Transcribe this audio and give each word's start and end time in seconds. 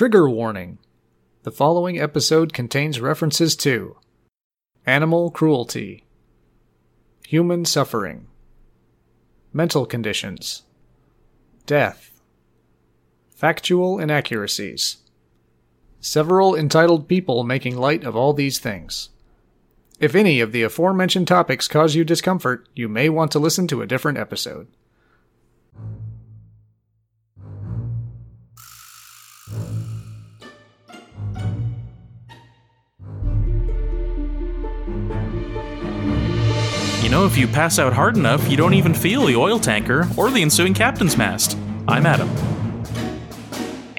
Trigger 0.00 0.30
warning. 0.30 0.78
The 1.42 1.50
following 1.50 2.00
episode 2.00 2.54
contains 2.54 3.02
references 3.02 3.54
to 3.56 3.98
animal 4.86 5.30
cruelty, 5.30 6.06
human 7.26 7.66
suffering, 7.66 8.26
mental 9.52 9.84
conditions, 9.84 10.62
death, 11.66 12.18
factual 13.28 13.98
inaccuracies, 13.98 14.96
several 16.00 16.56
entitled 16.56 17.06
people 17.06 17.44
making 17.44 17.76
light 17.76 18.02
of 18.02 18.16
all 18.16 18.32
these 18.32 18.58
things. 18.58 19.10
If 19.98 20.14
any 20.14 20.40
of 20.40 20.52
the 20.52 20.62
aforementioned 20.62 21.28
topics 21.28 21.68
cause 21.68 21.94
you 21.94 22.04
discomfort, 22.04 22.66
you 22.74 22.88
may 22.88 23.10
want 23.10 23.32
to 23.32 23.38
listen 23.38 23.66
to 23.66 23.82
a 23.82 23.86
different 23.86 24.16
episode. 24.16 24.66
You 37.10 37.16
know, 37.16 37.26
if 37.26 37.36
you 37.36 37.48
pass 37.48 37.80
out 37.80 37.92
hard 37.92 38.16
enough, 38.16 38.48
you 38.48 38.56
don't 38.56 38.72
even 38.72 38.94
feel 38.94 39.26
the 39.26 39.34
oil 39.34 39.58
tanker 39.58 40.08
or 40.16 40.30
the 40.30 40.42
ensuing 40.42 40.74
captain's 40.74 41.16
mast. 41.16 41.58
I'm 41.88 42.06
Adam. 42.06 42.30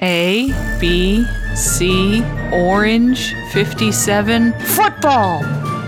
A, 0.00 0.48
B, 0.80 1.22
C, 1.54 2.24
Orange, 2.50 3.34
57, 3.52 4.58
Football! 4.60 5.42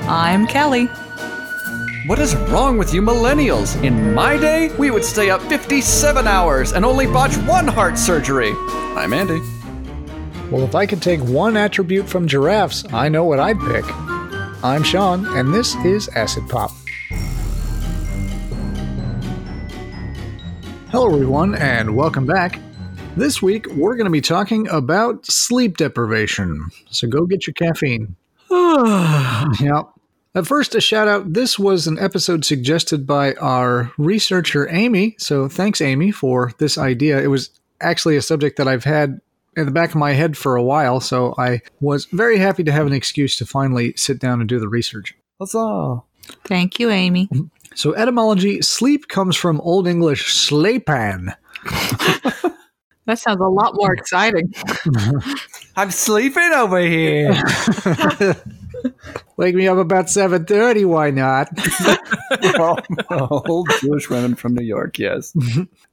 I'm 0.07 0.47
Kelly. 0.47 0.85
What 2.09 2.19
is 2.19 2.37
wrong 2.51 2.77
with 2.77 2.93
you 2.93 3.01
millennials? 3.01 3.83
In 3.83 4.13
my 4.13 4.37
day, 4.37 4.71
we 4.77 4.91
would 4.91 5.03
stay 5.03 5.31
up 5.31 5.41
57 5.45 6.27
hours 6.27 6.73
and 6.73 6.85
only 6.85 7.07
botch 7.07 7.39
one 7.49 7.67
heart 7.67 7.97
surgery. 7.97 8.53
I'm 8.99 9.15
Andy. 9.15 9.41
Well, 10.51 10.65
if 10.65 10.75
I 10.75 10.85
could 10.85 11.01
take 11.01 11.21
one 11.21 11.57
attribute 11.57 12.07
from 12.07 12.29
giraffes, 12.29 12.85
I 12.93 13.09
know 13.09 13.25
what 13.25 13.41
I'd 13.41 13.59
pick. 13.61 13.87
I'm 14.63 14.83
Sean, 14.83 15.25
and 15.39 15.55
this 15.55 15.75
is 15.77 16.09
Acid 16.09 16.51
Pop. 16.51 16.71
Hello, 20.95 21.13
everyone, 21.13 21.57
and 21.57 21.97
welcome 21.97 22.25
back. 22.25 22.61
This 23.17 23.43
week, 23.43 23.67
we're 23.73 23.97
going 23.97 24.05
to 24.05 24.13
be 24.13 24.21
talking 24.21 24.69
about 24.69 25.27
sleep 25.27 25.77
deprivation. 25.77 26.71
So 26.89 27.09
go 27.09 27.27
get 27.27 27.49
your 27.49 27.55
caffeine. 27.55 28.15
yep. 29.61 29.87
At 30.37 30.47
first, 30.47 30.77
a 30.77 30.81
shout 30.81 31.09
out. 31.09 31.33
This 31.33 31.59
was 31.59 31.89
an 31.89 31.99
episode 31.99 32.45
suggested 32.45 33.09
by 33.09 33.35
our 33.35 33.93
researcher, 33.99 34.69
Amy. 34.71 35.17
So 35.19 35.49
thanks, 35.49 35.81
Amy, 35.81 36.13
for 36.13 36.53
this 36.59 36.79
idea. 36.79 37.21
It 37.21 37.27
was 37.27 37.51
actually 37.81 38.17
a 38.17 38.23
subject 38.23 38.57
that 38.59 38.69
I've 38.69 38.85
had 38.85 39.21
in 39.57 39.67
the 39.67 39.73
back 39.73 39.91
of 39.91 39.97
my 39.97 40.13
head 40.13 40.37
for 40.37 40.55
a 40.55 40.63
while, 40.63 41.01
so 41.01 41.35
I 41.37 41.63
was 41.81 42.05
very 42.05 42.39
happy 42.39 42.63
to 42.63 42.71
have 42.71 42.87
an 42.87 42.93
excuse 42.93 43.37
to 43.39 43.47
finally 43.47 43.95
sit 43.97 44.21
down 44.21 44.39
and 44.39 44.49
do 44.49 44.61
the 44.61 44.69
research. 44.69 45.17
Huzzah. 45.41 46.05
Thank 46.45 46.79
you, 46.79 46.91
Amy. 46.91 47.29
So, 47.75 47.95
etymology 47.95 48.63
sleep 48.63 49.09
comes 49.09 49.37
from 49.37 49.61
Old 49.61 49.87
English 49.87 50.33
slepan. 50.33 51.35
That 53.07 53.19
sounds 53.19 53.41
a 53.41 53.45
lot 53.45 53.75
more 53.75 53.93
exciting. 53.93 54.53
I'm 55.77 55.91
sleeping 55.91 56.51
over 56.55 56.81
here. 56.81 57.35
Wake 59.37 59.55
me 59.55 59.69
up 59.69 59.79
about 59.79 60.07
7:30, 60.07 60.87
why 60.87 61.11
not? 61.11 61.49
Oh, 63.11 63.43
Old 63.47 63.69
Jewish 63.81 64.09
women 64.09 64.35
from 64.35 64.55
New 64.55 64.65
York, 64.65 64.99
yes. 64.99 65.35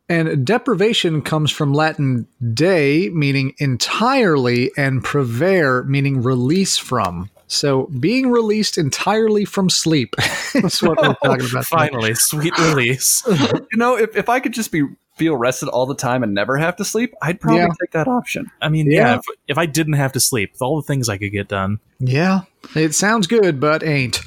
And 0.08 0.46
deprivation 0.46 1.22
comes 1.22 1.52
from 1.52 1.74
Latin 1.74 2.28
de, 2.54 3.10
meaning 3.10 3.54
entirely, 3.58 4.72
and 4.78 5.04
prevere, 5.04 5.84
meaning 5.84 6.22
release 6.22 6.78
from. 6.78 7.30
So 7.52 7.88
being 8.00 8.32
released 8.32 8.78
entirely 8.78 9.44
from 9.44 9.70
sleep 9.70 10.16
is 10.56 10.82
what 10.82 10.98
we're 11.02 11.14
talking 11.16 11.50
about. 11.50 11.64
today. 11.66 11.78
Finally, 11.90 12.16
sweet 12.16 12.58
release. 12.58 13.24
You 13.28 13.78
know, 13.78 13.98
if, 13.98 14.16
if 14.16 14.30
I 14.30 14.40
could 14.40 14.54
just 14.54 14.72
be 14.72 14.84
feel 15.18 15.36
rested 15.36 15.68
all 15.68 15.86
the 15.86 15.94
time 15.96 16.24
and 16.24 16.34
never 16.34 16.58
have 16.58 16.78
to 16.78 16.86
sleep, 16.86 17.14
I'd 17.22 17.42
probably 17.42 17.60
Yeah. 17.60 17.68
take 17.80 17.92
that 17.92 18.08
option. 18.08 18.50
I 18.62 18.70
mean, 18.70 18.90
Yeah. 18.90 19.00
yeah, 19.12 19.16
if, 19.18 19.26
if 19.50 19.58
I 19.58 19.66
didn't 19.66 19.94
have 19.94 20.14
to 20.14 20.20
sleep, 20.22 20.54
with 20.54 20.62
all 20.62 20.78
the 20.78 20.88
things 20.88 21.10
I 21.10 21.18
could 21.18 21.32
get 21.34 21.50
done. 21.50 21.80
Yeah, 22.00 22.42
it 22.74 22.96
sounds 22.96 23.28
good, 23.28 23.60
but 23.60 23.84
ain't. 23.84 24.22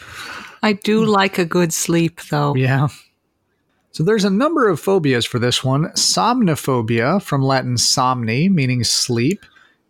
I 0.62 0.75
do 0.75 1.04
like 1.04 1.38
a 1.38 1.44
good 1.47 1.72
sleep, 1.72 2.21
though. 2.31 2.54
Yeah. 2.54 2.88
So 3.93 4.03
there's 4.03 4.25
a 4.25 4.31
number 4.31 4.69
of 4.69 4.78
phobias 4.81 5.25
for 5.25 5.38
this 5.38 5.65
one. 5.65 5.84
Somnophobia, 5.93 7.22
from 7.22 7.43
Latin 7.43 7.77
somni, 7.77 8.50
meaning 8.50 8.84
sleep. 8.84 9.44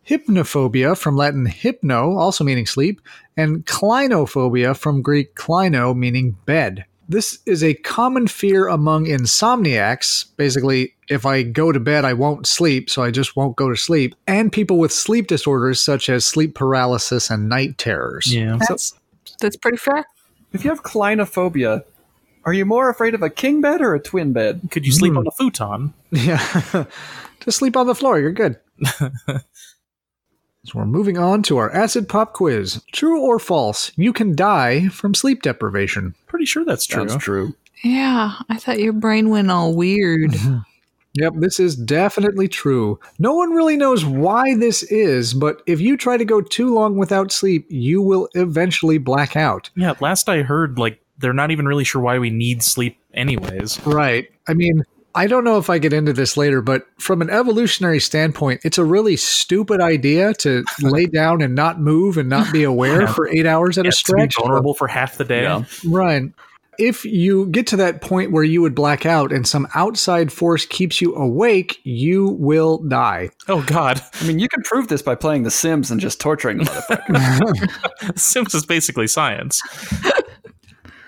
Hypnophobia, 0.06 0.96
from 0.96 1.16
Latin 1.16 1.46
hypno, 1.46 2.16
also 2.16 2.44
meaning 2.44 2.66
sleep. 2.66 3.00
And 3.36 3.64
clinophobia, 3.66 4.76
from 4.76 5.02
Greek 5.02 5.34
klino, 5.34 5.96
meaning 5.96 6.36
bed. 6.46 6.84
This 7.08 7.38
is 7.44 7.62
a 7.62 7.74
common 7.74 8.28
fear 8.28 8.68
among 8.68 9.06
insomniacs. 9.06 10.26
Basically, 10.36 10.94
if 11.08 11.26
I 11.26 11.42
go 11.42 11.70
to 11.70 11.80
bed, 11.80 12.04
I 12.04 12.14
won't 12.14 12.46
sleep, 12.46 12.88
so 12.88 13.02
I 13.02 13.10
just 13.10 13.36
won't 13.36 13.56
go 13.56 13.68
to 13.68 13.76
sleep. 13.76 14.14
And 14.26 14.50
people 14.50 14.78
with 14.78 14.92
sleep 14.92 15.26
disorders 15.26 15.82
such 15.82 16.08
as 16.08 16.24
sleep 16.24 16.54
paralysis 16.54 17.30
and 17.30 17.48
night 17.48 17.76
terrors. 17.76 18.32
Yeah. 18.32 18.56
That's, 18.68 18.94
that's 19.40 19.56
pretty 19.56 19.76
fair. 19.76 20.04
If 20.52 20.64
you 20.64 20.70
have 20.70 20.82
clinophobia, 20.82 21.84
are 22.44 22.52
you 22.52 22.64
more 22.64 22.88
afraid 22.88 23.14
of 23.14 23.22
a 23.22 23.30
king 23.30 23.60
bed 23.60 23.80
or 23.80 23.94
a 23.94 24.00
twin 24.00 24.32
bed? 24.32 24.62
Could 24.70 24.86
you 24.86 24.92
sleep 24.92 25.12
hmm. 25.12 25.18
on 25.18 25.26
a 25.26 25.30
futon? 25.30 25.94
Yeah. 26.10 26.84
Just 27.40 27.58
sleep 27.58 27.76
on 27.76 27.86
the 27.86 27.94
floor. 27.94 28.18
You're 28.18 28.32
good. 28.32 28.58
so 30.64 30.78
we're 30.78 30.86
moving 30.86 31.18
on 31.18 31.42
to 31.44 31.58
our 31.58 31.70
acid 31.72 32.08
pop 32.08 32.32
quiz. 32.32 32.82
True 32.92 33.20
or 33.20 33.38
false? 33.38 33.92
You 33.96 34.12
can 34.12 34.34
die 34.34 34.88
from 34.88 35.14
sleep 35.14 35.42
deprivation. 35.42 36.14
Pretty 36.26 36.46
sure 36.46 36.64
that's 36.64 36.86
true. 36.86 37.06
That's 37.06 37.22
true. 37.22 37.54
Yeah, 37.82 38.36
I 38.48 38.56
thought 38.56 38.80
your 38.80 38.94
brain 38.94 39.28
went 39.28 39.50
all 39.50 39.74
weird. 39.74 40.34
Yep, 41.16 41.34
this 41.36 41.60
is 41.60 41.76
definitely 41.76 42.48
true. 42.48 42.98
No 43.20 43.34
one 43.34 43.52
really 43.52 43.76
knows 43.76 44.04
why 44.04 44.56
this 44.56 44.82
is, 44.82 45.32
but 45.32 45.62
if 45.64 45.80
you 45.80 45.96
try 45.96 46.16
to 46.16 46.24
go 46.24 46.40
too 46.40 46.74
long 46.74 46.96
without 46.96 47.30
sleep, 47.30 47.66
you 47.70 48.02
will 48.02 48.28
eventually 48.34 48.98
black 48.98 49.36
out. 49.36 49.70
Yeah, 49.76 49.94
last 50.00 50.28
I 50.28 50.42
heard, 50.42 50.76
like, 50.76 51.00
they're 51.18 51.32
not 51.32 51.52
even 51.52 51.66
really 51.66 51.84
sure 51.84 52.02
why 52.02 52.18
we 52.18 52.30
need 52.30 52.64
sleep 52.64 52.98
anyways. 53.14 53.80
Right. 53.86 54.28
I 54.48 54.54
mean, 54.54 54.82
I 55.16 55.26
don't 55.28 55.44
know 55.44 55.58
if 55.58 55.70
I 55.70 55.78
get 55.78 55.92
into 55.92 56.12
this 56.12 56.36
later, 56.36 56.60
but 56.60 56.86
from 56.98 57.22
an 57.22 57.30
evolutionary 57.30 58.00
standpoint, 58.00 58.62
it's 58.64 58.78
a 58.78 58.84
really 58.84 59.16
stupid 59.16 59.80
idea 59.80 60.34
to 60.34 60.64
lay 60.82 61.06
down 61.06 61.40
and 61.40 61.54
not 61.54 61.80
move 61.80 62.18
and 62.18 62.28
not 62.28 62.52
be 62.52 62.62
aware 62.64 63.02
Yeah. 63.02 63.12
for 63.12 63.28
eight 63.28 63.46
hours 63.46 63.78
at 63.78 63.84
Yeah, 63.84 63.90
a 63.90 63.92
to 63.92 63.96
be 63.96 63.96
stretch. 63.96 64.36
vulnerable 64.36 64.74
for 64.74 64.88
half 64.88 65.16
the 65.16 65.24
day. 65.24 65.42
Yeah. 65.42 65.64
Right. 65.86 66.24
If 66.76 67.04
you 67.04 67.46
get 67.46 67.68
to 67.68 67.76
that 67.76 68.00
point 68.00 68.32
where 68.32 68.42
you 68.42 68.60
would 68.60 68.74
black 68.74 69.06
out 69.06 69.32
and 69.32 69.46
some 69.46 69.68
outside 69.76 70.32
force 70.32 70.66
keeps 70.66 71.00
you 71.00 71.14
awake, 71.14 71.78
you 71.84 72.30
will 72.40 72.78
die. 72.78 73.30
Oh 73.46 73.62
God, 73.62 74.02
I 74.20 74.26
mean, 74.26 74.40
you 74.40 74.48
can 74.48 74.64
prove 74.64 74.88
this 74.88 75.00
by 75.00 75.14
playing 75.14 75.44
The 75.44 75.52
Sims 75.52 75.92
and 75.92 76.00
just 76.00 76.20
torturing 76.20 76.58
the 76.58 76.64
motherfucker. 76.64 78.18
Sims 78.18 78.52
is 78.56 78.66
basically 78.66 79.06
science. 79.06 79.62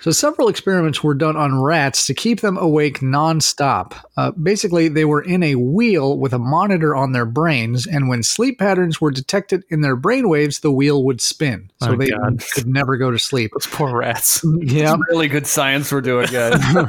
So, 0.06 0.12
several 0.12 0.48
experiments 0.48 1.02
were 1.02 1.14
done 1.14 1.34
on 1.36 1.60
rats 1.60 2.06
to 2.06 2.14
keep 2.14 2.40
them 2.40 2.56
awake 2.56 3.00
nonstop. 3.00 3.92
Uh, 4.16 4.30
basically, 4.30 4.86
they 4.86 5.04
were 5.04 5.20
in 5.20 5.42
a 5.42 5.56
wheel 5.56 6.16
with 6.16 6.32
a 6.32 6.38
monitor 6.38 6.94
on 6.94 7.10
their 7.10 7.26
brains, 7.26 7.88
and 7.88 8.08
when 8.08 8.22
sleep 8.22 8.60
patterns 8.60 9.00
were 9.00 9.10
detected 9.10 9.64
in 9.68 9.80
their 9.80 9.96
brainwaves, 9.96 10.60
the 10.60 10.70
wheel 10.70 11.02
would 11.02 11.20
spin. 11.20 11.72
So 11.82 11.90
Oh, 11.94 11.96
they 11.96 12.10
God. 12.10 12.40
could 12.54 12.68
never 12.68 12.96
go 12.96 13.10
to 13.10 13.18
sleep. 13.18 13.50
Those 13.52 13.66
poor 13.66 13.98
rats. 13.98 14.44
Yeah. 14.60 14.94
It's 14.94 15.02
really 15.10 15.26
good 15.26 15.48
science 15.48 15.90
we're 15.90 16.02
doing, 16.02 16.28
guys. 16.28 16.62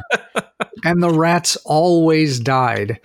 And 0.86 1.02
the 1.02 1.10
rats 1.10 1.56
always 1.66 2.40
died. 2.40 3.00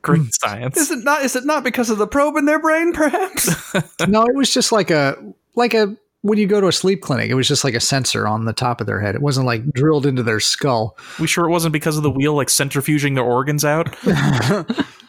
Great 0.00 0.32
science. 0.32 0.78
is 0.78 0.90
it 0.90 1.04
not? 1.04 1.22
Is 1.22 1.36
it 1.36 1.44
not 1.44 1.64
because 1.64 1.90
of 1.90 1.98
the 1.98 2.06
probe 2.06 2.36
in 2.36 2.46
their 2.46 2.58
brain? 2.58 2.94
Perhaps. 2.94 3.74
no, 4.08 4.22
it 4.24 4.34
was 4.34 4.50
just 4.50 4.72
like 4.72 4.90
a, 4.90 5.16
like 5.54 5.74
a, 5.74 5.94
when 6.24 6.38
you 6.38 6.46
go 6.46 6.60
to 6.60 6.68
a 6.68 6.72
sleep 6.72 7.02
clinic, 7.02 7.30
it 7.30 7.34
was 7.34 7.46
just 7.46 7.64
like 7.64 7.74
a 7.74 7.80
sensor 7.80 8.26
on 8.26 8.46
the 8.46 8.52
top 8.52 8.80
of 8.80 8.86
their 8.86 8.98
head. 8.98 9.14
It 9.14 9.20
wasn't 9.20 9.46
like 9.46 9.70
drilled 9.72 10.06
into 10.06 10.22
their 10.22 10.40
skull. 10.40 10.96
We 11.20 11.26
sure 11.26 11.46
it 11.46 11.50
wasn't 11.50 11.74
because 11.74 11.96
of 11.96 12.02
the 12.02 12.10
wheel 12.10 12.34
like 12.34 12.48
centrifuging 12.48 13.14
their 13.14 13.24
organs 13.24 13.64
out? 13.64 13.94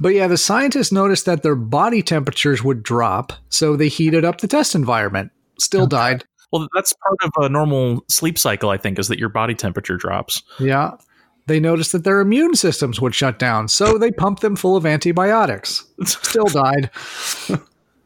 But 0.00 0.14
yeah, 0.14 0.28
the 0.28 0.38
scientists 0.38 0.90
noticed 0.90 1.26
that 1.26 1.42
their 1.42 1.54
body 1.54 2.02
temperatures 2.02 2.64
would 2.64 2.82
drop, 2.82 3.34
so 3.50 3.76
they 3.76 3.88
heated 3.88 4.24
up 4.24 4.40
the 4.40 4.48
test 4.48 4.74
environment. 4.74 5.30
Still 5.58 5.86
died. 5.86 6.24
Well, 6.50 6.66
that's 6.74 6.94
part 6.94 7.18
of 7.22 7.44
a 7.44 7.48
normal 7.50 8.02
sleep 8.08 8.38
cycle, 8.38 8.70
I 8.70 8.78
think, 8.78 8.98
is 8.98 9.08
that 9.08 9.18
your 9.18 9.28
body 9.28 9.54
temperature 9.54 9.98
drops. 9.98 10.42
Yeah. 10.58 10.92
They 11.46 11.60
noticed 11.60 11.92
that 11.92 12.04
their 12.04 12.20
immune 12.20 12.54
systems 12.54 13.00
would 13.00 13.14
shut 13.14 13.38
down, 13.38 13.68
so 13.68 13.98
they 13.98 14.10
pumped 14.10 14.40
them 14.40 14.56
full 14.56 14.74
of 14.74 14.86
antibiotics. 14.86 15.84
Still 16.04 16.46
died. 16.46 16.90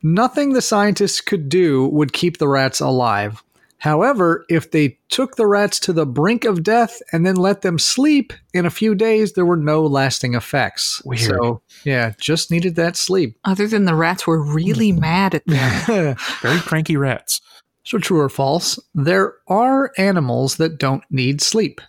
Nothing 0.04 0.52
the 0.52 0.60
scientists 0.60 1.22
could 1.22 1.48
do 1.48 1.86
would 1.88 2.12
keep 2.12 2.36
the 2.36 2.46
rats 2.46 2.78
alive. 2.78 3.42
However, 3.78 4.44
if 4.48 4.70
they 4.70 4.98
took 5.08 5.36
the 5.36 5.46
rats 5.46 5.80
to 5.80 5.92
the 5.92 6.04
brink 6.06 6.44
of 6.44 6.62
death 6.62 7.00
and 7.10 7.26
then 7.26 7.36
let 7.36 7.62
them 7.62 7.78
sleep, 7.78 8.34
in 8.52 8.66
a 8.66 8.70
few 8.70 8.94
days 8.94 9.32
there 9.32 9.46
were 9.46 9.56
no 9.56 9.82
lasting 9.82 10.34
effects. 10.34 11.02
Weird. 11.06 11.20
So, 11.20 11.62
yeah, 11.84 12.12
just 12.18 12.50
needed 12.50 12.76
that 12.76 12.96
sleep. 12.96 13.38
Other 13.44 13.66
than 13.66 13.86
the 13.86 13.94
rats 13.94 14.26
were 14.26 14.42
really 14.42 14.90
mm-hmm. 14.90 15.00
mad 15.00 15.34
at 15.34 15.46
them. 15.46 16.16
Very 16.42 16.60
cranky 16.60 16.96
rats. 16.98 17.40
so, 17.82 17.98
true 17.98 18.20
or 18.20 18.28
false, 18.28 18.78
there 18.94 19.34
are 19.48 19.92
animals 19.96 20.56
that 20.56 20.78
don't 20.78 21.04
need 21.10 21.40
sleep. 21.40 21.80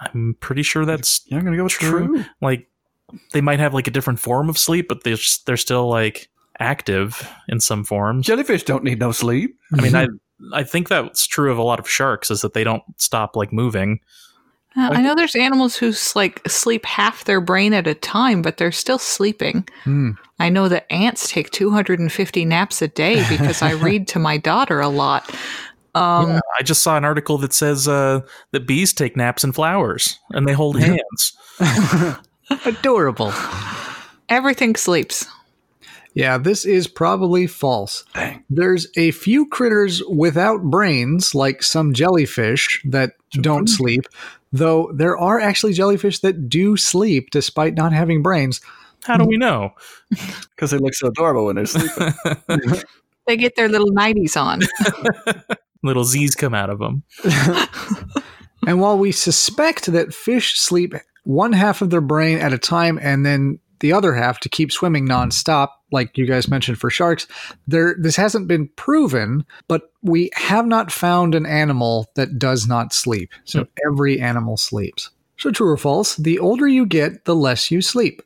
I'm 0.00 0.36
pretty 0.40 0.62
sure 0.62 0.84
that's 0.84 1.22
You're 1.26 1.40
going 1.40 1.52
to 1.52 1.56
go 1.56 1.64
with 1.64 1.72
True. 1.72 2.06
true? 2.06 2.24
like 2.40 2.68
they 3.32 3.40
might 3.40 3.60
have 3.60 3.74
like 3.74 3.86
a 3.86 3.92
different 3.92 4.18
form 4.18 4.48
of 4.48 4.58
sleep, 4.58 4.88
but 4.88 5.04
they're 5.04 5.14
s- 5.14 5.42
they're 5.46 5.56
still 5.56 5.88
like 5.88 6.30
active 6.60 7.28
in 7.48 7.58
some 7.60 7.84
forms. 7.84 8.26
Jellyfish 8.26 8.64
don't 8.64 8.84
need 8.84 9.00
no 9.00 9.12
sleep. 9.12 9.58
I 9.76 9.80
mean, 9.80 9.96
I 9.96 10.06
I 10.52 10.62
think 10.62 10.88
that's 10.88 11.26
true 11.26 11.50
of 11.50 11.58
a 11.58 11.62
lot 11.62 11.78
of 11.78 11.88
sharks 11.88 12.30
is 12.30 12.40
that 12.42 12.54
they 12.54 12.64
don't 12.64 12.82
stop 12.96 13.36
like 13.36 13.52
moving. 13.52 14.00
Uh, 14.76 14.90
I 14.92 15.02
know 15.02 15.14
there's 15.16 15.34
animals 15.34 15.76
who 15.76 15.92
like 16.14 16.48
sleep 16.48 16.86
half 16.86 17.24
their 17.24 17.40
brain 17.40 17.74
at 17.74 17.88
a 17.88 17.94
time, 17.94 18.40
but 18.40 18.56
they're 18.56 18.70
still 18.70 18.98
sleeping. 18.98 19.68
Hmm. 19.82 20.12
I 20.38 20.48
know 20.48 20.68
that 20.68 20.90
ants 20.90 21.30
take 21.30 21.50
250 21.50 22.44
naps 22.44 22.80
a 22.80 22.88
day 22.88 23.24
because 23.28 23.62
I 23.62 23.72
read 23.72 24.06
to 24.08 24.18
my 24.18 24.36
daughter 24.36 24.80
a 24.80 24.88
lot. 24.88 25.28
Um, 25.96 26.40
I 26.56 26.62
just 26.62 26.84
saw 26.84 26.96
an 26.96 27.04
article 27.04 27.36
that 27.38 27.52
says 27.52 27.88
uh, 27.88 28.20
that 28.52 28.66
bees 28.66 28.92
take 28.92 29.16
naps 29.16 29.42
in 29.42 29.52
flowers 29.52 30.20
and 30.30 30.46
they 30.46 30.52
hold 30.52 30.78
hands. 30.78 31.36
Adorable. 32.64 33.32
Everything 34.28 34.76
sleeps. 34.76 35.26
Yeah, 36.14 36.38
this 36.38 36.64
is 36.64 36.88
probably 36.88 37.46
false. 37.46 38.04
Dang. 38.14 38.44
There's 38.50 38.88
a 38.96 39.12
few 39.12 39.46
critters 39.46 40.02
without 40.04 40.62
brains, 40.62 41.34
like 41.34 41.62
some 41.62 41.92
jellyfish, 41.94 42.82
that 42.84 43.12
don't 43.32 43.68
sleep, 43.68 44.06
though 44.52 44.90
there 44.94 45.16
are 45.16 45.38
actually 45.38 45.72
jellyfish 45.72 46.18
that 46.20 46.48
do 46.48 46.76
sleep 46.76 47.30
despite 47.30 47.74
not 47.74 47.92
having 47.92 48.22
brains. 48.22 48.60
How 49.04 49.16
do 49.16 49.24
we 49.24 49.36
know? 49.36 49.70
Because 50.56 50.72
they 50.72 50.78
look 50.78 50.92
so 50.92 51.06
adorable 51.08 51.46
when 51.46 51.56
they're 51.56 51.66
sleeping. 51.66 52.12
They 53.26 53.36
get 53.36 53.54
their 53.54 53.68
little 53.68 53.92
nighties 53.92 54.36
on. 54.36 54.62
Little 55.84 56.02
Z's 56.04 56.34
come 56.34 56.52
out 56.52 56.68
of 56.68 56.80
them. 56.80 57.04
And 58.66 58.80
while 58.80 58.98
we 58.98 59.12
suspect 59.12 59.86
that 59.86 60.12
fish 60.12 60.58
sleep 60.58 60.94
one 61.24 61.52
half 61.52 61.80
of 61.80 61.90
their 61.90 62.00
brain 62.00 62.38
at 62.38 62.52
a 62.52 62.58
time 62.58 62.98
and 63.00 63.24
then 63.24 63.58
the 63.80 63.92
other 63.92 64.14
half 64.14 64.40
to 64.40 64.48
keep 64.48 64.70
swimming 64.70 65.08
nonstop, 65.08 65.68
like 65.90 66.16
you 66.16 66.26
guys 66.26 66.48
mentioned 66.48 66.78
for 66.78 66.90
sharks, 66.90 67.26
there 67.66 67.96
this 67.98 68.16
hasn't 68.16 68.48
been 68.48 68.68
proven, 68.76 69.44
but 69.68 69.92
we 70.02 70.30
have 70.34 70.66
not 70.66 70.92
found 70.92 71.34
an 71.34 71.46
animal 71.46 72.08
that 72.14 72.38
does 72.38 72.66
not 72.66 72.92
sleep. 72.92 73.30
So 73.44 73.64
hmm. 73.64 73.70
every 73.86 74.20
animal 74.20 74.56
sleeps. 74.56 75.10
So 75.36 75.50
true 75.50 75.70
or 75.70 75.76
false, 75.76 76.16
the 76.16 76.38
older 76.38 76.68
you 76.68 76.84
get, 76.84 77.24
the 77.24 77.34
less 77.34 77.70
you 77.70 77.80
sleep. 77.80 78.22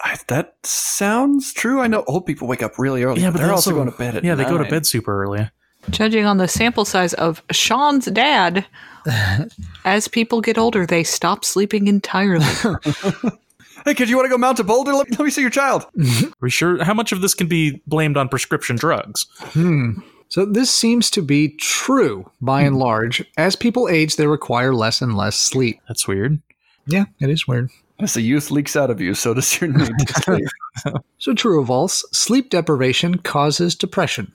I, 0.00 0.16
that 0.28 0.54
sounds 0.64 1.52
true. 1.52 1.80
I 1.80 1.86
know 1.86 2.04
old 2.06 2.26
people 2.26 2.46
wake 2.46 2.62
up 2.62 2.78
really 2.78 3.02
early. 3.02 3.22
Yeah, 3.22 3.30
but 3.30 3.38
they're 3.38 3.46
they 3.46 3.52
also 3.52 3.70
also- 3.70 3.76
going 3.76 3.90
to 3.90 3.96
bed 3.96 4.16
at 4.16 4.24
Yeah, 4.24 4.34
they 4.34 4.44
go 4.44 4.58
to 4.58 4.68
bed 4.68 4.86
super 4.86 5.22
early. 5.22 5.48
Judging 5.90 6.26
on 6.26 6.36
the 6.36 6.48
sample 6.48 6.84
size 6.84 7.14
of 7.14 7.42
Sean's 7.50 8.06
dad, 8.06 8.66
as 9.84 10.08
people 10.08 10.40
get 10.40 10.58
older, 10.58 10.84
they 10.84 11.04
stop 11.04 11.44
sleeping 11.44 11.86
entirely. 11.86 12.44
Hey, 13.84 13.94
kid, 13.94 14.08
you 14.08 14.16
want 14.16 14.26
to 14.26 14.30
go 14.30 14.38
mount 14.38 14.60
a 14.60 14.64
boulder? 14.64 14.92
Let, 14.92 15.10
let 15.10 15.20
me 15.20 15.30
see 15.30 15.40
your 15.40 15.50
child. 15.50 15.84
Are 15.84 16.32
we 16.40 16.50
sure? 16.50 16.82
How 16.84 16.94
much 16.94 17.12
of 17.12 17.20
this 17.20 17.34
can 17.34 17.48
be 17.48 17.82
blamed 17.86 18.16
on 18.16 18.28
prescription 18.28 18.76
drugs? 18.76 19.26
Hmm. 19.38 20.00
So 20.28 20.44
this 20.44 20.70
seems 20.70 21.10
to 21.12 21.22
be 21.22 21.56
true 21.56 22.30
by 22.40 22.60
and 22.62 22.76
large. 22.76 23.24
As 23.38 23.56
people 23.56 23.88
age, 23.88 24.16
they 24.16 24.26
require 24.26 24.74
less 24.74 25.00
and 25.00 25.16
less 25.16 25.36
sleep. 25.36 25.80
That's 25.88 26.06
weird. 26.06 26.40
Yeah, 26.86 27.04
it 27.20 27.30
is 27.30 27.48
weird. 27.48 27.70
As 28.00 28.14
the 28.14 28.20
youth 28.20 28.50
leaks 28.50 28.76
out 28.76 28.90
of 28.90 29.00
you, 29.00 29.14
so 29.14 29.34
does 29.34 29.60
your 29.60 29.70
need 29.70 29.90
to 30.06 30.22
sleep. 30.22 30.48
So 31.18 31.34
true 31.34 31.60
or 31.60 31.66
false, 31.66 32.04
sleep 32.12 32.50
deprivation 32.50 33.18
causes 33.18 33.74
depression. 33.74 34.32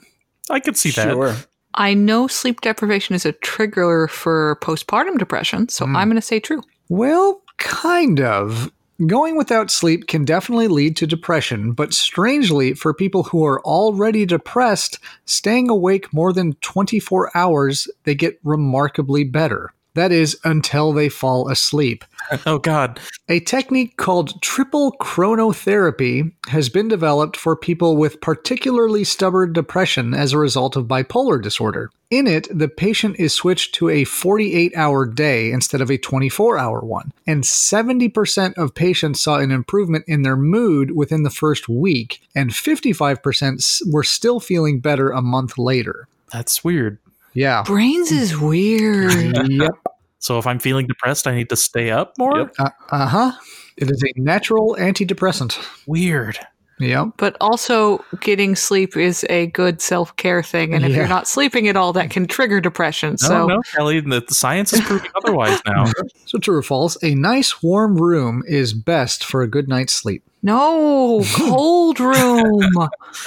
I 0.50 0.60
could 0.60 0.76
see 0.76 0.92
that. 0.92 1.12
Sure. 1.12 1.36
I 1.76 1.94
know 1.94 2.28
sleep 2.28 2.60
deprivation 2.60 3.16
is 3.16 3.26
a 3.26 3.32
trigger 3.32 4.10
for 4.10 4.58
postpartum 4.62 5.18
depression, 5.18 5.70
so 5.70 5.86
I'm 5.86 6.10
going 6.10 6.16
to 6.16 6.22
say 6.22 6.42
true. 6.42 6.62
Well, 6.90 7.42
kind 7.58 8.20
of. 8.20 8.73
Going 9.08 9.36
without 9.36 9.72
sleep 9.72 10.06
can 10.06 10.24
definitely 10.24 10.68
lead 10.68 10.96
to 10.98 11.08
depression, 11.08 11.72
but 11.72 11.94
strangely, 11.94 12.76
for 12.76 12.94
people 12.94 13.24
who 13.24 13.44
are 13.44 13.60
already 13.62 14.24
depressed, 14.24 15.00
staying 15.26 15.68
awake 15.68 16.14
more 16.14 16.32
than 16.32 16.54
24 16.62 17.36
hours, 17.36 17.88
they 18.04 18.14
get 18.14 18.40
remarkably 18.44 19.24
better. 19.24 19.74
That 19.96 20.12
is, 20.12 20.40
until 20.44 20.92
they 20.94 21.10
fall 21.10 21.50
asleep. 21.50 22.06
Oh 22.46 22.58
God, 22.58 23.00
A 23.28 23.42
technique 23.42 23.98
called 23.98 24.42
triple 24.42 24.94
chronotherapy 25.02 26.32
has 26.48 26.70
been 26.70 26.88
developed 26.88 27.36
for 27.36 27.56
people 27.56 27.98
with 27.98 28.22
particularly 28.22 29.04
stubborn 29.04 29.54
depression 29.54 30.14
as 30.14 30.32
a 30.32 30.38
result 30.38 30.76
of 30.76 30.86
bipolar 30.86 31.42
disorder. 31.42 31.90
In 32.10 32.26
it, 32.26 32.48
the 32.50 32.70
patient 32.70 33.18
is 33.20 33.34
switched 33.34 33.76
to 33.76 33.90
a 33.90 34.04
48 34.06 34.72
hour 34.76 35.06
day 35.06 35.52
instead 35.52 35.82
of 35.82 35.92
a 35.92 35.98
24 35.98 36.58
hour 36.58 36.80
one, 36.80 37.12
and 37.28 37.44
70% 37.44 38.54
of 38.58 38.74
patients 38.74 39.22
saw 39.22 39.38
an 39.38 39.52
improvement 39.52 40.06
in 40.08 40.22
their 40.22 40.38
mood 40.38 40.96
within 40.96 41.24
the 41.24 41.30
first 41.30 41.68
week, 41.68 42.22
and 42.36 42.52
55% 42.52 43.92
were 43.92 44.04
still 44.04 44.40
feeling 44.40 44.80
better 44.80 45.10
a 45.10 45.22
month 45.22 45.58
later. 45.58 46.08
that's 46.32 46.64
weird. 46.64 47.00
Yeah. 47.34 47.64
Brains 47.66 48.12
is 48.12 48.38
weird. 48.38 49.38
yep. 49.50 49.72
So 50.20 50.38
if 50.40 50.48
I'm 50.48 50.60
feeling 50.60 50.88
depressed, 50.88 51.28
I 51.28 51.36
need 51.36 51.50
to 51.50 51.56
stay 51.56 51.92
up 51.92 52.14
more. 52.18 52.38
Yep. 52.38 52.56
Uh 52.92 53.08
huh. 53.08 53.32
It 53.78 53.90
is 53.90 54.04
a 54.04 54.20
natural 54.20 54.76
antidepressant. 54.80 55.58
Weird. 55.88 56.40
Yep. 56.80 57.10
but 57.18 57.38
also, 57.40 58.04
getting 58.20 58.56
sleep 58.56 58.98
is 58.98 59.24
a 59.30 59.46
good 59.48 59.80
self 59.80 60.14
care 60.18 60.42
thing. 60.44 60.74
And 60.74 60.84
if 60.84 60.92
Yeah. 60.92 60.98
you're 60.98 61.08
not 61.08 61.28
sleeping 61.28 61.68
at 61.68 61.78
all, 61.78 61.94
that 61.94 62.10
can 62.10 62.26
trigger 62.26 62.60
depression. 62.60 63.12
No, 63.22 63.28
so, 63.28 63.48
no, 63.48 63.62
Kelly. 63.74 64.02
The, 64.02 64.22
the 64.28 64.34
science 64.34 64.74
is 64.74 64.82
proving 64.82 65.10
otherwise 65.24 65.62
now. 65.68 65.86
So 66.26 66.40
true 66.40 66.58
or 66.58 66.64
false, 66.64 66.98
a 67.04 67.14
nice 67.16 67.62
warm 67.62 67.96
room 67.96 68.44
is 68.48 68.74
best 68.74 69.24
for 69.24 69.44
a 69.44 69.48
good 69.48 69.70
night's 69.70 69.94
sleep. 69.94 70.24
no, 70.42 71.24
cold 71.36 72.00
room. 72.02 72.70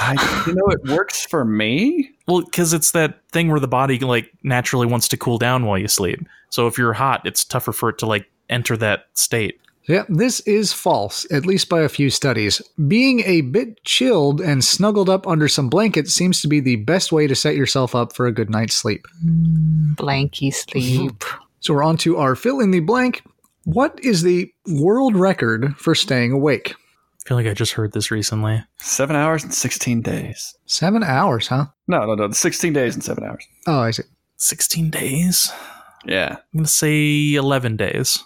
I, 0.00 0.42
you 0.46 0.54
know, 0.54 0.66
it 0.68 0.84
works 0.94 1.24
for 1.24 1.44
me. 1.44 2.10
Well, 2.26 2.42
because 2.42 2.72
it's 2.72 2.90
that 2.92 3.20
thing 3.30 3.48
where 3.48 3.60
the 3.60 3.68
body 3.68 3.98
like 3.98 4.30
naturally 4.42 4.86
wants 4.86 5.08
to 5.08 5.16
cool 5.16 5.38
down 5.38 5.64
while 5.64 5.78
you 5.78 5.88
sleep. 5.88 6.26
So 6.50 6.66
if 6.66 6.76
you're 6.76 6.92
hot, 6.92 7.22
it's 7.24 7.44
tougher 7.44 7.72
for 7.72 7.90
it 7.90 7.98
to 7.98 8.06
like 8.06 8.28
enter 8.48 8.76
that 8.78 9.06
state. 9.14 9.60
Yeah, 9.88 10.02
this 10.08 10.40
is 10.40 10.72
false, 10.72 11.30
at 11.30 11.46
least 11.46 11.68
by 11.68 11.82
a 11.82 11.88
few 11.88 12.10
studies. 12.10 12.60
Being 12.88 13.20
a 13.20 13.42
bit 13.42 13.82
chilled 13.84 14.40
and 14.40 14.64
snuggled 14.64 15.08
up 15.08 15.28
under 15.28 15.46
some 15.46 15.68
blankets 15.68 16.12
seems 16.12 16.42
to 16.42 16.48
be 16.48 16.58
the 16.58 16.76
best 16.76 17.12
way 17.12 17.28
to 17.28 17.36
set 17.36 17.54
yourself 17.54 17.94
up 17.94 18.12
for 18.12 18.26
a 18.26 18.32
good 18.32 18.50
night's 18.50 18.74
sleep. 18.74 19.06
Blanky 19.94 20.52
sleep. 20.52 21.24
So 21.60 21.74
we're 21.74 21.82
on 21.82 21.96
to 21.98 22.16
our 22.18 22.36
fill 22.36 22.60
in 22.60 22.70
the 22.70 22.78
blank. 22.78 23.24
What 23.64 23.98
is 24.04 24.22
the 24.22 24.52
world 24.68 25.16
record 25.16 25.76
for 25.76 25.96
staying 25.96 26.30
awake? 26.30 26.76
I 27.26 27.28
feel 27.28 27.38
like 27.38 27.48
I 27.48 27.54
just 27.54 27.72
heard 27.72 27.90
this 27.90 28.12
recently. 28.12 28.62
Seven 28.76 29.16
hours 29.16 29.42
and 29.42 29.52
16 29.52 30.00
days. 30.00 30.56
Seven 30.66 31.02
hours, 31.02 31.48
huh? 31.48 31.66
No, 31.88 32.06
no, 32.06 32.14
no. 32.14 32.30
16 32.30 32.72
days 32.72 32.94
and 32.94 33.02
seven 33.02 33.24
hours. 33.24 33.44
Oh, 33.66 33.80
I 33.80 33.90
see. 33.90 34.04
16 34.36 34.90
days? 34.90 35.50
Yeah. 36.04 36.36
I'm 36.36 36.58
going 36.58 36.64
to 36.66 36.70
say 36.70 37.34
11 37.34 37.78
days. 37.78 38.22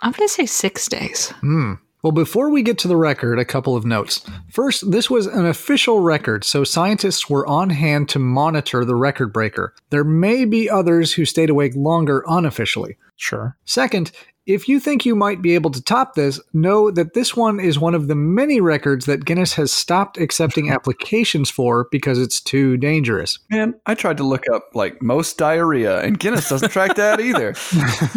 I'm 0.00 0.10
going 0.10 0.26
to 0.26 0.34
say 0.34 0.46
six 0.46 0.88
days. 0.88 1.28
Hmm. 1.40 1.74
Well, 2.02 2.10
before 2.10 2.50
we 2.50 2.64
get 2.64 2.78
to 2.78 2.88
the 2.88 2.96
record, 2.96 3.38
a 3.38 3.44
couple 3.44 3.76
of 3.76 3.84
notes. 3.84 4.26
First, 4.50 4.90
this 4.90 5.08
was 5.08 5.28
an 5.28 5.46
official 5.46 6.00
record, 6.00 6.42
so 6.42 6.64
scientists 6.64 7.30
were 7.30 7.46
on 7.46 7.70
hand 7.70 8.08
to 8.08 8.18
monitor 8.18 8.84
the 8.84 8.96
record 8.96 9.32
breaker. 9.32 9.72
There 9.90 10.02
may 10.02 10.44
be 10.46 10.68
others 10.68 11.12
who 11.12 11.24
stayed 11.24 11.48
awake 11.48 11.76
longer 11.76 12.24
unofficially. 12.26 12.96
Sure. 13.22 13.56
Second, 13.66 14.10
if 14.46 14.68
you 14.68 14.80
think 14.80 15.06
you 15.06 15.14
might 15.14 15.40
be 15.40 15.54
able 15.54 15.70
to 15.70 15.80
top 15.80 16.16
this, 16.16 16.40
know 16.52 16.90
that 16.90 17.14
this 17.14 17.36
one 17.36 17.60
is 17.60 17.78
one 17.78 17.94
of 17.94 18.08
the 18.08 18.16
many 18.16 18.60
records 18.60 19.06
that 19.06 19.24
Guinness 19.24 19.52
has 19.54 19.72
stopped 19.72 20.18
accepting 20.18 20.70
applications 20.72 21.48
for 21.48 21.86
because 21.92 22.18
it's 22.18 22.40
too 22.40 22.76
dangerous. 22.76 23.38
Man, 23.48 23.74
I 23.86 23.94
tried 23.94 24.16
to 24.16 24.24
look 24.24 24.42
up 24.52 24.70
like 24.74 25.00
most 25.00 25.38
diarrhea, 25.38 26.00
and 26.00 26.18
Guinness 26.18 26.48
doesn't 26.48 26.70
track 26.70 26.96
that 26.96 27.20
either. 27.20 27.54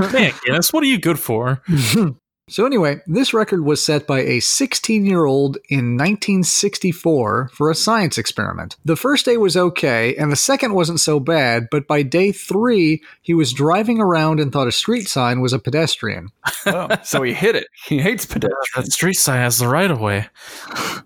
Man, 0.11 0.33
Guinness, 0.43 0.73
what 0.73 0.83
are 0.83 0.87
you 0.87 0.97
good 0.97 1.19
for? 1.19 1.61
So, 2.47 2.67
anyway, 2.67 3.01
this 3.07 3.33
record 3.33 3.65
was 3.65 3.83
set 3.83 4.05
by 4.05 4.19
a 4.19 4.39
16 4.39 5.03
year 5.03 5.25
old 5.25 5.57
in 5.67 5.97
1964 5.97 7.49
for 7.51 7.71
a 7.71 7.75
science 7.75 8.19
experiment. 8.19 8.75
The 8.85 8.95
first 8.95 9.25
day 9.25 9.37
was 9.37 9.57
okay, 9.57 10.15
and 10.15 10.31
the 10.31 10.35
second 10.35 10.75
wasn't 10.75 10.99
so 10.99 11.19
bad, 11.19 11.69
but 11.71 11.87
by 11.87 12.03
day 12.03 12.31
three, 12.31 13.01
he 13.23 13.33
was 13.33 13.51
driving 13.51 13.99
around 13.99 14.39
and 14.39 14.51
thought 14.51 14.67
a 14.67 14.71
street 14.71 15.07
sign 15.07 15.41
was 15.41 15.53
a 15.53 15.59
pedestrian. 15.59 16.29
Oh, 16.67 16.89
so 17.03 17.23
he 17.23 17.33
hit 17.33 17.55
it. 17.55 17.65
He 17.87 17.97
hates 17.97 18.27
pedestrians. 18.27 18.69
That 18.75 18.91
street 18.91 19.15
sign 19.15 19.39
has 19.39 19.57
the 19.57 19.67
right 19.67 19.89
of 19.89 19.99
way. 19.99 20.27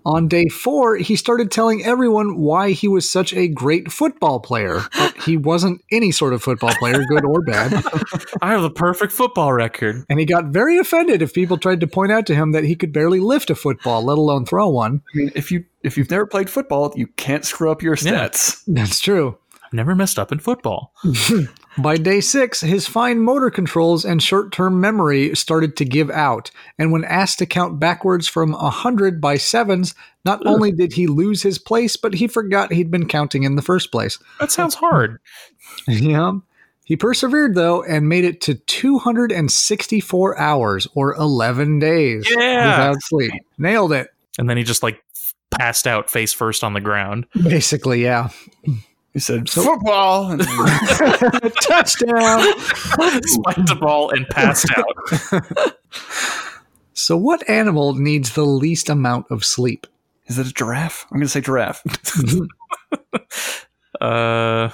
On 0.06 0.28
day 0.28 0.48
four, 0.48 0.98
he 0.98 1.16
started 1.16 1.52
telling 1.52 1.86
everyone 1.86 2.38
why 2.38 2.72
he 2.72 2.90
was 2.90 3.10
such 3.10 3.34
a 3.34 3.48
great 3.48 3.94
football 3.94 4.42
player. 4.42 4.82
But 4.98 5.16
he 5.16 5.38
wasn't 5.38 5.86
any 5.90 6.12
sort 6.12 6.34
of 6.34 6.44
football 6.44 6.74
player, 6.80 7.02
good 7.06 7.24
or 7.24 7.42
bad. 7.44 7.72
I 8.42 8.52
have 8.52 8.62
the 8.62 8.70
perfect 8.70 9.14
football 9.14 9.54
record. 9.54 10.04
And 10.10 10.20
he 10.20 10.26
got 10.26 10.48
very 10.48 10.78
offended 10.78 11.29
if 11.30 11.34
people 11.36 11.58
tried 11.58 11.80
to 11.82 11.88
point 11.88 12.12
out 12.12 12.26
to 12.26 12.36
him 12.36 12.52
that 12.54 12.64
he 12.64 12.76
could 12.76 12.92
barely 12.92 13.20
lift 13.20 13.50
a 13.52 13.56
football, 13.56 14.04
let 14.04 14.18
alone 14.18 14.46
throw 14.46 14.68
one. 14.68 15.02
I 15.14 15.18
mean, 15.18 15.32
if 15.36 15.52
you 15.52 15.66
if 15.84 15.98
you've 15.98 16.10
never 16.12 16.26
played 16.26 16.50
football, 16.50 16.92
you 16.96 17.08
can't 17.08 17.46
screw 17.46 17.72
up 17.72 17.82
your 17.84 17.94
Yeah. 18.02 18.28
stats. 18.28 18.64
That's 18.68 19.00
true. 19.00 19.38
I've 19.64 19.74
never 19.74 19.94
messed 19.94 20.18
up 20.18 20.32
in 20.32 20.40
football. 20.40 20.94
By 21.78 21.96
day 21.98 22.20
six, 22.22 22.62
his 22.62 22.88
fine 22.88 23.20
motor 23.20 23.50
controls 23.52 24.04
and 24.04 24.22
short 24.22 24.52
term 24.52 24.82
memory 24.82 25.36
started 25.36 25.78
to 25.78 25.86
give 25.86 26.10
out. 26.10 26.50
And 26.80 26.92
when 26.92 27.06
asked 27.06 27.38
to 27.40 27.46
count 27.46 27.80
backwards 27.80 28.28
from 28.28 28.52
100 28.54 29.22
by 29.22 29.38
sevens, 29.38 29.94
not 30.26 30.46
only 30.46 30.72
did 30.72 30.94
he 30.94 31.06
lose 31.08 31.44
his 31.44 31.60
place, 31.60 31.96
but 31.96 32.16
he 32.16 32.28
forgot 32.28 32.74
he'd 32.74 32.90
been 32.92 33.08
counting 33.08 33.44
in 33.44 33.56
the 33.56 33.62
first 33.62 33.92
place. 33.92 34.18
That 34.40 34.52
sounds 34.52 34.74
hard. 34.76 35.20
yeah. 35.88 36.32
He 36.90 36.96
persevered, 36.98 37.54
though, 37.54 37.84
and 37.84 38.10
made 38.10 38.26
it 38.26 38.42
to 38.42 38.56
264 38.56 40.40
hours 40.40 40.88
or 40.96 41.14
11 41.14 41.78
days 41.78 42.28
Yeah. 42.36 42.66
without 42.90 43.04
sleep. 43.04 43.32
Nailed 43.60 43.94
it. 43.94 44.10
And 44.40 44.50
then 44.50 44.58
he 44.58 44.64
just 44.64 44.82
like 44.82 45.00
passed 45.52 45.86
out 45.86 46.10
face 46.10 46.34
first 46.34 46.64
on 46.64 46.74
the 46.74 46.82
ground. 46.82 47.28
Basically, 47.44 48.02
yeah. 48.02 48.30
He 49.14 49.20
said 49.20 49.48
football. 49.52 50.32
And 50.32 50.42
Touchdown. 51.62 52.42
Spiked 53.24 53.68
the 53.68 53.78
ball 53.80 54.10
and 54.10 54.28
passed 54.30 54.66
out. 54.76 55.76
so, 56.96 57.16
what 57.16 57.48
animal 57.48 57.94
needs 57.94 58.34
the 58.34 58.46
least 58.46 58.90
amount 58.90 59.28
of 59.30 59.46
sleep? 59.46 59.86
is 60.26 60.40
it 60.40 60.48
a 60.48 60.54
giraffe? 60.54 61.06
I'm 61.12 61.18
going 61.20 61.28
to 61.28 61.30
say 61.32 61.42
giraffe. 61.42 61.84
Uh, 64.02 64.70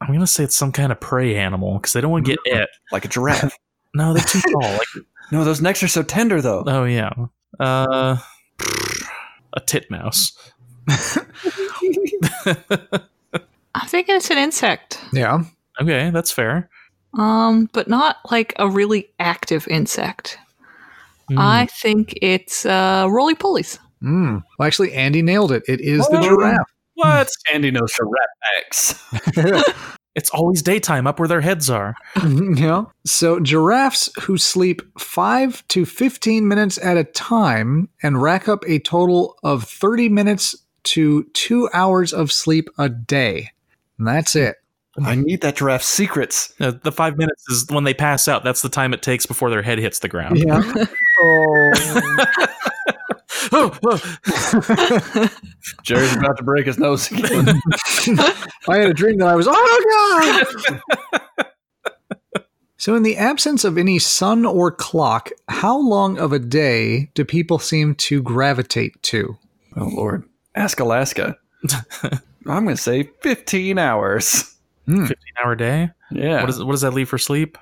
I'm 0.00 0.12
gonna 0.12 0.26
say 0.26 0.44
it's 0.44 0.54
some 0.56 0.72
kind 0.72 0.92
of 0.92 1.00
prey 1.00 1.36
animal 1.36 1.74
because 1.78 1.92
they 1.92 2.00
don't 2.00 2.10
want 2.10 2.24
to 2.26 2.32
get 2.32 2.38
it. 2.44 2.68
like 2.92 3.04
a 3.04 3.08
giraffe. 3.08 3.56
No, 3.94 4.12
they're 4.12 4.22
too 4.22 4.40
tall. 4.52 4.70
Like, 4.70 4.86
no, 5.32 5.44
those 5.44 5.62
necks 5.62 5.82
are 5.82 5.88
so 5.88 6.02
tender, 6.02 6.42
though. 6.42 6.62
oh 6.66 6.84
yeah. 6.84 7.10
Uh, 7.58 8.18
a 9.54 9.60
titmouse. 9.60 10.32
I'm 13.74 13.86
thinking 13.86 14.16
it's 14.16 14.30
an 14.30 14.38
insect. 14.38 15.00
Yeah. 15.12 15.42
Okay, 15.80 16.10
that's 16.10 16.30
fair. 16.30 16.68
Um, 17.14 17.68
but 17.72 17.88
not 17.88 18.16
like 18.30 18.52
a 18.58 18.68
really 18.68 19.08
active 19.18 19.66
insect. 19.68 20.38
Hmm. 21.28 21.38
I 21.38 21.66
think 21.66 22.18
it's 22.20 22.66
uh, 22.66 23.06
roly 23.10 23.34
polies. 23.34 23.78
Mm. 24.02 24.42
Well, 24.58 24.66
actually, 24.66 24.92
Andy 24.92 25.22
nailed 25.22 25.52
it. 25.52 25.62
It 25.68 25.80
is 25.80 26.06
the 26.08 26.18
Oh. 26.18 26.22
giraffe. 26.22 26.70
What? 26.98 27.28
Andy 27.52 27.70
knows 27.70 27.92
giraffe 27.92 28.66
X. 28.66 29.74
It's 30.18 30.30
always 30.30 30.62
daytime 30.62 31.06
up 31.06 31.20
where 31.20 31.28
their 31.28 31.40
heads 31.40 31.70
are. 31.70 31.94
yeah. 32.26 32.86
So 33.06 33.38
giraffes 33.38 34.10
who 34.20 34.36
sleep 34.36 34.82
5 34.98 35.68
to 35.68 35.86
15 35.86 36.48
minutes 36.48 36.76
at 36.82 36.96
a 36.96 37.04
time 37.04 37.88
and 38.02 38.20
rack 38.20 38.48
up 38.48 38.64
a 38.66 38.80
total 38.80 39.38
of 39.44 39.62
30 39.62 40.08
minutes 40.08 40.56
to 40.84 41.22
2 41.34 41.68
hours 41.72 42.12
of 42.12 42.32
sleep 42.32 42.68
a 42.78 42.88
day. 42.88 43.50
And 43.96 44.08
that's 44.08 44.34
it. 44.34 44.56
I 45.04 45.14
need 45.14 45.42
that 45.42 45.54
giraffe's 45.54 45.86
secrets. 45.86 46.52
Uh, 46.58 46.72
the 46.82 46.90
five 46.90 47.16
minutes 47.16 47.44
is 47.48 47.66
when 47.70 47.84
they 47.84 47.94
pass 47.94 48.26
out. 48.26 48.42
That's 48.42 48.62
the 48.62 48.68
time 48.68 48.92
it 48.92 49.02
takes 49.02 49.24
before 49.24 49.50
their 49.50 49.62
head 49.62 49.78
hits 49.78 50.00
the 50.00 50.08
ground. 50.08 50.38
Yeah. 50.38 50.60
oh. 51.20 51.72
Oh, 53.52 53.76
oh. 53.84 55.28
Jerry's 55.82 56.14
about 56.16 56.36
to 56.38 56.42
break 56.42 56.66
his 56.66 56.78
nose 56.78 57.10
again. 57.10 57.46
I 58.68 58.76
had 58.78 58.90
a 58.90 58.94
dream 58.94 59.18
that 59.18 59.28
I 59.28 59.36
was, 59.36 59.46
oh 59.48 60.44
God! 61.36 61.46
so, 62.76 62.94
in 62.94 63.02
the 63.02 63.16
absence 63.16 63.64
of 63.64 63.78
any 63.78 63.98
sun 63.98 64.44
or 64.44 64.70
clock, 64.70 65.30
how 65.48 65.78
long 65.78 66.18
of 66.18 66.32
a 66.32 66.38
day 66.38 67.10
do 67.14 67.24
people 67.24 67.58
seem 67.58 67.94
to 67.96 68.22
gravitate 68.22 69.02
to? 69.04 69.36
oh, 69.76 69.84
Lord. 69.88 70.24
Ask 70.54 70.80
Alaska. 70.80 71.36
I'm 72.02 72.64
going 72.64 72.68
to 72.76 72.76
say 72.76 73.10
15 73.22 73.78
hours. 73.78 74.54
15 74.86 75.08
hour 75.44 75.54
day. 75.54 75.90
Yeah. 76.10 76.40
What, 76.40 76.50
is, 76.50 76.62
what 76.64 76.72
does 76.72 76.80
that 76.80 76.94
leave 76.94 77.08
for 77.08 77.18
sleep? 77.18 77.58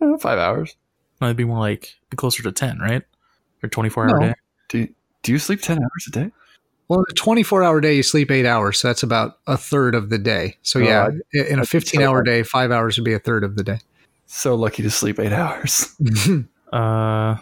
Uh, 0.00 0.16
five 0.18 0.38
hours. 0.38 0.74
That'd 1.20 1.36
be 1.36 1.44
more 1.44 1.58
like 1.58 1.94
be 2.08 2.16
closer 2.16 2.42
to 2.42 2.50
10, 2.52 2.78
right? 2.78 3.02
Or 3.62 3.68
24 3.68 4.10
hour 4.10 4.18
No. 4.20 4.34
day. 4.68 4.88
Do 5.22 5.32
you, 5.32 5.38
sleep 5.38 5.60
10 5.60 5.78
hours 5.78 6.04
a 6.08 6.10
day? 6.10 6.30
Well, 6.88 7.00
in 7.00 7.04
a 7.10 7.14
24 7.14 7.62
hour 7.62 7.80
day, 7.80 7.94
you 7.94 8.02
sleep 8.02 8.30
eight 8.30 8.46
hours. 8.46 8.80
So 8.80 8.88
that's 8.88 9.02
about 9.02 9.38
a 9.46 9.56
third 9.56 9.94
of 9.94 10.10
the 10.10 10.18
day. 10.18 10.56
So, 10.62 10.80
Oh, 10.80 10.82
yeah, 10.82 11.10
I- 11.34 11.38
in 11.48 11.58
a 11.60 11.64
15 11.66 12.02
hour 12.02 12.22
day, 12.22 12.42
five 12.42 12.70
hours 12.72 12.96
would 12.98 13.04
be 13.04 13.12
a 13.12 13.18
third 13.18 13.44
of 13.44 13.56
the 13.56 13.62
day. 13.62 13.78
So 14.26 14.54
lucky 14.54 14.82
to 14.82 14.90
sleep 14.90 15.18
eight 15.18 15.32
hours. 15.32 15.94
Uh, 16.72 17.36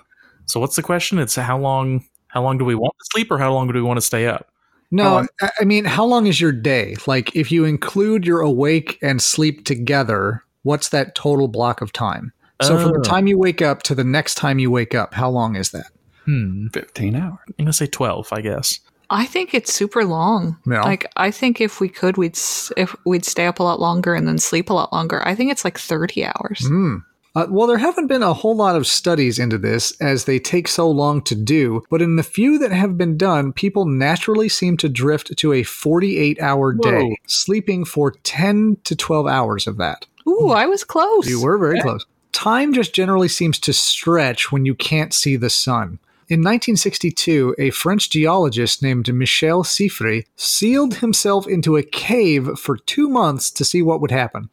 so 0.47 0.59
what's 0.59 0.75
the 0.77 0.83
question? 0.83 1.19
It's 1.19 1.35
how 1.37 1.59
long? 1.59 2.03
How 2.29 2.43
long 2.43 2.57
do 2.57 2.65
we 2.65 2.75
want 2.75 2.95
to 2.99 3.05
sleep, 3.13 3.31
or 3.31 3.37
how 3.37 3.53
long 3.53 3.69
do 3.69 3.75
we 3.75 3.83
want 3.83 3.99
to 3.99 4.01
stay 4.01 4.27
up? 4.27 4.49
No, 4.91 5.19
Oh, 5.19 5.27
I- 5.43 5.51
I 5.61 5.65
mean, 5.65 5.85
how 5.85 6.07
long 6.07 6.27
is 6.27 6.41
your 6.41 6.51
day? 6.51 6.97
Like, 7.07 7.37
if 7.37 7.53
you 7.53 7.67
include 7.67 8.27
your 8.27 8.41
awake 8.41 8.99
and 9.03 9.21
sleep 9.21 9.67
together, 9.67 10.43
what's 10.63 10.89
that 10.89 11.15
total 11.15 11.47
block 11.47 11.83
of 11.83 11.93
time? 11.93 12.33
So, 12.63 12.79
from 12.79 12.93
the 12.93 13.01
Oh. 13.01 13.03
time 13.03 13.27
you 13.27 13.37
wake 13.37 13.61
up 13.61 13.83
to 13.83 13.95
the 13.95 14.03
next 14.03 14.37
time 14.37 14.59
you 14.59 14.71
wake 14.71 14.95
up, 14.95 15.13
how 15.13 15.29
long 15.29 15.57
is 15.57 15.73
that? 15.73 15.89
Hmm. 16.29 16.67
15 16.75 17.15
hours. 17.17 17.39
I'm 17.49 17.55
gonna 17.65 17.73
say 17.73 17.87
12, 17.87 18.29
I 18.33 18.41
guess. 18.43 18.81
I 19.11 19.25
think 19.25 19.55
it's 19.55 19.73
super 19.73 20.05
long. 20.05 20.59
Yeah. 20.67 20.83
Like 20.83 21.11
I 21.17 21.31
think 21.31 21.61
if 21.61 21.81
we 21.81 21.89
could, 21.89 22.19
we'd 22.19 22.37
s- 22.37 22.71
if 22.77 22.95
we'd 23.07 23.25
stay 23.25 23.47
up 23.47 23.59
a 23.61 23.63
lot 23.63 23.81
longer 23.81 24.15
and 24.15 24.29
then 24.29 24.37
sleep 24.37 24.69
a 24.69 24.75
lot 24.75 24.93
longer. 24.93 25.27
I 25.27 25.35
think 25.35 25.51
it's 25.51 25.65
like 25.65 25.79
thirty 25.79 26.27
hours. 26.27 26.67
Hmm. 26.67 26.97
Uh, 27.35 27.47
well, 27.51 27.67
there 27.67 27.79
haven't 27.79 28.09
been 28.09 28.23
a 28.23 28.35
whole 28.35 28.57
lot 28.57 28.75
of 28.75 28.87
studies 28.87 29.39
into 29.39 29.57
this 29.57 29.93
as 30.01 30.25
they 30.25 30.39
take 30.39 30.67
so 30.67 30.91
long 30.91 31.23
to 31.23 31.35
do, 31.35 31.83
but 31.89 32.03
in 32.03 32.17
the 32.17 32.23
few 32.23 32.59
that 32.59 32.73
have 32.73 32.99
been 32.99 33.17
done, 33.17 33.53
people 33.53 33.85
naturally 33.87 34.49
seem 34.49 34.77
to 34.79 34.89
drift 34.89 35.37
to 35.39 35.53
a 35.53 35.63
48 35.63 36.41
hour 36.43 36.75
Whoa. 36.75 36.91
day, 36.91 37.17
sleeping 37.27 37.85
for 37.85 38.11
10 38.25 38.79
to 38.85 38.97
12 38.97 39.27
hours 39.27 39.67
of 39.67 39.77
that. 39.77 40.05
Ooh, 40.27 40.49
I 40.51 40.67
was 40.67 40.85
close. 40.85 41.29
You 41.29 41.41
were 41.43 41.59
very 41.59 41.81
close. 41.81 42.05
Time 42.33 42.73
just 42.73 42.95
generally 42.95 43.29
seems 43.29 43.59
to 43.61 43.73
stretch 43.73 44.51
when 44.53 44.65
you 44.67 44.75
can't 44.75 45.15
see 45.15 45.37
the 45.37 45.51
sun. 45.51 45.99
In 46.31 46.41
1962, 46.41 47.55
a 47.59 47.71
French 47.71 48.11
geologist 48.11 48.83
named 48.83 49.13
Michel 49.15 49.65
Siffre 49.65 50.25
sealed 50.37 50.97
himself 50.97 51.47
into 51.47 51.79
a 51.79 51.83
cave 51.83 52.51
for 52.59 52.77
two 52.77 53.09
months 53.09 53.51
to 53.53 53.65
see 53.65 53.81
what 53.81 54.03
would 54.03 54.11
happen. 54.11 54.51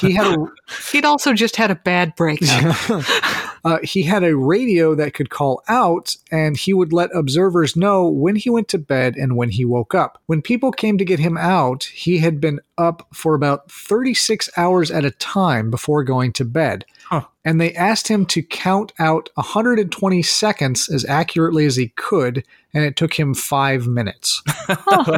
he 0.00 0.14
had 0.14 0.34
a 0.34 0.46
He'd 0.92 1.04
also 1.04 1.34
just 1.34 1.56
had 1.56 1.70
a 1.70 1.74
bad 1.74 2.16
breakup. 2.16 2.74
uh, 3.66 3.80
he 3.82 4.04
had 4.04 4.22
a 4.22 4.36
radio 4.36 4.94
that 4.94 5.12
could 5.12 5.28
call 5.28 5.60
out, 5.66 6.16
and 6.30 6.56
he 6.56 6.72
would 6.72 6.92
let 6.92 7.10
observers 7.12 7.74
know 7.74 8.06
when 8.06 8.36
he 8.36 8.48
went 8.48 8.68
to 8.68 8.78
bed 8.78 9.16
and 9.16 9.36
when 9.36 9.50
he 9.50 9.64
woke 9.64 9.92
up. 9.92 10.22
When 10.26 10.40
people 10.40 10.70
came 10.70 10.98
to 10.98 11.04
get 11.04 11.18
him 11.18 11.36
out, 11.36 11.82
he 11.82 12.18
had 12.18 12.40
been 12.40 12.60
up 12.78 13.08
for 13.12 13.34
about 13.34 13.68
36 13.68 14.48
hours 14.56 14.92
at 14.92 15.04
a 15.04 15.10
time 15.10 15.68
before 15.68 16.04
going 16.04 16.32
to 16.34 16.44
bed. 16.44 16.84
Huh. 17.08 17.22
And 17.44 17.60
they 17.60 17.74
asked 17.74 18.06
him 18.06 18.24
to 18.26 18.42
count 18.42 18.92
out 19.00 19.30
120 19.34 20.22
seconds 20.22 20.88
as 20.88 21.04
accurately 21.04 21.66
as 21.66 21.74
he 21.74 21.88
could, 21.96 22.44
and 22.72 22.84
it 22.84 22.94
took 22.94 23.14
him 23.14 23.34
five 23.34 23.88
minutes. 23.88 24.44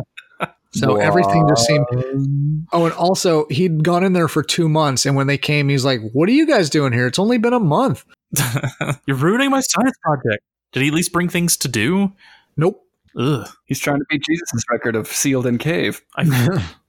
So 0.72 0.96
everything 0.96 1.46
just 1.48 1.66
seemed. 1.66 2.66
Oh, 2.72 2.84
and 2.84 2.94
also 2.94 3.46
he'd 3.48 3.82
gone 3.82 4.04
in 4.04 4.12
there 4.12 4.28
for 4.28 4.42
two 4.42 4.68
months, 4.68 5.06
and 5.06 5.16
when 5.16 5.26
they 5.26 5.38
came, 5.38 5.70
he's 5.70 5.84
like, 5.84 6.00
"What 6.12 6.28
are 6.28 6.32
you 6.32 6.46
guys 6.46 6.68
doing 6.68 6.92
here? 6.92 7.06
It's 7.06 7.18
only 7.18 7.38
been 7.38 7.54
a 7.54 7.58
month." 7.58 8.04
You're 9.06 9.16
ruining 9.16 9.50
my 9.50 9.60
science 9.60 9.96
project. 10.02 10.42
Did 10.72 10.82
he 10.82 10.88
at 10.88 10.94
least 10.94 11.12
bring 11.12 11.28
things 11.28 11.56
to 11.58 11.68
do? 11.68 12.12
Nope. 12.56 12.84
Ugh. 13.18 13.48
He's 13.64 13.80
trying 13.80 13.98
to 13.98 14.04
beat 14.08 14.22
Jesus' 14.28 14.62
record 14.70 14.94
of 14.94 15.08
sealed 15.08 15.46
in 15.46 15.58
cave. 15.58 16.02
I, 16.16 16.24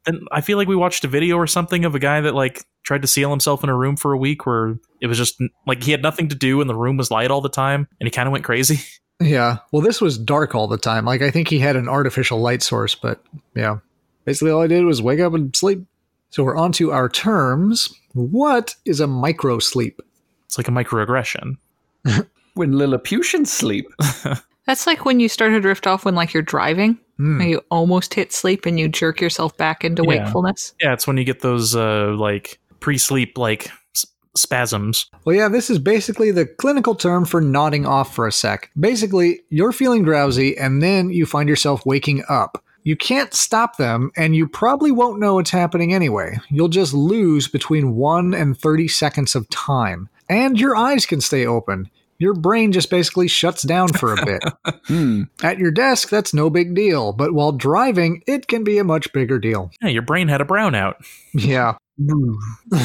then 0.05 0.21
I 0.31 0.41
feel 0.41 0.57
like 0.57 0.67
we 0.67 0.75
watched 0.75 1.03
a 1.03 1.07
video 1.07 1.37
or 1.37 1.47
something 1.47 1.85
of 1.85 1.95
a 1.95 1.99
guy 1.99 2.21
that 2.21 2.35
like 2.35 2.65
tried 2.83 3.01
to 3.01 3.07
seal 3.07 3.29
himself 3.29 3.63
in 3.63 3.69
a 3.69 3.75
room 3.75 3.95
for 3.95 4.13
a 4.13 4.17
week 4.17 4.45
where 4.45 4.77
it 5.01 5.07
was 5.07 5.17
just 5.17 5.41
like 5.65 5.83
he 5.83 5.91
had 5.91 6.01
nothing 6.01 6.27
to 6.29 6.35
do 6.35 6.61
and 6.61 6.69
the 6.69 6.75
room 6.75 6.97
was 6.97 7.09
light 7.11 7.31
all 7.31 7.41
the 7.41 7.49
time 7.49 7.87
and 7.99 8.07
he 8.07 8.11
kind 8.11 8.27
of 8.27 8.31
went 8.31 8.43
crazy. 8.43 8.79
Yeah. 9.21 9.57
Well, 9.73 9.81
this 9.81 9.99
was 9.99 10.17
dark 10.17 10.55
all 10.55 10.69
the 10.69 10.77
time. 10.77 11.03
Like 11.03 11.21
I 11.21 11.29
think 11.29 11.49
he 11.49 11.59
had 11.59 11.75
an 11.75 11.89
artificial 11.89 12.39
light 12.39 12.63
source, 12.63 12.95
but 12.95 13.21
yeah. 13.53 13.79
Basically 14.23 14.49
all 14.49 14.61
I 14.61 14.67
did 14.67 14.85
was 14.85 15.01
wake 15.01 15.19
up 15.19 15.33
and 15.33 15.53
sleep. 15.53 15.85
So 16.29 16.41
we're 16.41 16.55
on 16.55 16.71
to 16.73 16.93
our 16.93 17.09
terms. 17.09 17.93
What 18.13 18.75
is 18.85 19.01
a 19.01 19.07
micro 19.07 19.59
sleep? 19.59 20.01
It's 20.49 20.57
like 20.57 20.67
a 20.67 20.71
microaggression. 20.71 21.57
when 22.55 22.71
Lilliputians 22.75 23.53
sleep. 23.53 23.85
That's 24.65 24.87
like 24.87 25.05
when 25.05 25.19
you 25.19 25.29
start 25.29 25.51
to 25.51 25.59
drift 25.61 25.85
off 25.85 26.05
when 26.05 26.15
like 26.15 26.33
you're 26.33 26.41
driving. 26.41 26.97
And 27.19 27.43
You 27.43 27.61
almost 27.69 28.13
hit 28.13 28.31
sleep 28.33 28.65
and 28.65 28.79
you 28.79 28.87
jerk 28.87 29.19
yourself 29.21 29.55
back 29.57 29.83
into 29.83 30.01
Yeah. 30.03 30.23
wakefulness. 30.23 30.73
Yeah, 30.81 30.93
it's 30.93 31.05
when 31.05 31.17
you 31.17 31.23
get 31.23 31.41
those 31.41 31.75
uh 31.75 32.15
like 32.17 32.59
pre-sleep 32.79 33.37
like 33.37 33.69
s- 33.95 34.05
spasms. 34.35 35.05
Well, 35.25 35.35
yeah, 35.35 35.49
this 35.49 35.69
is 35.69 35.77
basically 35.79 36.31
the 36.31 36.45
clinical 36.45 36.95
term 36.95 37.25
for 37.25 37.41
nodding 37.41 37.85
off 37.85 38.15
for 38.15 38.25
a 38.25 38.31
sec. 38.31 38.71
Basically, 38.79 39.41
you're 39.49 39.73
feeling 39.73 40.03
drowsy 40.03 40.57
and 40.57 40.81
then 40.81 41.09
you 41.11 41.25
find 41.27 41.47
yourself 41.49 41.85
waking 41.85 42.23
up. 42.29 42.63
You 42.83 42.95
can't 42.95 43.33
stop 43.33 43.75
them, 43.75 44.09
and 44.15 44.33
you 44.33 44.47
probably 44.47 44.89
won't 44.89 45.19
know 45.19 45.37
it's 45.37 45.49
happening 45.51 45.93
anyway. 45.93 46.39
You'll 46.49 46.69
just 46.69 46.93
lose 46.93 47.49
between 47.49 47.95
1 47.97 48.33
and 48.33 48.57
30 48.57 48.87
seconds 48.87 49.35
of 49.35 49.47
time. 49.49 50.07
And 50.29 50.59
your 50.59 50.75
eyes 50.75 51.05
can 51.05 51.21
stay 51.21 51.45
open. 51.45 51.89
Your 52.19 52.33
brain 52.33 52.71
just 52.73 52.89
basically 52.89 53.27
shuts 53.27 53.63
down 53.63 53.87
for 53.87 54.13
a 54.13 54.25
bit. 54.25 54.43
Hmm. 54.85 55.23
At 55.41 55.57
your 55.57 55.71
desk, 55.71 56.09
that's 56.09 56.33
no 56.33 56.49
big 56.49 56.75
deal, 56.75 57.13
but 57.13 57.33
while 57.33 57.51
driving, 57.53 58.21
it 58.27 58.47
can 58.47 58.63
be 58.63 58.77
a 58.77 58.83
much 58.83 59.11
bigger 59.13 59.39
deal. 59.39 59.71
Yeah, 59.81 59.87
your 59.89 60.01
brain 60.01 60.27
had 60.27 60.41
a 60.41 60.45
brownout. 60.45 60.95
Yeah. 61.33 61.75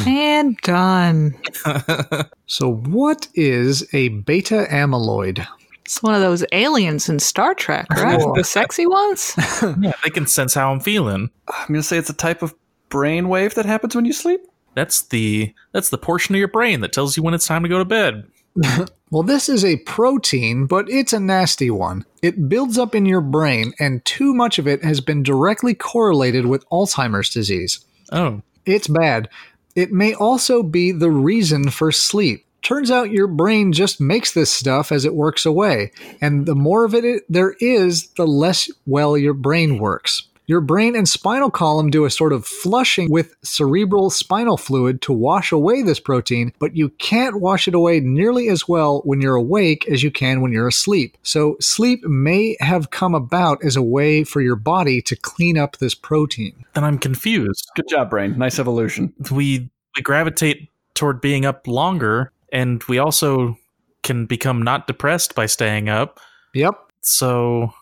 And 0.07 0.57
done. 0.59 1.35
So, 2.47 2.73
what 2.75 3.27
is 3.35 3.87
a 3.95 4.09
beta 4.11 4.67
amyloid? 4.71 5.47
It's 5.85 6.03
one 6.03 6.15
of 6.15 6.21
those 6.21 6.45
aliens 6.53 7.09
in 7.09 7.19
Star 7.19 7.55
Trek, 7.55 7.87
right? 7.91 8.21
Cool. 8.21 8.35
the 8.35 8.45
sexy 8.45 8.87
ones. 8.87 9.35
yeah, 9.81 9.93
they 10.05 10.11
can 10.11 10.27
sense 10.27 10.53
how 10.55 10.71
I'm 10.73 10.81
feeling. 10.81 11.31
I'm 11.49 11.69
going 11.69 11.81
to 11.81 11.83
say 11.83 11.97
it's 11.99 12.11
a 12.11 12.15
type 12.15 12.43
of 12.43 12.55
brain 12.91 13.29
wave 13.29 13.55
that 13.55 13.65
happens 13.67 13.95
when 13.97 14.05
you 14.05 14.13
sleep. 14.13 14.41
That's 14.75 15.03
the 15.03 15.55
that's 15.73 15.91
the 15.91 15.99
portion 15.99 16.35
of 16.35 16.39
your 16.39 16.49
brain 16.49 16.81
that 16.81 16.93
tells 16.93 17.17
you 17.17 17.23
when 17.23 17.35
it's 17.35 17.47
time 17.47 17.63
to 17.63 17.69
go 17.69 17.79
to 17.79 17.85
bed. 17.85 18.25
Well, 19.15 19.23
this 19.23 19.49
is 19.49 19.65
a 19.65 19.77
protein, 19.77 20.67
but 20.67 20.91
it's 20.91 21.13
a 21.13 21.21
nasty 21.21 21.71
one. 21.71 22.05
It 22.21 22.49
builds 22.49 22.79
up 22.79 22.97
in 22.97 23.07
your 23.07 23.21
brain, 23.21 23.73
and 23.79 24.05
too 24.05 24.35
much 24.35 24.59
of 24.59 24.67
it 24.67 24.83
has 24.83 25.01
been 25.01 25.23
directly 25.23 25.73
correlated 25.73 26.47
with 26.47 26.69
Alzheimer's 26.71 27.31
disease. 27.31 27.79
Oh, 28.11 28.43
It's 28.67 28.89
bad. 28.89 29.29
It 29.77 29.93
may 29.93 30.15
also 30.15 30.65
be 30.65 30.91
the 30.91 31.13
reason 31.13 31.71
for 31.71 31.93
sleep. 31.93 32.45
Turns 32.63 32.91
out 32.91 33.13
your 33.13 33.29
brain 33.29 33.73
just 33.73 34.01
makes 34.01 34.33
this 34.33 34.51
stuff 34.51 34.91
as 34.91 35.05
it 35.05 35.15
works 35.15 35.47
away, 35.47 35.93
and 36.21 36.45
the 36.45 36.57
more 36.57 36.85
of 36.85 36.93
it 36.93 37.23
there 37.29 37.55
is, 37.61 38.09
the 38.17 38.27
less 38.27 38.69
well 38.85 39.17
your 39.17 39.35
brain 39.35 39.79
works. 39.79 40.27
Your 40.47 40.61
brain 40.61 40.95
and 40.95 41.09
spinal 41.09 41.51
column 41.51 41.89
do 41.91 42.05
a 42.05 42.11
sort 42.11 42.33
of 42.33 42.45
flushing 42.45 43.11
with 43.11 43.35
cerebral 43.43 44.11
spinal 44.11 44.57
fluid 44.59 45.01
to 45.03 45.13
wash 45.13 45.51
away 45.53 45.81
this 45.83 45.99
protein, 45.99 46.53
but 46.59 46.77
you 46.77 46.91
can't 46.91 47.41
wash 47.41 47.67
it 47.67 47.75
away 47.75 48.01
nearly 48.01 48.49
as 48.49 48.69
well 48.69 49.01
when 49.05 49.23
you're 49.23 49.37
awake 49.37 49.89
as 49.89 50.03
you 50.03 50.11
can 50.11 50.43
when 50.43 50.53
you're 50.53 50.69
asleep. 50.69 51.17
So, 51.23 51.57
sleep 51.61 52.05
may 52.05 52.57
have 52.61 52.91
come 52.91 53.15
about 53.15 53.65
as 53.65 53.75
a 53.75 53.83
way 53.83 54.23
for 54.23 54.43
your 54.43 54.57
body 54.57 55.01
to 55.03 55.17
clean 55.17 55.57
up 55.57 55.79
this 55.79 55.95
protein. 55.95 56.53
then 56.75 56.85
I'm 56.85 56.99
confused. 56.99 57.67
Good 57.75 57.89
job, 57.89 58.11
brain. 58.11 58.37
Nice 58.39 58.59
evolution. 58.59 59.15
We 59.31 59.71
we 59.97 60.03
gravitate 60.03 60.69
toward 60.95 61.21
being 61.23 61.47
up 61.47 61.67
longer, 61.67 62.33
and 62.53 62.83
we 62.85 62.99
also 62.99 63.57
can 64.03 64.27
become 64.27 64.61
not 64.61 64.87
depressed 64.87 65.35
by 65.35 65.47
staying 65.47 65.89
up. 65.89 66.21
Yep. 66.53 66.75
So, 67.01 67.73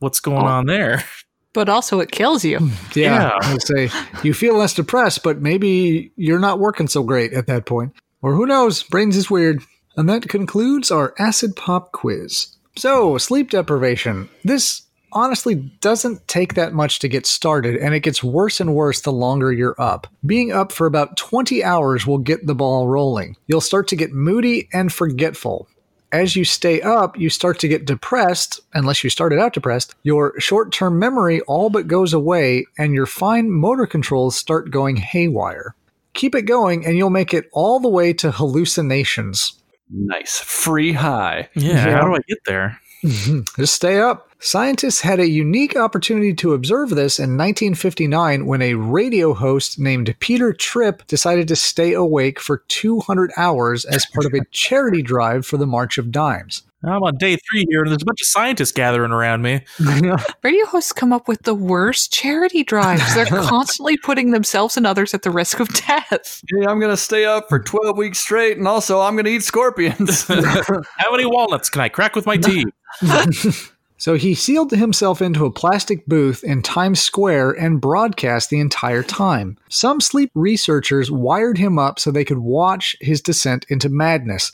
what's 0.00 0.18
going 0.18 0.42
Oh. 0.42 0.46
on 0.46 0.66
there? 0.66 1.04
But 1.58 1.68
also 1.68 1.98
it 1.98 2.12
kills 2.12 2.44
you. 2.44 2.60
Yeah, 2.94 3.30
Yeah. 3.32 3.38
I 3.42 3.52
would 3.52 3.62
say 3.66 3.90
you 4.22 4.32
feel 4.32 4.56
less 4.56 4.74
depressed, 4.74 5.24
but 5.24 5.42
maybe 5.42 6.12
you're 6.14 6.38
not 6.38 6.60
working 6.60 6.86
so 6.86 7.02
great 7.02 7.32
at 7.32 7.48
that 7.48 7.66
point. 7.66 7.94
Or 8.22 8.32
who 8.32 8.46
knows? 8.46 8.84
Brains 8.84 9.16
is 9.16 9.28
weird. 9.28 9.60
And 9.96 10.08
that 10.08 10.28
concludes 10.28 10.92
our 10.92 11.14
acid 11.18 11.56
pop 11.56 11.90
quiz. 11.90 12.54
So, 12.76 13.18
sleep 13.18 13.50
deprivation. 13.50 14.28
This 14.44 14.82
honestly 15.12 15.56
doesn't 15.80 16.28
take 16.28 16.54
that 16.54 16.74
much 16.74 17.00
to 17.00 17.08
get 17.08 17.26
started, 17.26 17.74
and 17.74 17.92
it 17.92 18.04
gets 18.04 18.22
worse 18.22 18.60
and 18.60 18.72
worse 18.72 19.00
the 19.00 19.10
longer 19.10 19.52
you're 19.52 19.74
up. 19.80 20.06
Being 20.24 20.52
up 20.52 20.70
for 20.70 20.86
about 20.86 21.16
20 21.16 21.64
hours 21.64 22.06
will 22.06 22.18
get 22.18 22.46
the 22.46 22.54
ball 22.54 22.86
rolling. 22.86 23.34
You'll 23.48 23.60
start 23.60 23.88
to 23.88 23.96
get 23.96 24.12
moody 24.12 24.68
and 24.72 24.92
forgetful 24.92 25.66
as 26.12 26.36
you 26.36 26.44
stay 26.44 26.80
up, 26.80 27.18
you 27.18 27.28
start 27.30 27.58
to 27.60 27.68
get 27.68 27.84
depressed, 27.84 28.60
unless 28.74 29.04
you 29.04 29.10
started 29.10 29.38
out 29.38 29.52
depressed. 29.52 29.94
Your 30.02 30.38
short 30.40 30.72
term 30.72 30.98
memory 30.98 31.40
all 31.42 31.70
but 31.70 31.86
goes 31.86 32.12
away, 32.12 32.66
and 32.78 32.94
your 32.94 33.06
fine 33.06 33.50
motor 33.50 33.86
controls 33.86 34.36
start 34.36 34.70
going 34.70 34.96
haywire. 34.96 35.74
Keep 36.14 36.34
it 36.34 36.42
going, 36.42 36.84
and 36.86 36.96
you'll 36.96 37.10
make 37.10 37.32
it 37.34 37.48
all 37.52 37.78
the 37.80 37.88
way 37.88 38.12
to 38.14 38.30
hallucinations. 38.30 39.54
Nice. 39.90 40.38
Free 40.40 40.92
high. 40.92 41.48
Yeah, 41.54 41.72
Yeah. 41.86 41.96
how 41.98 42.06
do 42.06 42.14
I 42.14 42.20
get 42.28 42.38
there? 42.46 42.80
Just 43.56 43.74
stay 43.74 44.00
up. 44.00 44.28
Scientists 44.40 45.00
had 45.00 45.18
a 45.18 45.28
unique 45.28 45.76
opportunity 45.76 46.32
to 46.32 46.54
observe 46.54 46.90
this 46.90 47.18
in 47.18 47.36
1959 47.36 48.46
when 48.46 48.62
a 48.62 48.74
radio 48.74 49.34
host 49.34 49.78
named 49.80 50.14
Peter 50.20 50.52
Tripp 50.52 51.06
decided 51.08 51.48
to 51.48 51.56
stay 51.56 51.92
awake 51.92 52.38
for 52.38 52.58
200 52.68 53.32
hours 53.36 53.84
as 53.84 54.06
part 54.06 54.26
of 54.26 54.34
a 54.34 54.44
charity 54.52 55.02
drive 55.02 55.44
for 55.44 55.56
the 55.56 55.66
March 55.66 55.98
of 55.98 56.12
Dimes. 56.12 56.62
I'm 56.84 57.02
on 57.02 57.16
day 57.16 57.36
three 57.36 57.66
here, 57.68 57.82
and 57.82 57.90
there's 57.90 58.02
a 58.02 58.04
bunch 58.04 58.20
of 58.20 58.28
scientists 58.28 58.70
gathering 58.70 59.10
around 59.10 59.42
me. 59.42 59.62
Radio 60.44 60.64
hosts 60.66 60.92
come 60.92 61.12
up 61.12 61.26
with 61.26 61.42
the 61.42 61.54
worst 61.54 62.12
charity 62.12 62.62
drives. 62.62 63.16
They're 63.16 63.26
constantly 63.26 63.96
putting 63.96 64.30
themselves 64.30 64.76
and 64.76 64.86
others 64.86 65.12
at 65.12 65.22
the 65.22 65.30
risk 65.32 65.58
of 65.58 65.68
death. 65.70 66.40
Hey, 66.48 66.66
I'm 66.68 66.78
going 66.78 66.92
to 66.92 66.96
stay 66.96 67.24
up 67.24 67.48
for 67.48 67.58
12 67.58 67.98
weeks 67.98 68.20
straight, 68.20 68.58
and 68.58 68.68
also 68.68 69.00
I'm 69.00 69.16
going 69.16 69.24
to 69.24 69.32
eat 69.32 69.42
scorpions. 69.42 70.28
How 70.28 71.10
many 71.10 71.26
walnuts 71.26 71.68
can 71.68 71.80
I 71.80 71.88
crack 71.88 72.14
with 72.14 72.26
my 72.26 72.36
teeth? 72.36 72.68
So 74.00 74.14
he 74.14 74.36
sealed 74.36 74.70
himself 74.70 75.20
into 75.20 75.44
a 75.44 75.50
plastic 75.50 76.06
booth 76.06 76.44
in 76.44 76.62
Times 76.62 77.00
Square 77.00 77.50
and 77.52 77.80
broadcast 77.80 78.48
the 78.48 78.60
entire 78.60 79.02
time. 79.02 79.58
Some 79.68 80.00
sleep 80.00 80.30
researchers 80.36 81.10
wired 81.10 81.58
him 81.58 81.80
up 81.80 81.98
so 81.98 82.12
they 82.12 82.24
could 82.24 82.38
watch 82.38 82.96
his 83.00 83.20
descent 83.20 83.66
into 83.68 83.88
madness, 83.88 84.52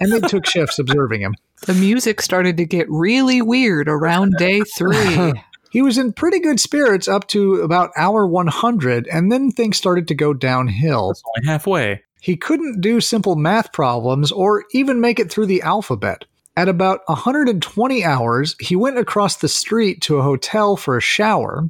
and 0.00 0.12
they 0.12 0.20
took 0.20 0.46
shifts 0.46 0.78
observing 0.78 1.22
him. 1.22 1.34
The 1.66 1.74
music 1.74 2.22
started 2.22 2.56
to 2.58 2.64
get 2.64 2.88
really 2.88 3.42
weird 3.42 3.88
around 3.88 4.34
day 4.38 4.62
three. 4.76 5.32
He 5.72 5.80
was 5.80 5.96
in 5.96 6.12
pretty 6.12 6.38
good 6.38 6.60
spirits 6.60 7.08
up 7.08 7.28
to 7.28 7.62
about 7.62 7.92
hour 7.96 8.26
100, 8.26 9.08
and 9.08 9.32
then 9.32 9.50
things 9.50 9.78
started 9.78 10.06
to 10.08 10.14
go 10.14 10.34
downhill. 10.34 11.14
Only 11.24 11.46
halfway. 11.46 12.02
He 12.20 12.36
couldn't 12.36 12.82
do 12.82 13.00
simple 13.00 13.36
math 13.36 13.72
problems 13.72 14.30
or 14.30 14.64
even 14.72 15.00
make 15.00 15.18
it 15.18 15.30
through 15.30 15.46
the 15.46 15.62
alphabet. 15.62 16.26
At 16.54 16.68
about 16.68 17.00
120 17.06 18.04
hours, 18.04 18.54
he 18.60 18.76
went 18.76 18.98
across 18.98 19.36
the 19.36 19.48
street 19.48 20.02
to 20.02 20.18
a 20.18 20.22
hotel 20.22 20.76
for 20.76 20.98
a 20.98 21.00
shower. 21.00 21.66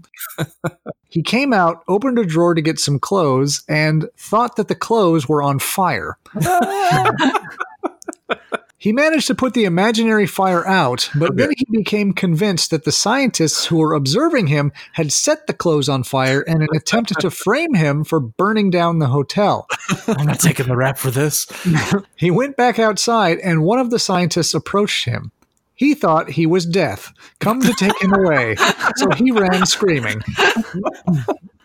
he 1.08 1.22
came 1.22 1.52
out, 1.52 1.84
opened 1.86 2.18
a 2.18 2.24
drawer 2.24 2.54
to 2.54 2.62
get 2.62 2.80
some 2.80 2.98
clothes, 2.98 3.62
and 3.68 4.08
thought 4.16 4.56
that 4.56 4.66
the 4.66 4.74
clothes 4.74 5.28
were 5.28 5.40
on 5.40 5.60
fire. 5.60 6.18
He 8.82 8.92
managed 8.92 9.28
to 9.28 9.36
put 9.36 9.54
the 9.54 9.64
imaginary 9.64 10.26
fire 10.26 10.66
out, 10.66 11.08
but 11.14 11.36
then 11.36 11.52
he 11.56 11.64
became 11.70 12.12
convinced 12.12 12.72
that 12.72 12.82
the 12.82 12.90
scientists 12.90 13.66
who 13.66 13.76
were 13.76 13.94
observing 13.94 14.48
him 14.48 14.72
had 14.94 15.12
set 15.12 15.46
the 15.46 15.54
clothes 15.54 15.88
on 15.88 16.02
fire 16.02 16.42
in 16.42 16.62
an 16.62 16.68
attempt 16.74 17.12
to 17.20 17.30
frame 17.30 17.74
him 17.74 18.02
for 18.02 18.18
burning 18.18 18.70
down 18.70 18.98
the 18.98 19.06
hotel. 19.06 19.68
I'm 20.08 20.26
not 20.26 20.40
taking 20.40 20.66
the 20.66 20.74
rap 20.74 20.98
for 20.98 21.12
this. 21.12 21.46
He 22.16 22.32
went 22.32 22.56
back 22.56 22.80
outside, 22.80 23.38
and 23.38 23.62
one 23.62 23.78
of 23.78 23.90
the 23.90 24.00
scientists 24.00 24.52
approached 24.52 25.04
him. 25.04 25.30
He 25.76 25.94
thought 25.94 26.30
he 26.30 26.46
was 26.46 26.66
death, 26.66 27.12
come 27.38 27.60
to 27.60 27.72
take 27.74 28.02
him 28.02 28.12
away, 28.12 28.56
so 28.96 29.10
he 29.12 29.30
ran 29.30 29.64
screaming. 29.64 30.22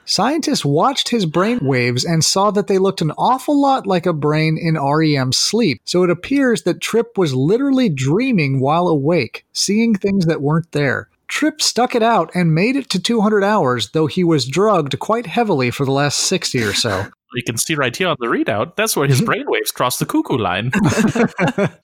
Scientists 0.10 0.64
watched 0.64 1.10
his 1.10 1.26
brain 1.26 1.60
waves 1.62 2.06
and 2.06 2.24
saw 2.24 2.50
that 2.50 2.68
they 2.68 2.78
looked 2.78 3.02
an 3.02 3.12
awful 3.18 3.60
lot 3.60 3.86
like 3.86 4.06
a 4.06 4.14
brain 4.14 4.58
in 4.58 4.82
REM 4.82 5.34
sleep, 5.34 5.82
so 5.84 6.02
it 6.04 6.10
appears 6.10 6.64
that 6.64 6.80
Tripp 6.80 7.18
was 7.18 7.36
literally 7.36 7.90
dreaming 7.90 8.62
while 8.62 8.88
awake, 8.88 9.46
seeing 9.52 9.94
things 9.94 10.26
that 10.26 10.42
weren't 10.42 10.72
there. 10.72 11.10
Tripp 11.28 11.62
stuck 11.62 11.94
it 11.94 12.02
out 12.02 12.32
and 12.34 12.56
made 12.56 12.78
it 12.78 12.90
to 12.92 13.02
200 13.02 13.44
hours, 13.44 13.90
though 13.90 14.08
he 14.08 14.24
was 14.24 14.48
drugged 14.48 14.98
quite 14.98 15.26
heavily 15.26 15.72
for 15.72 15.84
the 15.84 15.92
last 15.92 16.20
60 16.20 16.64
or 16.64 16.74
so. 16.74 17.08
You 17.34 17.44
can 17.44 17.58
see 17.58 17.76
right 17.76 17.94
here 17.94 18.08
on 18.08 18.16
the 18.22 18.28
readout. 18.28 18.78
That's 18.78 18.96
where 18.96 19.06
his 19.06 19.22
mm-hmm. 19.22 19.30
brainwaves 19.30 19.74
cross 19.74 20.00
the 20.00 20.06
cuckoo 20.06 20.38
line. 20.38 20.72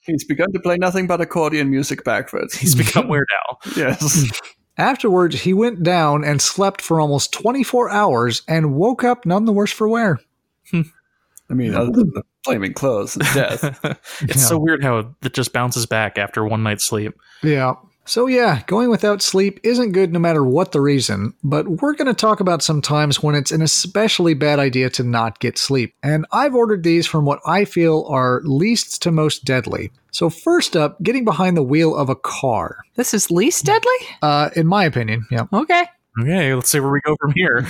He's 0.00 0.24
begun 0.24 0.50
to 0.52 0.58
play 0.58 0.78
nothing 0.78 1.06
but 1.06 1.20
accordion 1.20 1.70
music 1.70 2.02
backwards. 2.02 2.56
He's 2.56 2.74
become 2.74 3.08
Weird 3.08 3.28
Al. 3.50 3.60
yes. 3.76 4.32
Afterwards, 4.76 5.42
he 5.42 5.52
went 5.52 5.82
down 5.82 6.24
and 6.24 6.42
slept 6.42 6.82
for 6.82 7.00
almost 7.00 7.32
24 7.32 7.90
hours 7.90 8.42
and 8.48 8.74
woke 8.74 9.04
up 9.04 9.24
none 9.24 9.44
the 9.44 9.52
worse 9.52 9.72
for 9.72 9.88
wear. 9.88 10.18
I 10.72 11.54
mean, 11.54 11.74
other 11.74 11.92
than 11.92 12.10
the 12.10 12.22
flaming 12.42 12.74
clothes 12.74 13.16
and 13.16 13.24
death. 13.34 13.80
it's 14.22 14.46
so 14.46 14.58
weird 14.58 14.82
how 14.82 15.14
it 15.22 15.32
just 15.32 15.52
bounces 15.52 15.86
back 15.86 16.18
after 16.18 16.44
one 16.44 16.62
night's 16.62 16.84
sleep. 16.84 17.14
Yeah. 17.42 17.74
So, 18.06 18.26
yeah, 18.26 18.62
going 18.66 18.90
without 18.90 19.22
sleep 19.22 19.60
isn't 19.62 19.92
good 19.92 20.12
no 20.12 20.18
matter 20.18 20.44
what 20.44 20.72
the 20.72 20.80
reason, 20.80 21.34
but 21.42 21.66
we're 21.66 21.94
going 21.94 22.06
to 22.06 22.14
talk 22.14 22.40
about 22.40 22.62
some 22.62 22.82
times 22.82 23.22
when 23.22 23.34
it's 23.34 23.50
an 23.50 23.62
especially 23.62 24.34
bad 24.34 24.58
idea 24.58 24.90
to 24.90 25.02
not 25.02 25.40
get 25.40 25.56
sleep. 25.56 25.94
And 26.02 26.26
I've 26.30 26.54
ordered 26.54 26.82
these 26.82 27.06
from 27.06 27.24
what 27.24 27.40
I 27.46 27.64
feel 27.64 28.04
are 28.08 28.42
least 28.44 29.02
to 29.02 29.10
most 29.10 29.44
deadly. 29.44 29.90
So, 30.10 30.28
first 30.28 30.76
up, 30.76 31.02
getting 31.02 31.24
behind 31.24 31.56
the 31.56 31.62
wheel 31.62 31.96
of 31.96 32.08
a 32.08 32.14
car. 32.14 32.78
This 32.94 33.14
is 33.14 33.30
least 33.30 33.64
deadly? 33.64 33.96
Uh, 34.22 34.50
in 34.54 34.66
my 34.66 34.84
opinion, 34.84 35.26
yeah. 35.30 35.46
Okay. 35.52 35.84
Okay, 36.20 36.54
let's 36.54 36.70
see 36.70 36.80
where 36.80 36.92
we 36.92 37.00
go 37.00 37.16
from 37.20 37.32
here. 37.34 37.66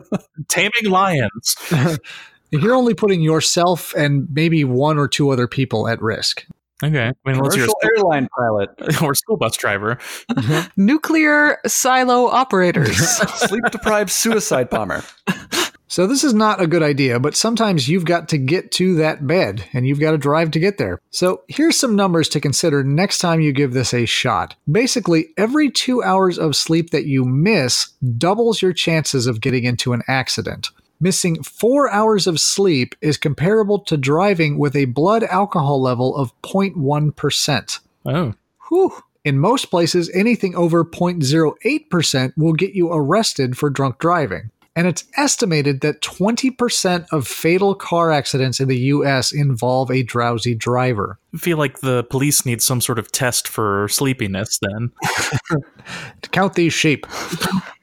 Taming 0.48 0.90
lions. 0.90 1.56
You're 2.50 2.74
only 2.74 2.94
putting 2.94 3.20
yourself 3.20 3.94
and 3.94 4.28
maybe 4.30 4.64
one 4.64 4.98
or 4.98 5.08
two 5.08 5.30
other 5.30 5.48
people 5.48 5.88
at 5.88 6.00
risk. 6.00 6.46
Okay, 6.82 7.06
I 7.06 7.28
mean, 7.28 7.38
unless 7.38 7.56
you're 7.56 7.64
a 7.64 7.68
Commercial 7.68 8.04
airline 8.04 8.28
pilot. 8.36 8.70
or 9.02 9.14
school 9.14 9.36
bus 9.36 9.56
driver. 9.56 9.96
Mm-hmm. 10.30 10.68
Nuclear 10.86 11.58
silo 11.66 12.26
operators. 12.26 12.96
Sleep 13.48 13.64
deprived 13.72 14.10
suicide 14.10 14.70
bomber. 14.70 15.02
So, 15.90 16.06
this 16.06 16.22
is 16.22 16.34
not 16.34 16.60
a 16.60 16.66
good 16.66 16.82
idea, 16.82 17.18
but 17.18 17.34
sometimes 17.34 17.88
you've 17.88 18.04
got 18.04 18.28
to 18.28 18.38
get 18.38 18.70
to 18.72 18.94
that 18.96 19.26
bed 19.26 19.64
and 19.72 19.88
you've 19.88 20.00
got 20.00 20.10
to 20.10 20.18
drive 20.18 20.50
to 20.52 20.60
get 20.60 20.76
there. 20.76 21.00
So, 21.10 21.42
here's 21.48 21.76
some 21.76 21.96
numbers 21.96 22.28
to 22.30 22.40
consider 22.40 22.84
next 22.84 23.18
time 23.18 23.40
you 23.40 23.52
give 23.52 23.72
this 23.72 23.94
a 23.94 24.04
shot. 24.04 24.54
Basically, 24.70 25.28
every 25.38 25.70
two 25.70 26.02
hours 26.02 26.38
of 26.38 26.54
sleep 26.54 26.90
that 26.90 27.06
you 27.06 27.24
miss 27.24 27.88
doubles 28.18 28.60
your 28.60 28.74
chances 28.74 29.26
of 29.26 29.40
getting 29.40 29.64
into 29.64 29.94
an 29.94 30.02
accident. 30.06 30.68
Missing 31.00 31.42
four 31.42 31.90
hours 31.90 32.26
of 32.26 32.40
sleep 32.40 32.94
is 33.00 33.16
comparable 33.16 33.78
to 33.80 33.96
driving 33.96 34.58
with 34.58 34.74
a 34.74 34.86
blood 34.86 35.22
alcohol 35.24 35.80
level 35.80 36.16
of 36.16 36.32
0.1%. 36.42 37.80
Oh, 38.06 38.34
Whew. 38.68 38.92
In 39.24 39.38
most 39.38 39.66
places, 39.66 40.10
anything 40.14 40.54
over 40.54 40.84
0.08% 40.84 42.32
will 42.36 42.52
get 42.52 42.74
you 42.74 42.90
arrested 42.92 43.58
for 43.58 43.68
drunk 43.68 43.98
driving. 43.98 44.50
And 44.74 44.86
it's 44.86 45.04
estimated 45.16 45.80
that 45.80 46.02
20% 46.02 47.06
of 47.10 47.26
fatal 47.26 47.74
car 47.74 48.12
accidents 48.12 48.60
in 48.60 48.68
the 48.68 48.78
US 48.78 49.32
involve 49.32 49.90
a 49.90 50.04
drowsy 50.04 50.54
driver. 50.54 51.18
I 51.34 51.38
feel 51.38 51.58
like 51.58 51.80
the 51.80 52.04
police 52.04 52.46
need 52.46 52.62
some 52.62 52.80
sort 52.80 53.00
of 53.00 53.10
test 53.10 53.48
for 53.48 53.88
sleepiness. 53.88 54.60
Then 54.62 54.92
To 56.22 56.30
count 56.30 56.54
these 56.54 56.72
sheep. 56.72 57.06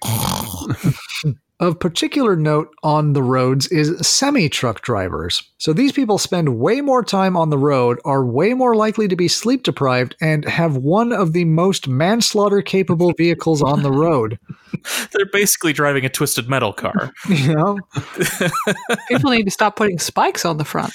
Of 1.57 1.79
particular 1.79 2.35
note 2.35 2.69
on 2.83 3.13
the 3.13 3.23
roads 3.23 3.67
is 3.67 4.05
semi 4.05 4.49
truck 4.49 4.81
drivers. 4.81 5.41
So 5.57 5.71
these 5.71 5.93
people 5.93 6.17
spend 6.17 6.59
way 6.59 6.81
more 6.81 7.01
time 7.01 7.37
on 7.37 7.49
the 7.49 7.57
road, 7.57 7.97
are 8.03 8.25
way 8.25 8.53
more 8.53 8.75
likely 8.75 9.07
to 9.07 9.15
be 9.15 9.29
sleep 9.29 9.63
deprived, 9.63 10.17
and 10.19 10.43
have 10.43 10.75
one 10.75 11.13
of 11.13 11.31
the 11.31 11.45
most 11.45 11.87
manslaughter 11.87 12.61
capable 12.61 13.13
vehicles 13.13 13.61
on 13.61 13.83
the 13.83 13.91
road. 13.91 14.37
they're 15.13 15.25
basically 15.31 15.71
driving 15.71 16.03
a 16.03 16.09
twisted 16.09 16.49
metal 16.49 16.73
car. 16.73 17.13
You 17.29 17.55
know? 17.55 17.79
People 19.07 19.31
need 19.31 19.45
to 19.45 19.51
stop 19.51 19.77
putting 19.77 19.97
spikes 19.97 20.43
on 20.43 20.57
the 20.57 20.65
front. 20.65 20.93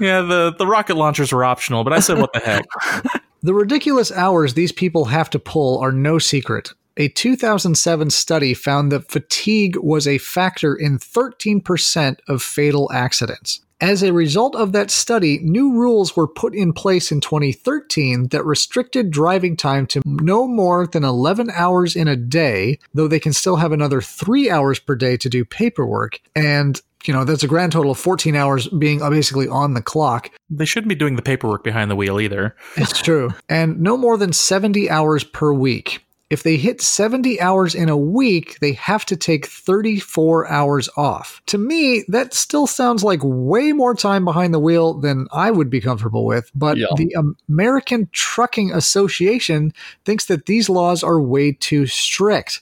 Yeah, 0.00 0.22
the 0.22 0.54
the 0.56 0.66
rocket 0.66 0.96
launchers 0.96 1.32
were 1.32 1.44
optional, 1.44 1.84
but 1.84 1.92
I 1.92 2.00
said, 2.00 2.18
what 2.18 2.32
the 2.32 2.40
heck? 2.40 2.64
The 3.42 3.54
ridiculous 3.54 4.10
hours 4.12 4.54
these 4.54 4.72
people 4.72 5.06
have 5.06 5.30
to 5.30 5.38
pull 5.38 5.78
are 5.78 5.92
no 5.92 6.18
secret. 6.18 6.72
A 7.00 7.06
2007 7.06 8.10
study 8.10 8.54
found 8.54 8.90
that 8.90 9.08
fatigue 9.08 9.76
was 9.76 10.08
a 10.08 10.18
factor 10.18 10.74
in 10.74 10.98
13% 10.98 12.16
of 12.26 12.42
fatal 12.42 12.90
accidents. 12.92 13.60
As 13.80 14.02
a 14.02 14.12
result 14.12 14.56
of 14.56 14.72
that 14.72 14.90
study, 14.90 15.38
new 15.38 15.74
rules 15.74 16.16
were 16.16 16.26
put 16.26 16.56
in 16.56 16.72
place 16.72 17.12
in 17.12 17.20
2013 17.20 18.30
that 18.30 18.44
restricted 18.44 19.12
driving 19.12 19.56
time 19.56 19.86
to 19.86 20.02
no 20.04 20.48
more 20.48 20.88
than 20.88 21.04
11 21.04 21.50
hours 21.54 21.94
in 21.94 22.08
a 22.08 22.16
day, 22.16 22.80
though 22.92 23.06
they 23.06 23.20
can 23.20 23.32
still 23.32 23.54
have 23.54 23.70
another 23.70 24.00
three 24.00 24.50
hours 24.50 24.80
per 24.80 24.96
day 24.96 25.16
to 25.18 25.28
do 25.28 25.44
paperwork. 25.44 26.18
And, 26.34 26.82
you 27.04 27.14
know, 27.14 27.22
that's 27.22 27.44
a 27.44 27.48
grand 27.48 27.70
total 27.70 27.92
of 27.92 27.98
14 27.98 28.34
hours 28.34 28.66
being 28.66 29.00
uh, 29.02 29.10
basically 29.10 29.46
on 29.46 29.74
the 29.74 29.82
clock. 29.82 30.32
They 30.50 30.64
shouldn't 30.64 30.88
be 30.88 30.96
doing 30.96 31.14
the 31.14 31.22
paperwork 31.22 31.62
behind 31.62 31.92
the 31.92 31.96
wheel 31.96 32.18
either. 32.18 32.56
It's 32.74 33.00
true. 33.00 33.32
and 33.48 33.80
no 33.80 33.96
more 33.96 34.18
than 34.18 34.32
70 34.32 34.90
hours 34.90 35.22
per 35.22 35.52
week. 35.52 36.04
If 36.30 36.42
they 36.42 36.58
hit 36.58 36.82
70 36.82 37.40
hours 37.40 37.74
in 37.74 37.88
a 37.88 37.96
week, 37.96 38.58
they 38.60 38.72
have 38.72 39.06
to 39.06 39.16
take 39.16 39.46
34 39.46 40.46
hours 40.48 40.88
off. 40.94 41.40
To 41.46 41.56
me, 41.56 42.04
that 42.08 42.34
still 42.34 42.66
sounds 42.66 43.02
like 43.02 43.20
way 43.22 43.72
more 43.72 43.94
time 43.94 44.26
behind 44.26 44.52
the 44.52 44.58
wheel 44.58 44.92
than 44.94 45.26
I 45.32 45.50
would 45.50 45.70
be 45.70 45.80
comfortable 45.80 46.26
with, 46.26 46.50
but 46.54 46.76
Yeah. 46.76 46.88
the 46.96 47.14
American 47.48 48.10
Trucking 48.12 48.72
Association 48.72 49.72
thinks 50.04 50.26
that 50.26 50.44
these 50.46 50.68
laws 50.68 51.02
are 51.02 51.18
way 51.20 51.52
too 51.52 51.86
strict. 51.86 52.60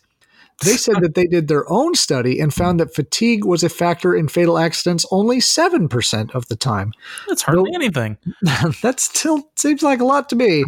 They 0.65 0.77
said 0.77 1.03
that 1.03 1.15
they 1.15 1.27
did 1.27 1.49
their 1.49 1.71
own 1.71 1.95
study 1.95 2.41
and 2.41 2.53
found 2.53 2.81
that 2.81 2.95
fatigue 2.95 3.45
was 3.45 3.63
a 3.63 3.69
factor 3.69 4.17
in 4.17 4.29
fatal 4.29 4.59
accidents 4.59 5.05
only 5.11 5.39
7% 5.39 6.35
of 6.35 6.49
the 6.49 6.57
time. 6.57 6.93
That's 7.29 7.43
hardly 7.43 7.73
anything. 7.75 8.17
that 8.83 8.99
still 8.99 9.51
seems 9.57 9.83
like 9.83 10.01
a 10.01 10.05
lot 10.05 10.31
to 10.31 10.37
me. 10.37 10.65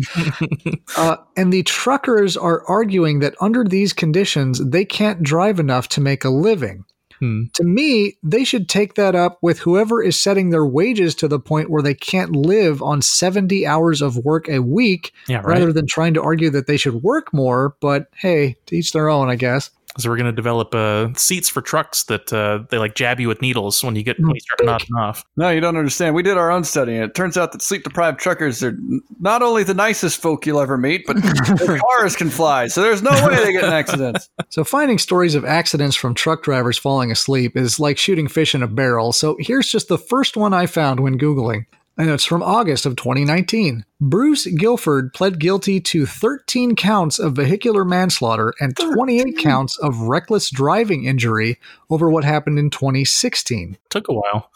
uh, 0.96 1.16
and 1.36 1.52
the 1.52 1.62
truckers 1.62 2.36
are 2.36 2.66
arguing 2.66 3.20
that 3.20 3.34
under 3.40 3.64
these 3.64 3.92
conditions, 3.94 4.62
they 4.64 4.84
can't 4.84 5.22
drive 5.22 5.58
enough 5.58 5.88
to 5.88 6.00
make 6.02 6.24
a 6.24 6.30
living. 6.30 6.84
Hmm. 7.18 7.44
To 7.54 7.64
me, 7.64 8.16
they 8.22 8.44
should 8.44 8.68
take 8.68 8.94
that 8.94 9.14
up 9.14 9.38
with 9.42 9.60
whoever 9.60 10.02
is 10.02 10.20
setting 10.20 10.50
their 10.50 10.66
wages 10.66 11.14
to 11.16 11.28
the 11.28 11.40
point 11.40 11.70
where 11.70 11.82
they 11.82 11.94
can't 11.94 12.36
live 12.36 12.80
on 12.82 13.02
70 13.02 13.66
hours 13.66 14.02
of 14.02 14.18
work 14.18 14.48
a 14.48 14.60
week 14.60 15.12
Yeah, 15.26 15.38
right. 15.38 15.58
rather 15.58 15.72
than 15.72 15.86
trying 15.86 16.14
to 16.14 16.22
argue 16.22 16.50
that 16.50 16.66
they 16.66 16.76
should 16.76 17.02
work 17.02 17.32
more. 17.32 17.74
But 17.80 18.08
hey, 18.16 18.56
to 18.66 18.76
each 18.76 18.92
their 18.92 19.08
own, 19.08 19.28
I 19.28 19.34
guess. 19.34 19.70
So 19.98 20.08
we're 20.08 20.16
going 20.16 20.26
to 20.26 20.32
develop 20.32 20.74
uh, 20.74 21.12
seats 21.14 21.48
for 21.48 21.60
trucks 21.60 22.04
that 22.04 22.32
uh, 22.32 22.64
they 22.70 22.78
like 22.78 22.94
jab 22.94 23.18
you 23.18 23.26
with 23.26 23.42
needles 23.42 23.82
when 23.82 23.96
you 23.96 24.04
get 24.04 24.18
when 24.20 24.34
you 24.34 24.40
start 24.40 24.64
nodding 24.64 24.94
off. 24.96 25.24
No, 25.36 25.50
you 25.50 25.60
don't 25.60 25.76
understand. 25.76 26.14
We 26.14 26.22
did 26.22 26.36
our 26.36 26.52
own 26.52 26.62
study, 26.62 26.94
and 26.94 27.02
it 27.02 27.14
turns 27.14 27.36
out 27.36 27.50
that 27.52 27.62
sleep 27.62 27.82
deprived 27.82 28.20
truckers 28.20 28.62
are 28.62 28.78
not 29.18 29.42
only 29.42 29.64
the 29.64 29.74
nicest 29.74 30.22
folk 30.22 30.46
you'll 30.46 30.60
ever 30.60 30.78
meet, 30.78 31.04
but 31.06 31.16
their 31.58 31.78
cars 31.78 32.14
can 32.14 32.30
fly, 32.30 32.68
so 32.68 32.80
there's 32.80 33.02
no 33.02 33.10
way 33.26 33.36
they 33.36 33.52
get 33.52 33.64
in 33.64 33.72
accidents. 33.72 34.28
So, 34.50 34.64
finding 34.64 34.98
stories 34.98 35.34
of 35.34 35.44
accidents 35.44 35.94
from 35.94 36.14
truck 36.14 36.42
drivers 36.42 36.78
falling 36.78 37.10
asleep 37.12 37.56
is 37.56 37.78
like 37.78 37.98
shooting 37.98 38.28
fish 38.28 38.54
in 38.54 38.62
a 38.62 38.66
barrel. 38.66 39.12
So, 39.12 39.36
here's 39.38 39.68
just 39.68 39.88
the 39.88 39.98
first 39.98 40.36
one 40.36 40.54
I 40.54 40.66
found 40.66 41.00
when 41.00 41.18
Googling. 41.18 41.66
And 41.98 42.08
it's 42.10 42.24
from 42.24 42.44
August 42.44 42.86
of 42.86 42.94
2019. 42.94 43.84
Bruce 44.00 44.46
Guilford 44.46 45.12
pled 45.12 45.40
guilty 45.40 45.80
to 45.80 46.06
13 46.06 46.76
counts 46.76 47.18
of 47.18 47.34
vehicular 47.34 47.84
manslaughter 47.84 48.54
and 48.60 48.76
28 48.76 49.36
counts 49.38 49.76
of 49.78 50.02
reckless 50.02 50.48
driving 50.48 51.04
injury 51.04 51.58
over 51.90 52.08
what 52.08 52.22
happened 52.22 52.56
in 52.56 52.70
2016. 52.70 53.76
Took 53.90 54.08
a 54.08 54.14
while. 54.14 54.52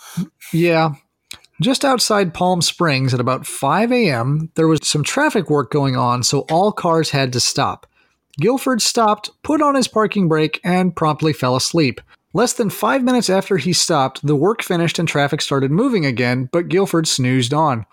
Yeah. 0.52 0.94
Just 1.61 1.85
outside 1.85 2.33
Palm 2.33 2.62
Springs 2.62 3.12
at 3.12 3.20
about 3.20 3.44
5 3.44 3.90
a.m., 3.90 4.50
there 4.55 4.68
was 4.68 4.87
some 4.87 5.02
traffic 5.02 5.50
work 5.50 5.70
going 5.72 5.96
on, 5.96 6.22
so 6.22 6.40
all 6.50 6.70
cars 6.70 7.11
had 7.11 7.33
to 7.33 7.40
stop. 7.40 7.87
Guilford 8.40 8.81
stopped, 8.81 9.31
put 9.42 9.61
on 9.61 9.74
his 9.74 9.88
parking 9.88 10.28
brake, 10.28 10.61
and 10.64 10.94
promptly 10.94 11.33
fell 11.33 11.57
asleep. 11.57 12.00
Less 12.34 12.54
than 12.54 12.70
five 12.70 13.02
minutes 13.02 13.28
after 13.28 13.58
he 13.58 13.72
stopped, 13.72 14.26
the 14.26 14.36
work 14.36 14.62
finished 14.62 14.98
and 14.98 15.06
traffic 15.06 15.40
started 15.42 15.70
moving 15.70 16.06
again, 16.06 16.48
but 16.52 16.68
Guilford 16.68 17.06
snoozed 17.06 17.52
on. 17.52 17.84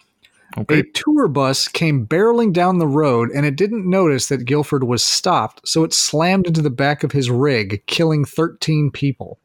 Okay. 0.57 0.79
A 0.79 0.83
tour 0.83 1.27
bus 1.27 1.67
came 1.67 2.07
barreling 2.07 2.53
down 2.53 2.79
the 2.79 2.87
road 2.87 3.29
and 3.31 3.45
it 3.45 3.55
didn't 3.55 3.87
notice 3.87 4.27
that 4.29 4.45
Guilford 4.45 4.83
was 4.83 5.03
stopped, 5.03 5.67
so 5.67 5.83
it 5.83 5.93
slammed 5.93 6.47
into 6.47 6.61
the 6.61 6.69
back 6.71 7.03
of 7.03 7.11
his 7.11 7.29
rig, 7.29 7.83
killing 7.85 8.25
13 8.25 8.89
people. 8.91 9.37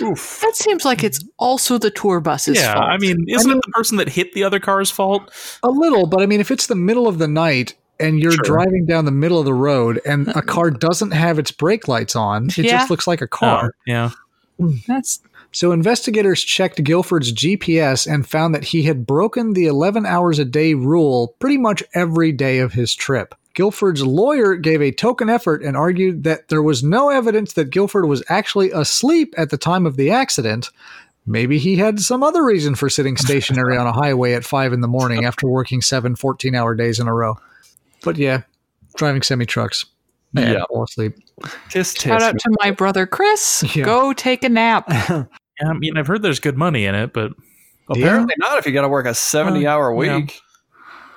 Oof. 0.00 0.40
That 0.40 0.56
seems 0.56 0.84
like 0.84 1.04
it's 1.04 1.24
also 1.38 1.76
the 1.78 1.90
tour 1.90 2.20
bus's 2.20 2.56
yeah, 2.58 2.74
fault. 2.74 2.86
I 2.90 2.98
mean, 2.98 3.24
isn't 3.28 3.50
it 3.50 3.60
the 3.64 3.72
person 3.72 3.98
that 3.98 4.08
hit 4.08 4.32
the 4.32 4.42
other 4.44 4.58
car's 4.58 4.90
fault? 4.90 5.30
A 5.62 5.68
little, 5.70 6.06
but 6.06 6.22
I 6.22 6.26
mean, 6.26 6.40
if 6.40 6.50
it's 6.50 6.66
the 6.66 6.74
middle 6.74 7.06
of 7.06 7.18
the 7.18 7.28
night 7.28 7.74
and 8.00 8.18
you're 8.18 8.32
Sure. 8.32 8.42
driving 8.44 8.86
down 8.86 9.04
the 9.04 9.10
middle 9.12 9.38
of 9.38 9.44
the 9.44 9.54
road 9.54 10.00
and 10.06 10.28
a 10.28 10.42
car 10.42 10.70
doesn't 10.70 11.10
have 11.12 11.38
its 11.38 11.50
brake 11.52 11.86
lights 11.88 12.16
on, 12.16 12.46
it 12.46 12.58
Yeah. 12.58 12.78
just 12.78 12.90
looks 12.90 13.06
like 13.06 13.20
a 13.20 13.28
car. 13.28 13.66
Oh, 13.66 13.80
yeah. 13.86 14.10
That's 14.86 15.20
So 15.50 15.72
investigators 15.72 16.42
checked 16.42 16.82
Guilford's 16.82 17.32
GPS 17.32 18.12
and 18.12 18.28
found 18.28 18.54
that 18.54 18.64
he 18.64 18.82
had 18.84 19.06
broken 19.06 19.52
the 19.52 19.66
11 19.66 20.06
hours 20.06 20.38
a 20.38 20.44
day 20.44 20.74
rule 20.74 21.34
pretty 21.38 21.58
much 21.58 21.82
every 21.94 22.32
day 22.32 22.58
of 22.58 22.72
his 22.72 22.94
trip. 22.94 23.34
Guilford's 23.54 24.04
lawyer 24.04 24.54
gave 24.56 24.80
a 24.80 24.92
token 24.92 25.28
effort 25.28 25.62
and 25.62 25.76
argued 25.76 26.24
that 26.24 26.48
there 26.48 26.62
was 26.62 26.82
no 26.82 27.10
evidence 27.10 27.52
that 27.52 27.70
Guilford 27.70 28.06
was 28.06 28.22
actually 28.28 28.70
asleep 28.70 29.34
at 29.36 29.50
the 29.50 29.58
time 29.58 29.84
of 29.84 29.96
the 29.96 30.10
accident. 30.10 30.70
Maybe 31.26 31.58
he 31.58 31.76
had 31.76 32.00
some 32.00 32.22
other 32.22 32.44
reason 32.44 32.74
for 32.74 32.88
sitting 32.88 33.16
stationary 33.16 33.76
on 33.76 33.86
a 33.86 33.92
highway 33.92 34.32
at 34.32 34.44
5 34.44 34.72
in 34.72 34.80
the 34.80 34.88
morning 34.88 35.24
after 35.24 35.46
working 35.46 35.82
seven 35.82 36.16
14 36.16 36.54
hour 36.54 36.74
days 36.74 36.98
in 36.98 37.08
a 37.08 37.14
row. 37.14 37.38
But 38.02 38.16
yeah, 38.16 38.42
driving 38.96 39.22
semi 39.22 39.46
trucks. 39.46 39.84
Yeah. 40.34 40.62
fall 40.68 40.84
asleep. 40.84 41.14
Tisk 41.70 42.00
shout 42.00 42.20
tisk. 42.20 42.24
out 42.24 42.38
to 42.38 42.56
my 42.62 42.70
brother 42.70 43.06
Chris. 43.06 43.64
Yeah. 43.76 43.84
Go 43.84 44.12
take 44.12 44.44
a 44.44 44.48
nap. 44.48 44.86
Yeah, 45.60 45.68
I 45.68 45.74
mean, 45.74 45.98
I've 45.98 46.06
heard 46.06 46.22
there's 46.22 46.40
good 46.40 46.56
money 46.56 46.86
in 46.86 46.94
it, 46.94 47.12
but 47.12 47.32
Apparently 47.90 48.34
not 48.38 48.58
if 48.58 48.66
you 48.66 48.72
got 48.72 48.82
to 48.82 48.88
work 48.88 49.04
a 49.06 49.12
70 49.14 49.66
hour 49.66 49.94
Uh, 49.94 50.00
yeah. 50.02 50.16
week. 50.16 50.40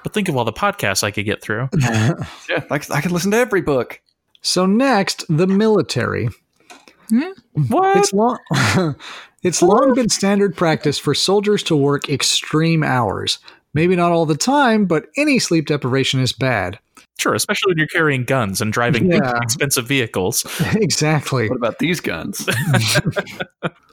But 0.04 0.14
think 0.14 0.28
of 0.28 0.36
all 0.36 0.44
the 0.44 0.52
podcasts 0.54 1.04
I 1.04 1.12
could 1.12 1.26
get 1.26 1.42
through. 1.42 1.70
Yeah, 2.50 2.62
i 2.70 2.78
could 3.02 3.12
listen 3.12 3.32
to 3.32 3.38
every 3.38 3.62
book. 3.62 4.02
So 4.42 4.66
next, 4.66 5.24
the 5.30 5.48
military. 5.48 6.28
What? 7.54 7.98
It's 7.98 8.14
long. 8.14 8.38
it's 9.42 9.62
long 9.62 9.94
been 9.96 10.10
standard 10.10 10.56
practice 10.56 11.00
for 11.00 11.14
soldiers 11.14 11.64
to 11.64 11.76
work 11.76 12.10
extreme 12.10 12.84
hours. 12.84 13.40
Maybe 13.74 13.96
not 13.96 14.12
all 14.12 14.26
the 14.26 14.38
time, 14.38 14.86
but 14.86 15.08
any 15.18 15.40
sleep 15.40 15.66
deprivation 15.68 16.20
is 16.20 16.34
bad. 16.34 16.78
Sure, 17.18 17.34
especially 17.34 17.72
when 17.72 17.78
you're 17.78 17.88
carrying 17.88 18.24
guns 18.26 18.60
and 18.62 18.74
driving 18.74 19.08
big, 19.10 19.22
Yeah. 19.24 19.40
expensive 19.42 19.88
vehicles. 19.88 20.46
exactly. 20.76 21.50
What 21.50 21.56
about 21.58 21.80
these 21.80 22.00
guns? 22.02 22.48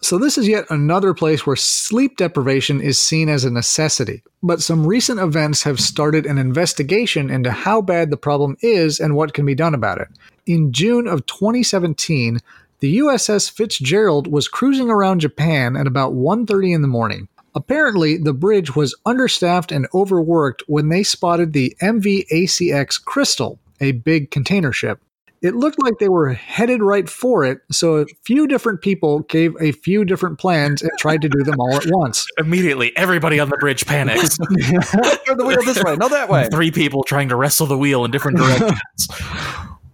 So, 0.04 0.18
this 0.18 0.36
is 0.36 0.48
yet 0.48 0.64
another 0.68 1.14
place 1.14 1.46
where 1.46 1.54
sleep 1.54 2.16
deprivation 2.16 2.80
is 2.80 3.00
seen 3.00 3.28
as 3.28 3.44
a 3.44 3.50
necessity. 3.52 4.24
But 4.42 4.60
some 4.60 4.84
recent 4.84 5.20
events 5.20 5.62
have 5.62 5.78
started 5.78 6.26
an 6.26 6.38
investigation 6.38 7.30
into 7.30 7.52
how 7.52 7.82
bad 7.82 8.10
the 8.10 8.16
problem 8.16 8.56
is 8.62 8.98
and 8.98 9.14
what 9.14 9.32
can 9.32 9.46
be 9.46 9.54
done 9.54 9.74
about 9.74 10.00
it. 10.00 10.08
In 10.44 10.72
June 10.72 11.06
of 11.06 11.24
2017, 11.26 12.40
the 12.80 12.98
USS 12.98 13.48
Fitzgerald 13.48 14.26
was 14.26 14.48
cruising 14.48 14.90
around 14.90 15.20
Japan 15.20 15.76
at 15.76 15.86
about 15.86 16.14
1:30 16.14 16.72
in 16.74 16.82
the 16.82 16.88
morning. 16.88 17.28
Apparently, 17.54 18.16
the 18.16 18.32
bridge 18.32 18.74
was 18.74 18.94
understaffed 19.04 19.72
and 19.72 19.86
overworked 19.94 20.62
when 20.66 20.88
they 20.88 21.02
spotted 21.02 21.52
the 21.52 21.76
MV 21.82 22.26
ACX 22.32 23.02
Crystal, 23.02 23.58
a 23.80 23.92
big 23.92 24.30
container 24.30 24.72
ship. 24.72 25.00
It 25.42 25.56
looked 25.56 25.82
like 25.82 25.94
they 25.98 26.08
were 26.08 26.32
headed 26.32 26.82
right 26.82 27.08
for 27.08 27.44
it, 27.44 27.58
so 27.70 27.96
a 27.96 28.06
few 28.24 28.46
different 28.46 28.80
people 28.80 29.20
gave 29.20 29.54
a 29.60 29.72
few 29.72 30.04
different 30.04 30.38
plans 30.38 30.82
and 30.82 30.90
tried 31.00 31.20
to 31.22 31.28
do 31.28 31.42
them 31.42 31.56
all 31.58 31.74
at 31.74 31.84
once. 31.86 32.24
Immediately, 32.38 32.96
everybody 32.96 33.40
on 33.40 33.48
the 33.48 33.56
bridge 33.56 33.84
panics. 33.84 34.38
Turn 35.26 35.36
the 35.36 35.44
wheel 35.44 35.62
this 35.64 35.82
way, 35.82 35.96
no 35.96 36.08
that 36.08 36.28
way. 36.28 36.46
Three 36.52 36.70
people 36.70 37.02
trying 37.02 37.28
to 37.30 37.36
wrestle 37.36 37.66
the 37.66 37.76
wheel 37.76 38.04
in 38.04 38.12
different 38.12 38.38
directions. 38.38 38.78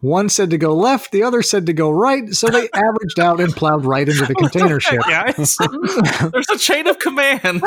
One 0.00 0.28
said 0.28 0.50
to 0.50 0.58
go 0.58 0.74
left, 0.74 1.10
the 1.10 1.24
other 1.24 1.42
said 1.42 1.66
to 1.66 1.72
go 1.72 1.90
right, 1.90 2.32
so 2.32 2.48
they 2.48 2.68
averaged 2.74 3.18
out 3.18 3.40
and 3.40 3.52
plowed 3.52 3.84
right 3.84 4.08
into 4.08 4.26
the 4.26 4.34
container 4.38 4.78
ship. 4.78 5.02
guys. 5.08 5.56
There's 6.32 6.48
a 6.50 6.58
chain 6.58 6.86
of 6.86 6.98
command. 6.98 7.62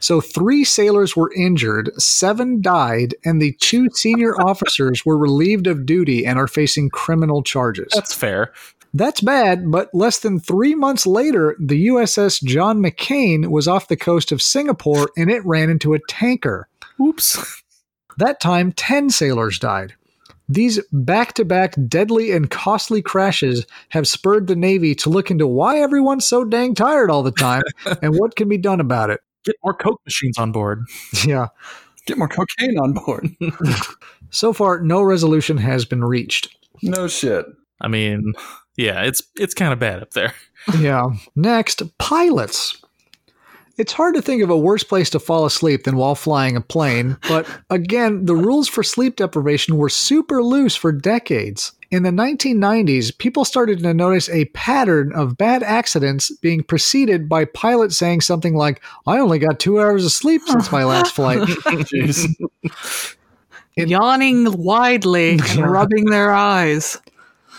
So 0.00 0.20
three 0.20 0.64
sailors 0.64 1.14
were 1.14 1.32
injured, 1.34 1.90
seven 2.00 2.60
died, 2.60 3.14
and 3.24 3.40
the 3.40 3.52
two 3.60 3.88
senior 3.94 4.34
officers 4.40 5.06
were 5.06 5.16
relieved 5.16 5.66
of 5.66 5.86
duty 5.86 6.26
and 6.26 6.38
are 6.38 6.48
facing 6.48 6.90
criminal 6.90 7.42
charges. 7.42 7.92
That's 7.94 8.14
fair. 8.14 8.52
That's 8.92 9.20
bad, 9.20 9.70
but 9.70 9.88
less 9.94 10.18
than 10.18 10.40
three 10.40 10.74
months 10.74 11.06
later, 11.06 11.54
the 11.60 11.86
USS 11.86 12.42
John 12.42 12.82
McCain 12.82 13.46
was 13.48 13.68
off 13.68 13.86
the 13.86 13.96
coast 13.96 14.32
of 14.32 14.42
Singapore 14.42 15.10
and 15.16 15.30
it 15.30 15.44
ran 15.46 15.70
into 15.70 15.94
a 15.94 16.00
tanker. 16.08 16.68
Oops. 17.00 17.62
That 18.16 18.40
time, 18.40 18.72
10 18.72 19.10
sailors 19.10 19.60
died. 19.60 19.94
These 20.50 20.80
back 20.90 21.34
to 21.34 21.44
back 21.44 21.76
deadly 21.86 22.32
and 22.32 22.50
costly 22.50 23.00
crashes 23.00 23.64
have 23.90 24.08
spurred 24.08 24.48
the 24.48 24.56
Navy 24.56 24.96
to 24.96 25.08
look 25.08 25.30
into 25.30 25.46
why 25.46 25.78
everyone's 25.78 26.26
so 26.26 26.44
dang 26.44 26.74
tired 26.74 27.08
all 27.08 27.22
the 27.22 27.30
time 27.30 27.62
and 28.02 28.16
what 28.16 28.34
can 28.34 28.48
be 28.48 28.58
done 28.58 28.80
about 28.80 29.10
it. 29.10 29.20
Get 29.44 29.54
more 29.62 29.74
Coke 29.74 30.00
machines 30.04 30.38
on 30.38 30.52
board. 30.52 30.84
Yeah. 31.24 31.48
Get 32.06 32.18
more 32.18 32.28
cocaine 32.28 32.78
on 32.78 32.94
board. 32.94 33.36
So 34.30 34.52
far, 34.52 34.80
no 34.80 35.02
resolution 35.02 35.56
has 35.58 35.84
been 35.84 36.04
reached. 36.04 36.56
No 36.82 37.08
shit. 37.08 37.46
I 37.80 37.88
mean, 37.88 38.32
yeah, 38.76 39.02
it's 39.02 39.22
it's 39.36 39.54
kind 39.54 39.72
of 39.72 39.80
bad 39.80 40.00
up 40.00 40.12
there. 40.12 40.34
Yeah. 40.78 41.06
Next, 41.34 41.82
pilots. 41.98 42.80
It's 43.80 43.94
hard 43.94 44.14
to 44.14 44.20
think 44.20 44.42
of 44.42 44.50
a 44.50 44.58
worse 44.58 44.84
place 44.84 45.08
to 45.08 45.18
fall 45.18 45.46
asleep 45.46 45.84
than 45.84 45.96
while 45.96 46.14
flying 46.14 46.54
a 46.54 46.60
plane, 46.60 47.16
but 47.26 47.46
again, 47.70 48.26
the 48.26 48.36
rules 48.36 48.68
for 48.68 48.82
sleep 48.82 49.16
deprivation 49.16 49.78
were 49.78 49.88
super 49.88 50.42
loose 50.42 50.76
for 50.76 50.92
decades. 50.92 51.72
In 51.90 52.02
the 52.02 52.10
1990s, 52.10 53.16
people 53.16 53.46
started 53.46 53.78
to 53.78 53.94
notice 53.94 54.28
a 54.28 54.44
pattern 54.44 55.14
of 55.14 55.38
bad 55.38 55.62
accidents 55.62 56.30
being 56.42 56.62
preceded 56.62 57.26
by 57.26 57.46
pilots 57.46 57.96
saying 57.96 58.20
something 58.20 58.54
like, 58.54 58.82
I 59.06 59.18
only 59.18 59.38
got 59.38 59.58
two 59.58 59.80
hours 59.80 60.04
of 60.04 60.12
sleep 60.12 60.42
since 60.42 60.70
my 60.70 60.84
last 60.84 61.14
flight. 61.14 61.38
Jeez. 61.48 62.36
Yawning 63.76 64.58
widely 64.58 65.38
and 65.48 65.66
rubbing 65.66 66.04
their 66.04 66.34
eyes. 66.34 66.98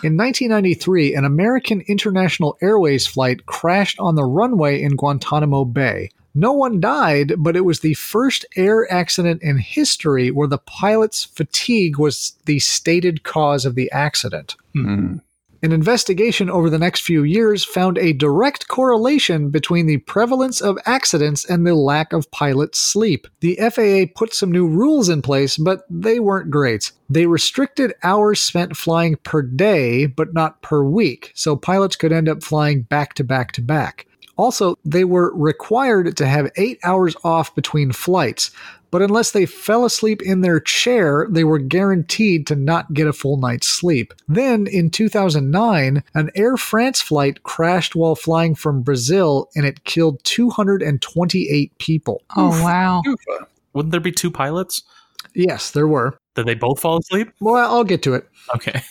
In 0.04 0.18
1993, 0.18 1.14
an 1.14 1.26
American 1.26 1.82
International 1.82 2.58
Airways 2.60 3.06
flight 3.06 3.46
crashed 3.46 4.00
on 4.00 4.16
the 4.16 4.24
runway 4.24 4.82
in 4.82 4.96
Guantanamo 4.96 5.64
Bay. 5.64 6.10
No 6.34 6.54
one 6.54 6.80
died, 6.80 7.34
but 7.38 7.56
it 7.56 7.66
was 7.66 7.82
the 7.82 7.94
first 7.94 8.46
air 8.56 8.92
accident 8.92 9.44
in 9.44 9.58
history 9.58 10.32
where 10.32 10.48
the 10.48 10.58
pilot's 10.58 11.26
fatigue 11.26 12.00
was 12.00 12.36
the 12.46 12.58
stated 12.60 13.24
cause 13.24 13.66
of 13.66 13.76
the 13.76 13.92
accident. 13.92 14.56
Hmm. 14.74 15.18
An 15.64 15.72
investigation 15.72 16.50
over 16.50 16.72
the 16.72 16.80
next 16.80 17.02
few 17.02 17.22
years 17.22 17.64
found 17.64 18.00
a 18.00 18.14
direct 18.14 18.68
correlation 18.68 19.52
between 19.52 19.86
the 19.86 19.98
prevalence 19.98 20.60
of 20.60 20.80
accidents 20.88 21.46
and 21.46 21.68
the 21.68 21.76
lack 21.76 22.14
of 22.14 22.32
pilot 22.32 22.76
sleep. 22.76 23.28
The 23.42 23.58
FAA 23.58 24.12
put 24.18 24.34
some 24.34 24.52
new 24.52 24.66
rules 24.66 25.08
in 25.08 25.22
place, 25.22 25.58
but 25.58 25.84
they 25.88 26.20
weren't 26.20 26.50
great. 26.50 26.92
They 27.12 27.28
restricted 27.28 27.94
hours 28.02 28.42
spent 28.42 28.76
flying 28.76 29.18
per 29.18 29.44
day, 29.44 30.08
but 30.08 30.34
not 30.34 30.64
per 30.64 30.84
week, 30.84 31.32
so 31.36 31.56
pilots 31.56 31.96
could 31.96 32.12
end 32.12 32.28
up 32.28 32.42
flying 32.42 32.82
back 32.82 33.14
to 33.16 33.24
back 33.24 33.52
to 33.52 33.62
back. 33.62 34.08
Also, 34.38 34.76
they 34.84 35.04
were 35.04 35.32
required 35.36 36.18
to 36.18 36.26
have 36.26 36.52
eight 36.56 36.80
hours 36.84 37.16
off 37.24 37.54
between 37.54 37.92
flights, 37.92 38.50
but 38.92 39.02
unless 39.02 39.32
they 39.32 39.46
fell 39.46 39.86
asleep 39.86 40.22
in 40.22 40.42
their 40.42 40.60
chair, 40.60 41.28
they 41.30 41.44
were 41.44 41.60
guaranteed 41.60 42.46
to 42.48 42.56
not 42.56 42.94
get 42.94 43.08
a 43.08 43.14
full 43.14 43.38
night's 43.38 43.68
sleep. 43.68 44.14
Then, 44.28 44.68
in 44.68 44.90
2009, 44.90 46.04
an 46.14 46.30
Air 46.36 46.58
France 46.58 47.02
flight 47.02 47.44
crashed 47.44 47.96
while 47.96 48.16
flying 48.16 48.54
from 48.54 48.84
Brazil 48.84 49.50
and 49.56 49.66
it 49.66 49.86
killed 49.86 50.24
228 50.24 51.78
people. 51.78 52.22
Oh, 52.36 52.50
wow. 52.64 53.02
Wouldn't 53.74 53.92
there 53.92 54.02
be 54.02 54.12
two 54.12 54.30
pilots? 54.30 54.84
Yes, 55.34 55.72
there 55.72 55.88
were. 55.88 56.18
Did 56.36 56.46
they 56.46 56.56
both 56.56 56.80
fall 56.80 56.98
asleep? 56.98 57.32
Well, 57.40 57.56
I'll 57.56 57.84
get 57.84 58.04
to 58.04 58.14
it. 58.14 58.28
Okay. 58.56 58.82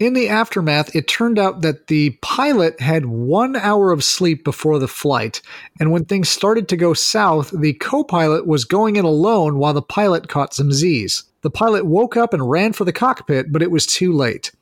In 0.00 0.14
the 0.14 0.30
aftermath, 0.30 0.96
it 0.96 1.06
turned 1.06 1.38
out 1.38 1.60
that 1.60 1.88
the 1.88 2.16
pilot 2.22 2.80
had 2.80 3.04
one 3.04 3.54
hour 3.54 3.92
of 3.92 4.02
sleep 4.02 4.44
before 4.44 4.78
the 4.78 4.88
flight, 4.88 5.42
and 5.78 5.92
when 5.92 6.06
things 6.06 6.30
started 6.30 6.68
to 6.68 6.76
go 6.78 6.94
south, 6.94 7.50
the 7.50 7.74
co 7.74 8.02
pilot 8.02 8.46
was 8.46 8.64
going 8.64 8.96
in 8.96 9.04
alone 9.04 9.58
while 9.58 9.74
the 9.74 9.82
pilot 9.82 10.26
caught 10.26 10.54
some 10.54 10.72
Z's. 10.72 11.24
The 11.42 11.50
pilot 11.50 11.84
woke 11.84 12.16
up 12.16 12.32
and 12.32 12.50
ran 12.50 12.72
for 12.72 12.86
the 12.86 12.94
cockpit, 12.94 13.52
but 13.52 13.60
it 13.60 13.70
was 13.70 13.86
too 13.86 14.10
late. 14.10 14.52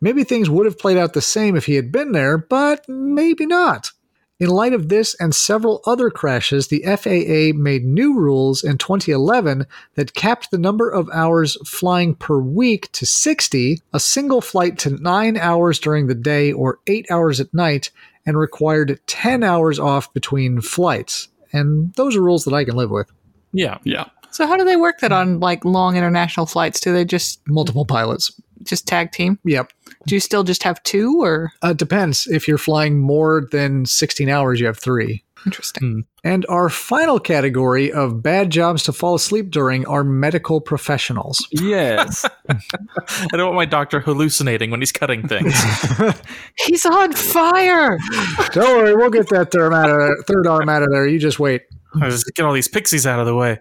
Maybe 0.00 0.24
things 0.24 0.50
would 0.50 0.66
have 0.66 0.80
played 0.80 0.96
out 0.96 1.12
the 1.12 1.22
same 1.22 1.54
if 1.54 1.66
he 1.66 1.76
had 1.76 1.92
been 1.92 2.10
there, 2.10 2.36
but 2.36 2.84
maybe 2.88 3.46
not. 3.46 3.92
In 4.42 4.50
light 4.50 4.72
of 4.72 4.88
this 4.88 5.14
and 5.20 5.32
several 5.32 5.82
other 5.86 6.10
crashes, 6.10 6.66
the 6.66 6.82
FAA 6.82 7.56
made 7.56 7.84
new 7.84 8.18
rules 8.18 8.64
in 8.64 8.76
2011 8.76 9.68
that 9.94 10.14
capped 10.14 10.50
the 10.50 10.58
number 10.58 10.90
of 10.90 11.08
hours 11.14 11.56
flying 11.64 12.16
per 12.16 12.40
week 12.40 12.90
to 12.90 13.06
60, 13.06 13.78
a 13.92 14.00
single 14.00 14.40
flight 14.40 14.78
to 14.80 15.00
9 15.00 15.36
hours 15.36 15.78
during 15.78 16.08
the 16.08 16.16
day 16.16 16.50
or 16.50 16.80
8 16.88 17.06
hours 17.08 17.38
at 17.38 17.54
night, 17.54 17.92
and 18.26 18.36
required 18.36 18.98
10 19.06 19.44
hours 19.44 19.78
off 19.78 20.12
between 20.12 20.60
flights. 20.60 21.28
And 21.52 21.94
those 21.94 22.16
are 22.16 22.20
rules 22.20 22.44
that 22.44 22.52
I 22.52 22.64
can 22.64 22.74
live 22.74 22.90
with. 22.90 23.12
Yeah. 23.52 23.78
Yeah. 23.84 24.06
So 24.32 24.48
how 24.48 24.56
do 24.56 24.64
they 24.64 24.74
work 24.74 24.98
that 25.02 25.12
on 25.12 25.38
like 25.38 25.64
long 25.64 25.96
international 25.96 26.46
flights? 26.46 26.80
Do 26.80 26.92
they 26.92 27.04
just 27.04 27.40
Multiple 27.46 27.84
pilots. 27.84 28.32
just 28.64 28.88
tag 28.88 29.12
team? 29.12 29.38
Yep. 29.44 29.70
Do 30.06 30.14
you 30.16 30.20
still 30.20 30.42
just 30.44 30.62
have 30.64 30.82
two 30.82 31.22
or 31.22 31.52
Uh, 31.62 31.72
depends. 31.72 32.26
If 32.26 32.48
you're 32.48 32.58
flying 32.58 32.98
more 33.00 33.46
than 33.52 33.86
16 33.86 34.28
hours, 34.28 34.60
you 34.60 34.66
have 34.66 34.78
three. 34.78 35.22
interesting? 35.46 36.04
And 36.24 36.46
our 36.48 36.68
final 36.68 37.18
category 37.18 37.90
of 37.92 38.22
bad 38.22 38.50
jobs 38.50 38.84
to 38.84 38.92
fall 38.92 39.14
asleep 39.16 39.50
during 39.50 39.84
are 39.86 40.04
medical 40.04 40.60
professionals. 40.60 41.44
Yes. 41.50 42.24
I 42.48 42.56
don't 43.32 43.46
want 43.46 43.56
my 43.56 43.64
doctor 43.64 43.98
hallucinating 44.00 44.70
when 44.70 44.80
he's 44.80 44.92
cutting 44.92 45.26
things. 45.26 45.52
He's 46.66 46.86
on 46.86 47.12
fire. 47.12 47.98
Don't 48.52 48.76
worry, 48.76 48.94
we'll 48.94 49.10
get 49.10 49.28
that 49.30 49.50
third 49.50 49.72
out 49.72 49.90
of 49.90 49.96
there, 49.98 50.16
third 50.28 50.46
arm 50.46 50.68
out 50.68 50.82
of 50.84 50.90
there. 50.92 51.06
You 51.08 51.18
just 51.18 51.40
wait. 51.40 51.62
I 52.00 52.08
Just 52.08 52.30
get 52.36 52.44
all 52.46 52.52
these 52.52 52.68
pixies 52.68 53.04
out 53.06 53.18
of 53.20 53.26
the 53.26 53.34
way. 53.34 53.58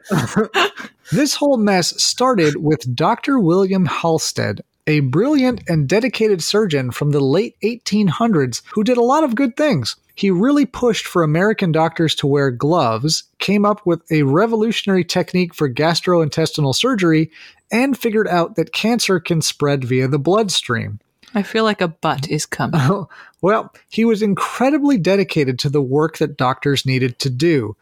This 1.12 1.36
whole 1.36 1.58
mess 1.58 2.02
started 2.02 2.56
with 2.58 2.96
Dr. 2.96 3.40
William 3.40 3.86
Halsted, 3.88 4.62
a 4.88 5.02
brilliant 5.02 5.64
and 5.68 5.88
dedicated 5.88 6.44
surgeon 6.44 6.92
from 6.92 7.12
the 7.12 7.20
late 7.20 7.56
1800s 7.64 8.62
who 8.74 8.84
did 8.84 8.98
a 8.98 9.04
lot 9.04 9.24
of 9.24 9.36
good 9.36 9.56
things. 9.56 9.96
He 10.16 10.30
really 10.30 10.66
pushed 10.66 11.08
for 11.08 11.24
American 11.24 11.72
doctors 11.72 12.14
to 12.16 12.28
wear 12.28 12.52
gloves, 12.52 13.24
came 13.40 13.66
up 13.66 13.86
with 13.86 14.04
a 14.12 14.24
revolutionary 14.24 15.04
technique 15.04 15.54
for 15.54 15.70
gastrointestinal 15.70 16.76
surgery, 16.76 17.32
and 17.72 17.98
figured 17.98 18.28
out 18.28 18.56
that 18.56 18.74
cancer 18.74 19.20
can 19.20 19.42
spread 19.42 19.84
via 19.84 20.08
the 20.08 20.20
bloodstream. 20.20 21.00
I 21.34 21.44
feel 21.44 21.64
like 21.64 21.82
a 21.82 21.88
butt 21.88 22.30
is 22.30 22.46
coming. 22.46 23.06
well, 23.42 23.74
he 23.90 24.04
was 24.04 24.22
incredibly 24.22 24.98
dedicated 24.98 25.58
to 25.60 25.70
the 25.70 25.82
work 25.82 26.18
that 26.18 26.38
doctors 26.38 26.86
needed 26.86 27.20
to 27.20 27.30
do. 27.30 27.76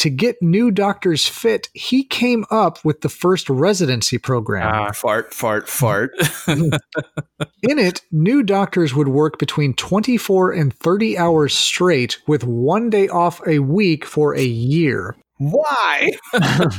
To 0.00 0.08
get 0.08 0.40
new 0.40 0.70
doctors 0.70 1.28
fit, 1.28 1.68
he 1.74 2.04
came 2.04 2.46
up 2.50 2.82
with 2.86 3.02
the 3.02 3.10
first 3.10 3.50
residency 3.50 4.16
program. 4.16 4.66
Ah, 4.74 4.92
Fart, 4.92 5.34
fart, 5.34 5.68
fart. 5.68 6.12
In 6.48 7.78
it, 7.78 8.00
new 8.10 8.42
doctors 8.42 8.94
would 8.94 9.08
work 9.08 9.38
between 9.38 9.74
24 9.74 10.52
and 10.52 10.72
30 10.72 11.18
hours 11.18 11.52
straight 11.52 12.16
with 12.26 12.44
one 12.44 12.88
day 12.88 13.08
off 13.08 13.46
a 13.46 13.58
week 13.58 14.06
for 14.06 14.34
a 14.34 14.42
year. 14.42 15.18
Why? 15.36 16.08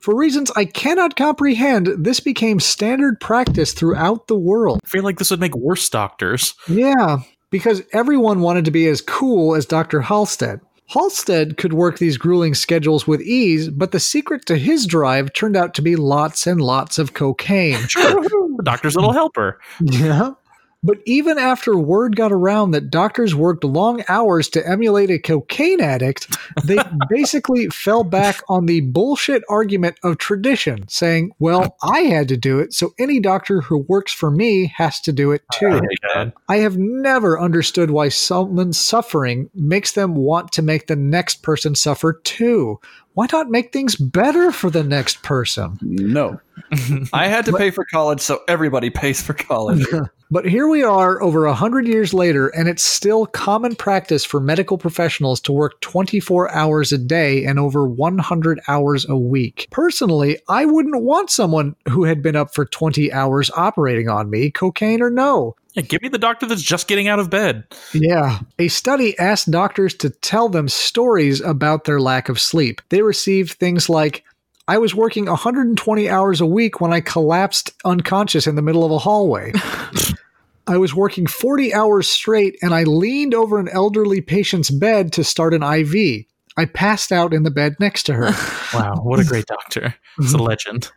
For 0.00 0.16
reasons 0.16 0.50
I 0.56 0.64
cannot 0.64 1.14
comprehend, 1.14 1.86
this 2.04 2.18
became 2.18 2.58
standard 2.58 3.20
practice 3.20 3.74
throughout 3.74 4.26
the 4.26 4.38
world. 4.38 4.80
I 4.84 4.88
feel 4.88 5.04
like 5.04 5.18
this 5.18 5.30
would 5.30 5.40
make 5.40 5.54
worse 5.54 5.88
doctors. 5.88 6.54
Yeah, 6.66 7.18
because 7.50 7.82
everyone 7.92 8.40
wanted 8.40 8.64
to 8.64 8.70
be 8.70 8.88
as 8.88 9.02
cool 9.02 9.54
as 9.54 9.66
Dr. 9.66 10.00
Halsted. 10.00 10.60
Halsted 10.90 11.56
could 11.56 11.72
work 11.72 11.98
these 11.98 12.18
grueling 12.18 12.54
schedules 12.54 13.06
with 13.06 13.20
ease, 13.20 13.68
but 13.68 13.92
the 13.92 14.00
secret 14.00 14.44
to 14.46 14.56
his 14.56 14.86
drive 14.86 15.32
turned 15.32 15.56
out 15.56 15.72
to 15.74 15.82
be 15.82 15.94
lots 15.94 16.48
and 16.48 16.60
lots 16.60 16.98
of 16.98 17.14
cocaine. 17.14 17.80
The 17.80 18.60
doctor's 18.64 18.96
little 18.96 19.12
helper. 19.12 19.60
Yeah. 19.80 20.32
But 20.82 20.98
even 21.04 21.38
after 21.38 21.76
word 21.76 22.16
got 22.16 22.32
around 22.32 22.70
that 22.70 22.90
doctors 22.90 23.34
worked 23.34 23.64
long 23.64 24.02
hours 24.08 24.48
to 24.50 24.66
emulate 24.66 25.10
a 25.10 25.18
cocaine 25.18 25.80
addict, 25.80 26.34
they 26.64 26.78
basically 27.10 27.68
fell 27.68 28.02
back 28.02 28.40
on 28.48 28.64
the 28.64 28.80
bullshit 28.80 29.42
argument 29.50 29.98
of 30.02 30.16
tradition, 30.16 30.88
saying, 30.88 31.32
Well, 31.38 31.76
I 31.82 32.00
had 32.00 32.28
to 32.28 32.36
do 32.36 32.58
it, 32.60 32.72
so 32.72 32.94
any 32.98 33.20
doctor 33.20 33.60
who 33.60 33.78
works 33.88 34.12
for 34.12 34.30
me 34.30 34.72
has 34.76 35.00
to 35.02 35.12
do 35.12 35.32
it 35.32 35.42
too. 35.52 35.82
God. 36.14 36.32
I 36.48 36.58
have 36.58 36.78
never 36.78 37.38
understood 37.38 37.90
why 37.90 38.08
someone's 38.08 38.80
suffering 38.80 39.50
makes 39.54 39.92
them 39.92 40.14
want 40.14 40.52
to 40.52 40.62
make 40.62 40.86
the 40.86 40.96
next 40.96 41.42
person 41.42 41.74
suffer 41.74 42.14
too. 42.14 42.80
Why 43.14 43.26
not 43.32 43.50
make 43.50 43.72
things 43.72 43.96
better 43.96 44.52
for 44.52 44.70
the 44.70 44.84
next 44.84 45.22
person? 45.22 45.78
No. 45.82 46.40
I 47.12 47.26
had 47.26 47.44
to 47.46 47.52
pay 47.52 47.70
for 47.70 47.84
college, 47.84 48.20
so 48.20 48.40
everybody 48.48 48.90
pays 48.90 49.22
for 49.22 49.34
college. 49.34 49.86
But 50.32 50.46
here 50.46 50.68
we 50.68 50.84
are 50.84 51.20
over 51.20 51.46
a 51.46 51.54
hundred 51.54 51.88
years 51.88 52.14
later, 52.14 52.50
and 52.50 52.68
it's 52.68 52.84
still 52.84 53.26
common 53.26 53.74
practice 53.74 54.24
for 54.24 54.38
medical 54.38 54.78
professionals 54.78 55.40
to 55.40 55.52
work 55.52 55.80
24 55.80 56.54
hours 56.54 56.92
a 56.92 56.98
day 56.98 57.44
and 57.44 57.58
over 57.58 57.84
100 57.84 58.60
hours 58.68 59.04
a 59.08 59.18
week. 59.18 59.66
Personally, 59.72 60.38
I 60.48 60.66
wouldn't 60.66 61.02
want 61.02 61.30
someone 61.30 61.74
who 61.88 62.04
had 62.04 62.22
been 62.22 62.36
up 62.36 62.54
for 62.54 62.64
20 62.64 63.12
hours 63.12 63.50
operating 63.56 64.08
on 64.08 64.30
me, 64.30 64.52
cocaine 64.52 65.02
or 65.02 65.10
no. 65.10 65.56
Yeah, 65.74 65.82
give 65.82 66.02
me 66.02 66.08
the 66.08 66.18
doctor 66.18 66.46
that's 66.46 66.62
just 66.62 66.88
getting 66.88 67.08
out 67.08 67.18
of 67.18 67.30
bed. 67.30 67.64
Yeah. 67.92 68.40
A 68.58 68.68
study 68.68 69.18
asked 69.18 69.50
doctors 69.50 69.94
to 69.94 70.10
tell 70.10 70.48
them 70.48 70.68
stories 70.68 71.40
about 71.40 71.84
their 71.84 72.00
lack 72.00 72.28
of 72.28 72.40
sleep. 72.40 72.80
They 72.88 73.02
received 73.02 73.52
things 73.52 73.88
like, 73.88 74.24
I 74.66 74.78
was 74.78 74.94
working 74.94 75.26
120 75.26 76.08
hours 76.08 76.40
a 76.40 76.46
week 76.46 76.80
when 76.80 76.92
I 76.92 77.00
collapsed 77.00 77.72
unconscious 77.84 78.46
in 78.46 78.56
the 78.56 78.62
middle 78.62 78.84
of 78.84 78.92
a 78.92 78.98
hallway. 78.98 79.52
I 80.66 80.76
was 80.76 80.94
working 80.94 81.26
40 81.26 81.74
hours 81.74 82.06
straight 82.06 82.56
and 82.62 82.72
I 82.72 82.84
leaned 82.84 83.34
over 83.34 83.58
an 83.58 83.68
elderly 83.68 84.20
patient's 84.20 84.70
bed 84.70 85.12
to 85.14 85.24
start 85.24 85.54
an 85.54 85.62
IV. 85.62 86.26
I 86.56 86.66
passed 86.66 87.10
out 87.10 87.32
in 87.32 87.42
the 87.42 87.50
bed 87.50 87.76
next 87.80 88.04
to 88.04 88.14
her. 88.14 88.30
Wow, 88.72 89.00
what 89.02 89.18
a 89.18 89.24
great 89.24 89.46
doctor. 89.46 89.96
It's 90.18 90.32
a 90.32 90.36
mm-hmm. 90.36 90.46
legend. 90.46 90.92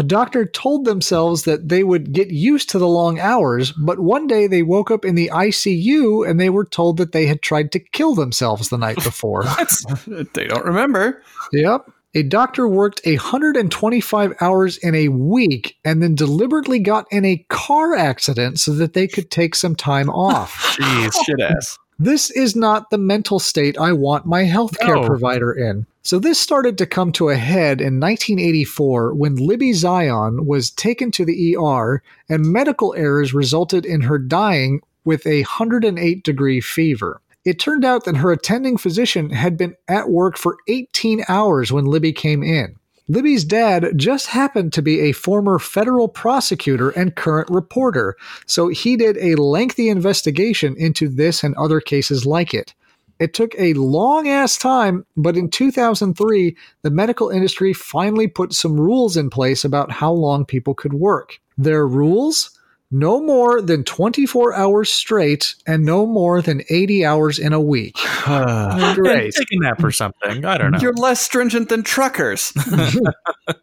A 0.00 0.02
doctor 0.02 0.46
told 0.46 0.86
themselves 0.86 1.42
that 1.42 1.68
they 1.68 1.84
would 1.84 2.14
get 2.14 2.28
used 2.30 2.70
to 2.70 2.78
the 2.78 2.88
long 2.88 3.18
hours, 3.20 3.70
but 3.72 4.00
one 4.00 4.26
day 4.26 4.46
they 4.46 4.62
woke 4.62 4.90
up 4.90 5.04
in 5.04 5.14
the 5.14 5.28
ICU 5.30 6.26
and 6.26 6.40
they 6.40 6.48
were 6.48 6.64
told 6.64 6.96
that 6.96 7.12
they 7.12 7.26
had 7.26 7.42
tried 7.42 7.70
to 7.72 7.78
kill 7.78 8.14
themselves 8.14 8.70
the 8.70 8.78
night 8.78 8.96
before. 9.04 9.44
they 10.32 10.46
don't 10.46 10.64
remember. 10.64 11.22
Yep. 11.52 11.90
A 12.14 12.22
doctor 12.22 12.66
worked 12.66 13.02
125 13.04 14.32
hours 14.40 14.78
in 14.78 14.94
a 14.94 15.08
week 15.08 15.76
and 15.84 16.02
then 16.02 16.14
deliberately 16.14 16.78
got 16.78 17.04
in 17.10 17.26
a 17.26 17.44
car 17.50 17.94
accident 17.94 18.58
so 18.58 18.72
that 18.72 18.94
they 18.94 19.06
could 19.06 19.30
take 19.30 19.54
some 19.54 19.76
time 19.76 20.08
off. 20.08 20.54
Jeez, 20.80 21.12
shit 21.26 21.40
ass. 21.42 21.76
This 21.98 22.30
is 22.30 22.56
not 22.56 22.88
the 22.88 22.96
mental 22.96 23.38
state 23.38 23.76
I 23.76 23.92
want 23.92 24.24
my 24.24 24.44
healthcare 24.44 25.02
No. 25.02 25.06
provider 25.06 25.52
in. 25.52 25.84
So, 26.02 26.18
this 26.18 26.40
started 26.40 26.78
to 26.78 26.86
come 26.86 27.12
to 27.12 27.28
a 27.28 27.36
head 27.36 27.80
in 27.80 28.00
1984 28.00 29.14
when 29.14 29.36
Libby 29.36 29.74
Zion 29.74 30.46
was 30.46 30.70
taken 30.70 31.10
to 31.10 31.26
the 31.26 31.56
ER 31.56 32.02
and 32.28 32.50
medical 32.50 32.94
errors 32.94 33.34
resulted 33.34 33.84
in 33.84 34.00
her 34.02 34.18
dying 34.18 34.80
with 35.04 35.26
a 35.26 35.42
108 35.42 36.24
degree 36.24 36.60
fever. 36.60 37.20
It 37.44 37.58
turned 37.58 37.84
out 37.84 38.04
that 38.04 38.16
her 38.16 38.32
attending 38.32 38.78
physician 38.78 39.28
had 39.28 39.58
been 39.58 39.74
at 39.88 40.08
work 40.08 40.38
for 40.38 40.56
18 40.68 41.24
hours 41.28 41.70
when 41.70 41.84
Libby 41.84 42.12
came 42.12 42.42
in. 42.42 42.76
Libby's 43.08 43.44
dad 43.44 43.92
just 43.96 44.28
happened 44.28 44.72
to 44.72 44.82
be 44.82 45.00
a 45.00 45.12
former 45.12 45.58
federal 45.58 46.06
prosecutor 46.06 46.90
and 46.90 47.16
current 47.16 47.50
reporter, 47.50 48.16
so 48.46 48.68
he 48.68 48.96
did 48.96 49.18
a 49.18 49.34
lengthy 49.34 49.88
investigation 49.88 50.76
into 50.76 51.08
this 51.08 51.42
and 51.42 51.54
other 51.56 51.80
cases 51.80 52.24
like 52.24 52.54
it. 52.54 52.72
It 53.20 53.34
took 53.34 53.54
a 53.58 53.74
long 53.74 54.28
ass 54.28 54.56
time, 54.56 55.04
but 55.14 55.36
in 55.36 55.50
2003, 55.50 56.56
the 56.82 56.90
medical 56.90 57.28
industry 57.28 57.74
finally 57.74 58.26
put 58.26 58.54
some 58.54 58.80
rules 58.80 59.16
in 59.16 59.28
place 59.28 59.62
about 59.62 59.92
how 59.92 60.10
long 60.10 60.46
people 60.46 60.74
could 60.74 60.94
work. 60.94 61.38
Their 61.58 61.86
rules? 61.86 62.58
No 62.90 63.22
more 63.22 63.60
than 63.60 63.84
24 63.84 64.54
hours 64.54 64.90
straight 64.90 65.54
and 65.66 65.84
no 65.84 66.06
more 66.06 66.42
than 66.42 66.62
80 66.70 67.04
hours 67.04 67.38
in 67.38 67.52
a 67.52 67.60
week. 67.60 67.96
And 68.26 68.96
Great. 68.96 69.34
take 69.34 69.52
a 69.52 69.60
nap 69.60 69.84
or 69.84 69.92
something. 69.92 70.44
I 70.44 70.58
don't 70.58 70.72
know. 70.72 70.78
You're 70.80 70.94
less 70.94 71.20
stringent 71.20 71.68
than 71.68 71.84
truckers. 71.84 72.52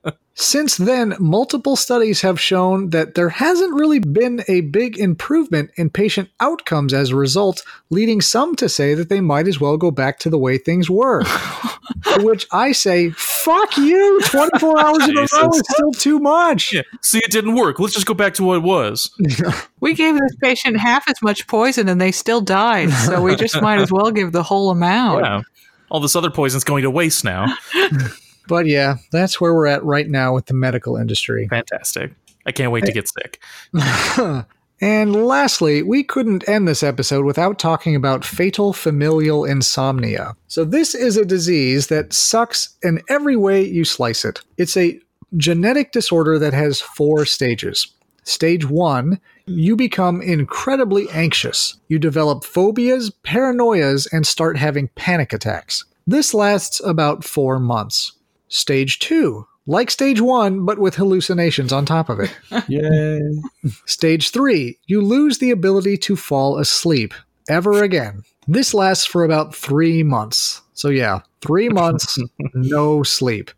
Since 0.39 0.77
then, 0.77 1.15
multiple 1.19 1.75
studies 1.75 2.21
have 2.21 2.39
shown 2.39 2.91
that 2.91 3.15
there 3.15 3.29
hasn't 3.29 3.73
really 3.73 3.97
been 3.97 4.43
a 4.47 4.61
big 4.61 4.95
improvement 4.99 5.71
in 5.77 5.89
patient 5.89 6.29
outcomes 6.39 6.93
as 6.93 7.09
a 7.09 7.15
result, 7.15 7.63
leading 7.89 8.21
some 8.21 8.55
to 8.57 8.69
say 8.69 8.93
that 8.93 9.09
they 9.09 9.19
might 9.19 9.47
as 9.47 9.59
well 9.59 9.77
go 9.77 9.89
back 9.89 10.19
to 10.19 10.29
the 10.29 10.37
way 10.37 10.59
things 10.59 10.91
were. 10.91 11.23
to 11.23 12.19
which 12.23 12.45
I 12.51 12.71
say, 12.71 13.09
fuck 13.09 13.77
you! 13.77 14.21
24 14.25 14.79
hours 14.85 15.09
in 15.09 15.17
a 15.17 15.21
row 15.21 15.49
is 15.49 15.63
still 15.71 15.91
too 15.93 16.19
much. 16.19 16.71
Yeah. 16.71 16.83
See, 17.01 17.17
it 17.17 17.31
didn't 17.31 17.55
work. 17.55 17.79
Let's 17.79 17.95
just 17.95 18.05
go 18.05 18.13
back 18.13 18.35
to 18.35 18.43
what 18.43 18.57
it 18.57 18.63
was. 18.63 19.09
We 19.79 19.93
gave 19.93 20.15
this 20.15 20.35
patient 20.41 20.79
half 20.79 21.07
as 21.07 21.21
much 21.21 21.45
poison 21.45 21.87
and 21.87 22.01
they 22.01 22.11
still 22.11 22.41
died, 22.41 22.89
so 22.89 23.21
we 23.21 23.35
just 23.35 23.61
might 23.61 23.79
as 23.79 23.91
well 23.91 24.09
give 24.09 24.31
the 24.31 24.41
whole 24.41 24.71
amount. 24.71 25.23
Yeah. 25.23 25.41
All 25.91 25.99
this 25.99 26.15
other 26.15 26.31
poison's 26.31 26.63
going 26.63 26.81
to 26.81 26.89
waste 26.89 27.23
now. 27.23 27.45
But 28.47 28.65
yeah, 28.65 28.97
that's 29.11 29.39
where 29.39 29.53
we're 29.53 29.67
at 29.67 29.83
right 29.83 30.09
now 30.09 30.33
with 30.33 30.45
the 30.45 30.53
medical 30.53 30.97
industry. 30.97 31.47
Fantastic. 31.47 32.13
I 32.45 32.51
can't 32.51 32.71
wait 32.71 32.85
to 32.85 32.91
get 32.91 33.09
sick. 33.09 33.41
And 34.79 35.25
lastly, 35.25 35.81
we 35.81 36.03
couldn't 36.03 36.47
end 36.47 36.67
this 36.67 36.83
episode 36.83 37.25
without 37.25 37.57
talking 37.57 37.95
about 37.95 38.23
fatal 38.23 38.73
familial 38.73 39.43
insomnia. 39.43 40.35
So, 40.47 40.63
this 40.63 40.93
is 40.93 41.17
a 41.17 41.25
disease 41.25 41.87
that 41.87 42.13
sucks 42.13 42.75
in 42.83 43.01
every 43.09 43.35
way 43.35 43.65
you 43.65 43.83
slice 43.85 44.23
it. 44.23 44.41
It's 44.57 44.77
a 44.77 44.99
genetic 45.35 45.91
disorder 45.91 46.37
that 46.39 46.53
has 46.53 46.79
four 46.79 47.25
stages. 47.25 47.87
Stage 48.23 48.69
one, 48.69 49.19
you 49.45 49.75
become 49.75 50.21
incredibly 50.21 51.09
anxious. 51.09 51.77
You 51.87 51.97
develop 51.97 52.43
phobias, 52.43 53.09
paranoias, 53.23 54.07
and 54.11 54.27
start 54.27 54.57
having 54.57 54.89
panic 54.89 55.33
attacks. 55.33 55.85
This 56.05 56.33
lasts 56.33 56.81
about 56.85 57.23
four 57.23 57.59
months. 57.59 58.11
Stage 58.49 58.99
two, 58.99 59.45
like 59.65 59.91
stage 59.91 60.21
one, 60.21 60.65
but 60.65 60.79
with 60.79 60.95
hallucinations 60.95 61.73
on 61.73 61.85
top 61.85 62.09
of 62.09 62.19
it. 62.19 62.35
Yay. 62.67 63.19
Stage 63.85 64.31
three, 64.31 64.77
you 64.87 65.01
lose 65.01 65.39
the 65.39 65.51
ability 65.51 65.97
to 65.97 66.15
fall 66.15 66.57
asleep 66.57 67.13
ever 67.49 67.83
again. 67.83 68.23
This 68.47 68.73
lasts 68.73 69.05
for 69.05 69.23
about 69.25 69.53
three 69.53 70.03
months. 70.03 70.61
So, 70.73 70.89
yeah, 70.89 71.21
three 71.41 71.69
months, 71.69 72.17
no 72.53 73.03
sleep. 73.03 73.51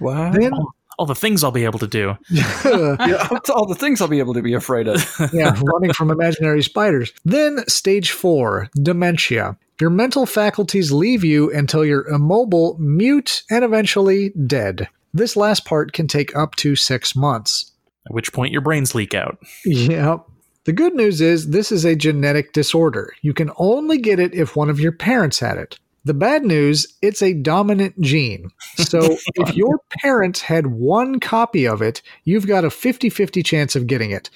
Wow. 0.00 0.32
Then, 0.32 0.52
All 0.98 1.06
the 1.06 1.14
things 1.14 1.44
I'll 1.44 1.52
be 1.52 1.64
able 1.64 1.78
to 1.78 1.86
do. 1.86 2.16
yeah, 2.30 3.28
all 3.54 3.66
the 3.66 3.76
things 3.78 4.00
I'll 4.00 4.08
be 4.08 4.18
able 4.18 4.34
to 4.34 4.42
be 4.42 4.54
afraid 4.54 4.88
of. 4.88 5.04
yeah, 5.32 5.56
running 5.62 5.92
from 5.92 6.10
imaginary 6.10 6.62
spiders. 6.62 7.12
Then, 7.24 7.64
stage 7.68 8.10
four, 8.10 8.68
dementia. 8.82 9.56
Your 9.82 9.90
mental 9.90 10.26
faculties 10.26 10.92
leave 10.92 11.24
you 11.24 11.50
until 11.50 11.84
you're 11.84 12.06
immobile, 12.06 12.76
mute, 12.78 13.42
and 13.50 13.64
eventually 13.64 14.28
dead. 14.46 14.88
This 15.12 15.34
last 15.34 15.64
part 15.64 15.92
can 15.92 16.06
take 16.06 16.36
up 16.36 16.54
to 16.58 16.76
six 16.76 17.16
months. 17.16 17.72
At 18.06 18.14
which 18.14 18.32
point 18.32 18.52
your 18.52 18.60
brains 18.60 18.94
leak 18.94 19.12
out. 19.12 19.38
Yep. 19.64 20.20
The 20.66 20.72
good 20.72 20.94
news 20.94 21.20
is 21.20 21.50
this 21.50 21.72
is 21.72 21.84
a 21.84 21.96
genetic 21.96 22.52
disorder. 22.52 23.12
You 23.22 23.34
can 23.34 23.50
only 23.56 23.98
get 23.98 24.20
it 24.20 24.32
if 24.36 24.54
one 24.54 24.70
of 24.70 24.78
your 24.78 24.92
parents 24.92 25.40
had 25.40 25.58
it. 25.58 25.80
The 26.04 26.14
bad 26.14 26.44
news, 26.44 26.86
it's 27.02 27.20
a 27.20 27.34
dominant 27.34 28.00
gene. 28.00 28.50
So 28.76 29.00
if 29.34 29.56
your 29.56 29.80
parents 29.90 30.42
had 30.42 30.68
one 30.68 31.18
copy 31.18 31.66
of 31.66 31.82
it, 31.82 32.02
you've 32.22 32.46
got 32.46 32.64
a 32.64 32.70
50 32.70 33.10
50 33.10 33.42
chance 33.42 33.74
of 33.74 33.88
getting 33.88 34.12
it. 34.12 34.30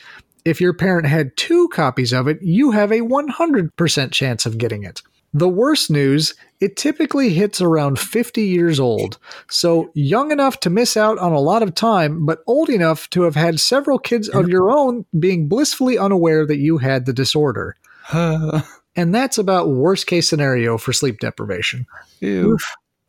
If 0.45 0.61
your 0.61 0.75
parent 0.75 1.07
had 1.07 1.37
two 1.37 1.69
copies 1.69 2.13
of 2.13 2.27
it, 2.27 2.43
you 2.43 2.73
have 2.73 2.91
a 2.91 3.03
100% 3.03 4.11
chance 4.11 4.45
of 4.45 4.59
getting 4.59 4.83
it. 4.83 5.03
The 5.35 5.49
worst 5.49 5.91
news, 5.91 6.35
it 6.61 6.77
typically 6.77 7.31
hits 7.31 7.61
around 7.61 7.99
50 7.99 8.43
years 8.43 8.81
old. 8.81 9.19
So 9.51 9.91
young 9.95 10.31
enough 10.31 10.61
to 10.61 10.71
miss 10.71 10.97
out 10.97 11.19
on 11.19 11.33
a 11.33 11.41
lot 11.41 11.63
of 11.63 11.75
time, 11.75 12.25
but 12.25 12.43
old 12.47 12.71
enough 12.71 13.11
to 13.11 13.23
have 13.23 13.35
had 13.35 13.61
several 13.61 13.99
kids 13.99 14.29
of 14.29 14.49
your 14.49 14.71
own 14.71 15.05
being 15.19 15.49
blissfully 15.49 15.99
unaware 15.99 16.47
that 16.47 16.59
you 16.59 16.79
had 16.79 17.07
the 17.07 17.13
disorder. 17.13 17.77
And 18.99 19.15
that's 19.15 19.37
about 19.37 19.69
worst 19.69 20.07
case 20.07 20.27
scenario 20.27 20.79
for 20.79 20.91
sleep 20.93 21.19
deprivation. 21.21 21.87
Ew. 22.21 22.57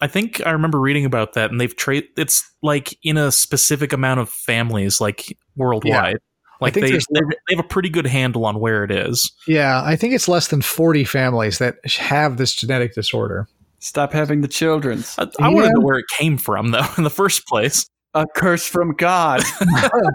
I 0.01 0.07
think 0.07 0.45
I 0.45 0.51
remember 0.51 0.79
reading 0.79 1.05
about 1.05 1.33
that, 1.33 1.49
and 1.49 1.59
they've 1.59 1.75
tra- 1.75 2.03
It's 2.17 2.43
like 2.61 2.97
in 3.03 3.17
a 3.17 3.31
specific 3.31 3.93
amount 3.93 4.19
of 4.19 4.29
families, 4.29 4.99
like 4.99 5.37
worldwide. 5.55 6.17
Like 6.59 6.73
they, 6.73 6.81
they 6.81 6.99
they 7.11 7.55
have 7.55 7.59
a 7.59 7.67
pretty 7.67 7.89
good 7.89 8.07
handle 8.07 8.45
on 8.45 8.59
where 8.59 8.83
it 8.83 8.91
is. 8.91 9.31
Yeah, 9.47 9.81
I 9.83 9.95
think 9.95 10.13
it's 10.13 10.27
less 10.27 10.47
than 10.47 10.61
40 10.61 11.03
families 11.03 11.59
that 11.59 11.77
have 11.85 12.37
this 12.37 12.53
genetic 12.53 12.95
disorder. 12.95 13.47
Stop 13.79 14.11
having 14.11 14.41
the 14.41 14.47
children's. 14.47 15.15
I, 15.19 15.27
I 15.39 15.49
want 15.49 15.67
to 15.67 15.73
know 15.73 15.81
where 15.81 15.99
it 15.99 16.05
came 16.17 16.37
from, 16.37 16.71
though, 16.71 16.85
in 16.97 17.03
the 17.03 17.09
first 17.09 17.47
place. 17.47 17.87
A 18.13 18.25
curse 18.35 18.65
from 18.65 18.95
God. 18.95 19.43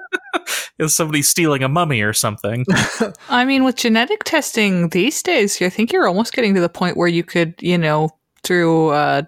Is 0.79 0.95
somebody 0.95 1.23
stealing 1.23 1.63
a 1.63 1.69
mummy 1.69 2.01
or 2.01 2.13
something? 2.13 2.65
I 3.29 3.45
mean, 3.45 3.63
with 3.63 3.77
genetic 3.77 4.25
testing 4.25 4.89
these 4.89 5.23
days, 5.23 5.63
I 5.63 5.69
think 5.69 5.93
you're 5.93 6.09
almost 6.09 6.33
getting 6.33 6.55
to 6.55 6.61
the 6.61 6.69
point 6.69 6.97
where 6.97 7.07
you 7.07 7.23
could, 7.23 7.55
you 7.61 7.79
know, 7.79 8.11
through 8.43 8.89
uh, 8.89 9.23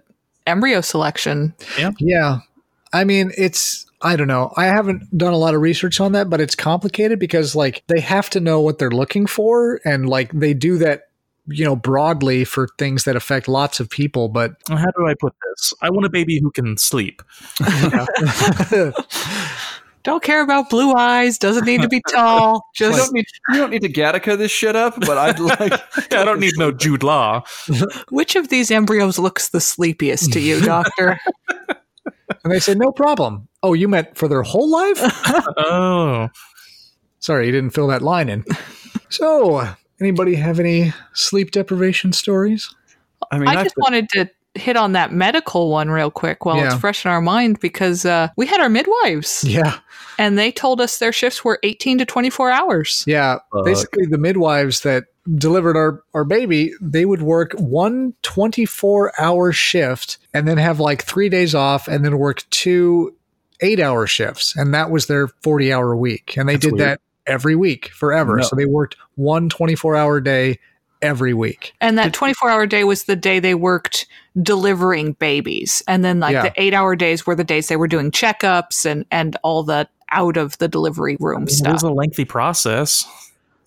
embryo 0.46 0.80
selection. 0.80 1.54
Yeah. 1.78 1.92
Yeah. 2.00 2.38
I 2.92 3.04
mean, 3.04 3.30
it's, 3.36 3.86
I 4.04 4.16
don't 4.16 4.28
know. 4.28 4.52
I 4.56 4.66
haven't 4.66 5.16
done 5.16 5.32
a 5.32 5.36
lot 5.38 5.54
of 5.54 5.62
research 5.62 5.98
on 5.98 6.12
that, 6.12 6.28
but 6.28 6.40
it's 6.40 6.54
complicated 6.54 7.18
because, 7.18 7.56
like, 7.56 7.82
they 7.88 8.00
have 8.00 8.28
to 8.30 8.40
know 8.40 8.60
what 8.60 8.78
they're 8.78 8.90
looking 8.90 9.26
for. 9.26 9.80
And, 9.84 10.06
like, 10.08 10.30
they 10.32 10.52
do 10.52 10.76
that, 10.78 11.04
you 11.46 11.64
know, 11.64 11.74
broadly 11.74 12.44
for 12.44 12.68
things 12.78 13.04
that 13.04 13.16
affect 13.16 13.48
lots 13.48 13.80
of 13.80 13.88
people. 13.88 14.28
But 14.28 14.56
How 14.68 14.90
do 14.96 15.06
I 15.06 15.14
put 15.18 15.32
this? 15.48 15.72
I 15.80 15.88
want 15.88 16.04
a 16.04 16.10
baby 16.10 16.38
who 16.38 16.50
can 16.50 16.76
sleep. 16.76 17.22
Don't 20.02 20.22
care 20.22 20.42
about 20.42 20.68
blue 20.68 20.92
eyes. 20.92 21.38
Doesn't 21.38 21.64
need 21.64 21.80
to 21.80 21.88
be 21.88 22.02
tall. 22.12 22.56
you 22.56 22.60
Just 22.90 22.98
don't 22.98 23.14
need 23.14 23.24
you 23.52 23.56
don't 23.56 23.70
need 23.70 23.80
to 23.80 23.88
Gattaca 23.88 24.36
this 24.36 24.50
shit 24.50 24.76
up, 24.76 25.00
but 25.00 25.16
I'd 25.16 25.38
like 25.60 25.72
I 26.12 26.24
don't 26.26 26.40
need 26.40 26.52
no 26.58 26.70
Jude 26.70 27.02
Law. 27.02 27.42
which 28.10 28.36
of 28.36 28.50
these 28.50 28.70
embryos 28.70 29.18
looks 29.18 29.48
the 29.48 29.62
sleepiest 29.62 30.30
to 30.34 30.40
you, 30.40 30.60
doctor? 30.60 31.18
and 32.44 32.52
they 32.52 32.60
say, 32.60 32.74
no 32.74 32.92
problem. 32.92 33.48
Oh, 33.64 33.72
you 33.72 33.88
meant 33.88 34.16
for 34.16 34.28
their 34.28 34.42
whole 34.42 34.70
life? 34.70 35.00
Oh, 35.56 36.28
Sorry, 37.18 37.46
you 37.46 37.52
didn't 37.52 37.70
fill 37.70 37.86
that 37.86 38.02
line 38.02 38.28
in. 38.28 38.44
So, 39.08 39.66
anybody 40.00 40.34
have 40.34 40.60
any 40.60 40.92
sleep 41.14 41.50
deprivation 41.50 42.12
stories? 42.12 42.74
I 43.30 43.38
mean 43.38 43.48
I 43.48 43.60
I 43.60 43.62
just 43.64 43.76
wanted 43.78 44.10
to 44.10 44.28
hit 44.54 44.76
on 44.76 44.92
that 44.92 45.12
medical 45.12 45.70
one 45.70 45.88
real 45.90 46.10
quick 46.10 46.44
while 46.44 46.62
it's 46.62 46.74
fresh 46.76 47.04
in 47.04 47.10
our 47.10 47.22
mind 47.22 47.58
because 47.60 48.04
uh, 48.04 48.28
we 48.36 48.46
had 48.46 48.60
our 48.60 48.68
midwives 48.68 49.42
Yeah. 49.44 49.78
and 50.18 50.38
they 50.38 50.52
told 50.52 50.80
us 50.80 50.98
their 50.98 51.12
shifts 51.12 51.42
were 51.44 51.58
18 51.62 51.98
to 51.98 52.04
24 52.04 52.50
hours. 52.50 53.02
Yeah. 53.06 53.38
Fuck. 53.52 53.64
Basically, 53.64 54.06
the 54.06 54.18
midwives 54.18 54.82
that 54.82 55.04
delivered 55.36 55.76
our, 55.76 56.04
our 56.12 56.24
baby, 56.24 56.72
they 56.80 57.04
would 57.04 57.22
work 57.22 57.52
one 57.54 58.12
24 58.22 59.12
hour 59.18 59.50
shift 59.52 60.18
and 60.34 60.46
then 60.46 60.58
have 60.58 60.78
like 60.78 61.02
three 61.02 61.28
days 61.30 61.54
off 61.54 61.88
and 61.88 62.04
then 62.04 62.18
work 62.18 62.44
two 62.50 63.16
eight 63.64 63.80
hour 63.80 64.06
shifts. 64.06 64.54
And 64.56 64.72
that 64.74 64.90
was 64.90 65.06
their 65.06 65.28
40 65.28 65.72
hour 65.72 65.96
week. 65.96 66.36
And 66.36 66.48
they 66.48 66.54
That's 66.54 66.66
did 66.66 66.72
weird. 66.74 66.88
that 66.88 67.00
every 67.26 67.56
week 67.56 67.88
forever. 67.88 68.36
No. 68.36 68.42
So 68.44 68.54
they 68.56 68.66
worked 68.66 68.96
one 69.16 69.48
24 69.48 69.96
hour 69.96 70.20
day 70.20 70.58
every 71.02 71.34
week. 71.34 71.74
And 71.80 71.98
that 71.98 72.12
24 72.12 72.48
hour 72.50 72.66
day 72.66 72.84
was 72.84 73.04
the 73.04 73.16
day 73.16 73.40
they 73.40 73.54
worked 73.54 74.06
delivering 74.42 75.12
babies. 75.12 75.82
And 75.88 76.04
then, 76.04 76.20
like, 76.20 76.32
Yeah. 76.32 76.42
the 76.44 76.52
eight 76.56 76.74
hour 76.74 76.96
days 76.96 77.26
were 77.26 77.34
the 77.34 77.44
days 77.44 77.68
they 77.68 77.76
were 77.76 77.88
doing 77.88 78.10
checkups 78.10 78.84
and, 78.86 79.04
and 79.10 79.36
all 79.42 79.62
the 79.62 79.88
out 80.10 80.36
of 80.36 80.56
the 80.58 80.68
delivery 80.68 81.16
room 81.20 81.44
it 81.44 81.50
stuff. 81.50 81.72
was 81.72 81.82
a 81.82 81.90
lengthy 81.90 82.24
process. 82.24 83.04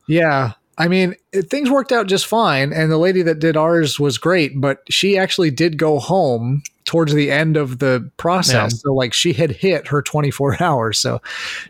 Yeah. 0.07 0.53
I 0.77 0.87
mean, 0.87 1.15
it, 1.33 1.49
things 1.49 1.69
worked 1.69 1.91
out 1.91 2.07
just 2.07 2.25
fine. 2.27 2.71
And 2.71 2.91
the 2.91 2.97
lady 2.97 3.21
that 3.23 3.39
did 3.39 3.57
ours 3.57 3.99
was 3.99 4.17
great, 4.17 4.59
but 4.61 4.81
she 4.89 5.17
actually 5.17 5.51
did 5.51 5.77
go 5.77 5.99
home 5.99 6.61
towards 6.88 7.13
the 7.13 7.29
end 7.31 7.55
of 7.57 7.77
the 7.77 8.09
process. 8.17 8.73
Yeah. 8.73 8.77
So, 8.79 8.93
like, 8.95 9.13
she 9.13 9.33
had 9.33 9.51
hit 9.51 9.88
her 9.88 10.01
24 10.01 10.63
hours. 10.63 10.97
So, 10.97 11.21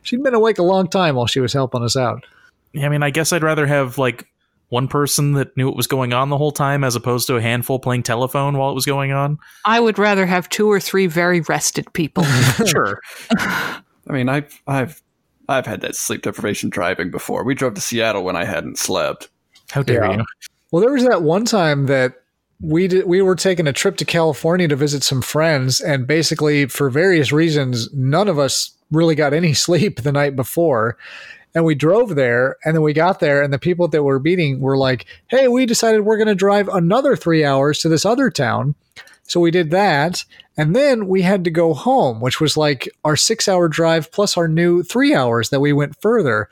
she'd 0.03 0.23
been 0.23 0.33
awake 0.33 0.57
a 0.59 0.63
long 0.63 0.87
time 0.87 1.15
while 1.15 1.27
she 1.27 1.41
was 1.41 1.51
helping 1.51 1.83
us 1.83 1.97
out. 1.97 2.23
Yeah, 2.71 2.85
I 2.85 2.89
mean, 2.89 3.03
I 3.03 3.09
guess 3.09 3.33
I'd 3.33 3.43
rather 3.43 3.67
have 3.67 3.97
like 3.97 4.27
one 4.69 4.87
person 4.89 5.31
that 5.33 5.55
knew 5.55 5.65
what 5.65 5.77
was 5.77 5.87
going 5.87 6.11
on 6.13 6.29
the 6.29 6.37
whole 6.37 6.51
time 6.51 6.83
as 6.83 6.95
opposed 6.95 7.25
to 7.27 7.35
a 7.37 7.41
handful 7.41 7.79
playing 7.79 8.03
telephone 8.03 8.57
while 8.57 8.69
it 8.69 8.75
was 8.75 8.85
going 8.85 9.11
on. 9.13 9.37
I 9.65 9.79
would 9.79 9.97
rather 9.97 10.25
have 10.25 10.49
two 10.49 10.69
or 10.69 10.79
three 10.79 11.07
very 11.07 11.39
rested 11.41 11.91
people. 11.93 12.23
sure. 12.65 12.99
I 13.39 13.81
mean 14.09 14.27
I've 14.27 14.61
I've 14.67 15.01
I've 15.47 15.65
had 15.65 15.79
that 15.81 15.95
sleep 15.95 16.21
deprivation 16.23 16.69
driving 16.69 17.09
before. 17.11 17.45
We 17.45 17.55
drove 17.55 17.75
to 17.75 17.81
Seattle 17.81 18.23
when 18.25 18.35
I 18.35 18.43
hadn't 18.43 18.77
slept. 18.77 19.29
How 19.71 19.81
dare 19.83 20.03
Yeah. 20.03 20.17
you? 20.17 20.25
Well, 20.71 20.81
there 20.81 20.91
was 20.91 21.05
that 21.05 21.23
one 21.23 21.45
time 21.45 21.85
that 21.85 22.15
we 22.61 22.87
did, 22.87 23.05
we 23.05 23.21
were 23.21 23.35
taking 23.35 23.67
a 23.67 23.73
trip 23.73 23.97
to 23.97 24.05
California 24.05 24.67
to 24.67 24.75
visit 24.75 25.03
some 25.03 25.21
friends, 25.21 25.79
and 25.79 26.07
basically 26.07 26.65
for 26.65 26.89
various 26.89 27.31
reasons, 27.31 27.93
none 27.93 28.27
of 28.27 28.39
us 28.39 28.71
really 28.91 29.15
got 29.15 29.33
any 29.33 29.53
sleep 29.53 30.01
the 30.01 30.11
night 30.11 30.35
before. 30.35 30.97
And 31.55 31.65
we 31.65 31.75
drove 31.75 32.15
there, 32.15 32.57
and 32.63 32.75
then 32.75 32.83
we 32.83 32.93
got 32.93 33.19
there, 33.19 33.41
and 33.41 33.51
the 33.51 33.57
people 33.57 33.87
that 33.87 34.03
were 34.03 34.19
meeting 34.19 34.59
were 34.59 34.77
like, 34.77 35.05
"Hey, 35.27 35.47
we 35.47 35.65
decided 35.65 36.01
we're 36.01 36.17
going 36.17 36.27
to 36.27 36.35
drive 36.35 36.67
another 36.67 37.15
three 37.15 37.43
hours 37.43 37.79
to 37.79 37.89
this 37.89 38.05
other 38.05 38.29
town." 38.29 38.75
So 39.23 39.39
we 39.39 39.49
did 39.49 39.71
that, 39.71 40.23
and 40.55 40.75
then 40.75 41.07
we 41.07 41.23
had 41.23 41.43
to 41.45 41.51
go 41.51 41.73
home, 41.73 42.21
which 42.21 42.39
was 42.39 42.57
like 42.57 42.87
our 43.03 43.15
six-hour 43.15 43.69
drive 43.69 44.11
plus 44.11 44.37
our 44.37 44.47
new 44.47 44.83
three 44.83 45.15
hours 45.15 45.49
that 45.49 45.59
we 45.59 45.73
went 45.73 45.99
further. 45.99 46.49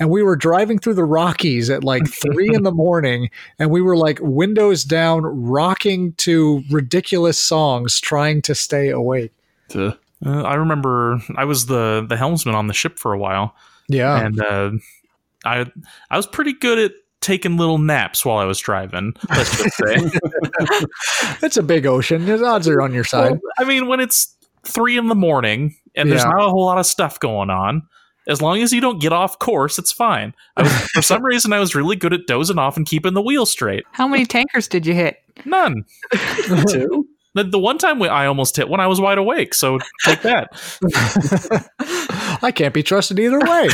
And 0.00 0.10
we 0.10 0.22
were 0.22 0.36
driving 0.36 0.78
through 0.78 0.94
the 0.94 1.04
Rockies 1.04 1.70
at 1.70 1.82
like 1.82 2.06
three 2.22 2.54
in 2.54 2.62
the 2.62 2.72
morning, 2.72 3.30
and 3.58 3.70
we 3.70 3.82
were 3.82 3.96
like 3.96 4.18
windows 4.22 4.84
down, 4.84 5.22
rocking 5.22 6.12
to 6.18 6.62
ridiculous 6.70 7.38
songs, 7.38 8.00
trying 8.00 8.42
to 8.42 8.54
stay 8.54 8.90
awake. 8.90 9.32
Uh, 10.24 10.42
I 10.42 10.54
remember 10.54 11.20
I 11.36 11.44
was 11.44 11.66
the 11.66 12.04
the 12.08 12.16
helmsman 12.16 12.54
on 12.54 12.66
the 12.66 12.74
ship 12.74 12.98
for 12.98 13.12
a 13.12 13.18
while, 13.18 13.54
Yeah, 13.88 14.24
and 14.24 14.40
uh, 14.40 14.70
I 15.44 15.66
I 16.10 16.16
was 16.16 16.26
pretty 16.26 16.52
good 16.52 16.78
at 16.78 16.92
taking 17.20 17.56
little 17.56 17.78
naps 17.78 18.24
while 18.24 18.38
I 18.38 18.44
was 18.44 18.58
driving. 18.58 19.14
Let's 19.28 19.62
just 19.62 19.76
say. 19.76 19.96
it's 21.42 21.56
a 21.56 21.62
big 21.62 21.86
ocean. 21.86 22.24
The 22.24 22.44
odds 22.44 22.68
are 22.68 22.80
on 22.80 22.94
your 22.94 23.04
side. 23.04 23.32
Well, 23.32 23.40
I 23.58 23.64
mean, 23.64 23.88
when 23.88 24.00
it's 24.00 24.34
three 24.64 24.96
in 24.96 25.08
the 25.08 25.14
morning 25.14 25.76
and 25.94 26.10
there's 26.10 26.24
not 26.24 26.40
a 26.40 26.48
whole 26.48 26.64
lot 26.64 26.78
of 26.78 26.86
stuff 26.86 27.18
going 27.20 27.50
on, 27.50 27.82
as 28.28 28.42
long 28.42 28.62
as 28.62 28.72
you 28.72 28.80
don't 28.80 29.00
get 29.00 29.12
off 29.12 29.38
course, 29.38 29.78
it's 29.78 29.90
fine. 29.90 30.34
I 30.56 30.62
was, 30.62 30.72
for 30.92 31.02
some 31.02 31.22
reason, 31.24 31.52
I 31.52 31.58
was 31.58 31.74
really 31.74 31.96
good 31.96 32.12
at 32.12 32.26
dozing 32.26 32.58
off 32.58 32.76
and 32.76 32.86
keeping 32.86 33.14
the 33.14 33.22
wheel 33.22 33.46
straight. 33.46 33.84
How 33.92 34.06
many 34.06 34.26
tankers 34.26 34.68
did 34.68 34.86
you 34.86 34.94
hit? 34.94 35.16
None. 35.44 35.84
two? 36.68 37.08
The, 37.34 37.44
the 37.44 37.58
one 37.58 37.78
time 37.78 38.02
I 38.02 38.26
almost 38.26 38.56
hit 38.56 38.68
one, 38.68 38.80
I 38.80 38.86
was 38.86 39.00
wide 39.00 39.18
awake. 39.18 39.54
So 39.54 39.78
take 40.04 40.22
that. 40.22 40.48
I 42.42 42.50
can't 42.52 42.74
be 42.74 42.82
trusted 42.82 43.18
either 43.18 43.38
way. 43.38 43.68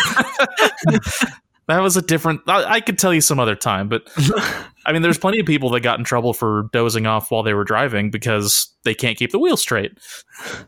That 1.66 1.80
was 1.80 1.96
a 1.96 2.02
different. 2.02 2.42
I, 2.46 2.64
I 2.64 2.80
could 2.80 2.98
tell 2.98 3.14
you 3.14 3.20
some 3.20 3.40
other 3.40 3.56
time, 3.56 3.88
but 3.88 4.08
I 4.86 4.92
mean, 4.92 5.02
there's 5.02 5.18
plenty 5.18 5.40
of 5.40 5.46
people 5.46 5.70
that 5.70 5.80
got 5.80 5.98
in 5.98 6.04
trouble 6.04 6.34
for 6.34 6.68
dozing 6.72 7.06
off 7.06 7.30
while 7.30 7.42
they 7.42 7.54
were 7.54 7.64
driving 7.64 8.10
because 8.10 8.70
they 8.84 8.94
can't 8.94 9.16
keep 9.16 9.30
the 9.30 9.38
wheel 9.38 9.56
straight. 9.56 9.98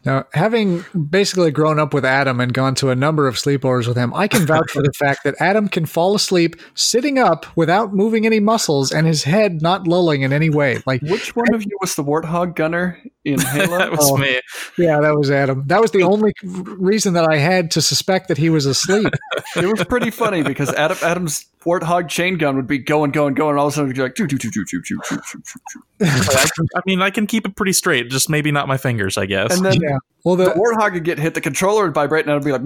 Now, 0.07 0.25
having 0.33 0.85
basically 1.11 1.51
grown 1.51 1.79
up 1.79 1.93
with 1.93 2.05
Adam 2.05 2.41
and 2.41 2.55
gone 2.55 2.75
to 2.77 2.89
a 2.89 2.97
number 2.97 3.29
of 3.29 3.35
sleepovers 3.35 3.87
with 3.87 3.97
him, 3.97 4.15
I 4.15 4.27
can 4.27 4.47
vouch 4.47 4.71
for 4.71 4.83
the 4.83 4.93
fact 4.99 5.25
that 5.25 5.35
Adam 5.39 5.69
can 5.69 5.85
fall 5.85 6.15
asleep 6.15 6.57
sitting 6.75 7.19
up 7.19 7.45
without 7.57 7.93
moving 7.93 8.25
any 8.25 8.41
muscles 8.41 8.91
and 8.91 9.07
his 9.07 9.25
head 9.25 9.61
not 9.61 9.87
lulling 9.87 10.23
in 10.23 10.33
any 10.33 10.49
way. 10.49 10.83
Like, 10.87 11.03
Which 11.03 11.37
one 11.37 11.55
of 11.55 11.63
you 11.63 11.77
was 11.81 11.95
the 11.95 12.05
warthog 12.05 12.55
gunner 12.55 12.99
in 13.27 13.41
Halo? 13.55 13.79
that 13.79 13.91
was 13.91 14.01
Oh. 14.11 14.17
me. 14.17 14.41
yeah, 14.79 15.01
that 15.01 15.17
was 15.17 15.31
Adam. 15.31 15.65
That 15.67 15.81
was 15.83 15.91
the 15.91 16.03
only 16.05 16.33
reason 16.43 17.15
that 17.15 17.29
I 17.29 17.37
had 17.39 17.71
to 17.73 17.83
suspect 17.83 18.29
that 18.29 18.39
he 18.39 18.49
was 18.51 18.67
asleep. 18.67 19.13
it 19.57 19.67
was 19.67 19.85
pretty 19.85 20.11
funny 20.11 20.43
because 20.43 20.73
Adam 20.73 20.97
Adam's 21.03 21.47
warthog 21.67 22.09
chain 22.09 22.39
gun 22.39 22.57
would 22.57 22.67
be 22.67 22.79
going, 22.79 23.11
going, 23.11 23.35
going, 23.35 23.51
and 23.51 23.59
all 23.59 23.67
of 23.67 23.73
a 23.73 23.75
sudden 23.75 23.91
it'd 23.91 23.97
be 23.97 24.03
like, 24.03 24.15
choo, 24.15 24.27
choo, 24.27 24.39
choo, 24.39 24.51
choo, 24.51 24.65
choo, 24.65 24.81
choo, 24.83 24.99
choo, 25.03 25.19
choo, 25.25 25.43
choo, 25.45 25.61
choo. 25.71 25.83
I, 26.01 26.47
I 26.77 26.81
mean, 26.87 27.03
I 27.03 27.11
can 27.11 27.27
keep 27.27 27.47
it 27.47 27.57
pretty 27.57 27.73
straight, 27.73 28.11
just 28.11 28.31
maybe 28.31 28.53
not 28.53 28.69
my 28.69 28.77
fingers, 28.77 29.19
I 29.19 29.27
guess. 29.27 29.57
And 29.57 29.67
then 29.67 29.81
Yeah. 29.81 29.99
Well, 30.25 30.35
the 30.35 30.47
the 30.47 30.51
warthog 30.53 30.95
would 30.95 31.05
get 31.05 31.21
hit, 31.21 31.35
the 31.35 31.41
controller 31.41 31.85
would 31.85 31.95
vibrate, 31.95 32.27
and 32.27 32.33
it'd 32.33 32.45
be 32.45 32.51
like, 32.51 32.63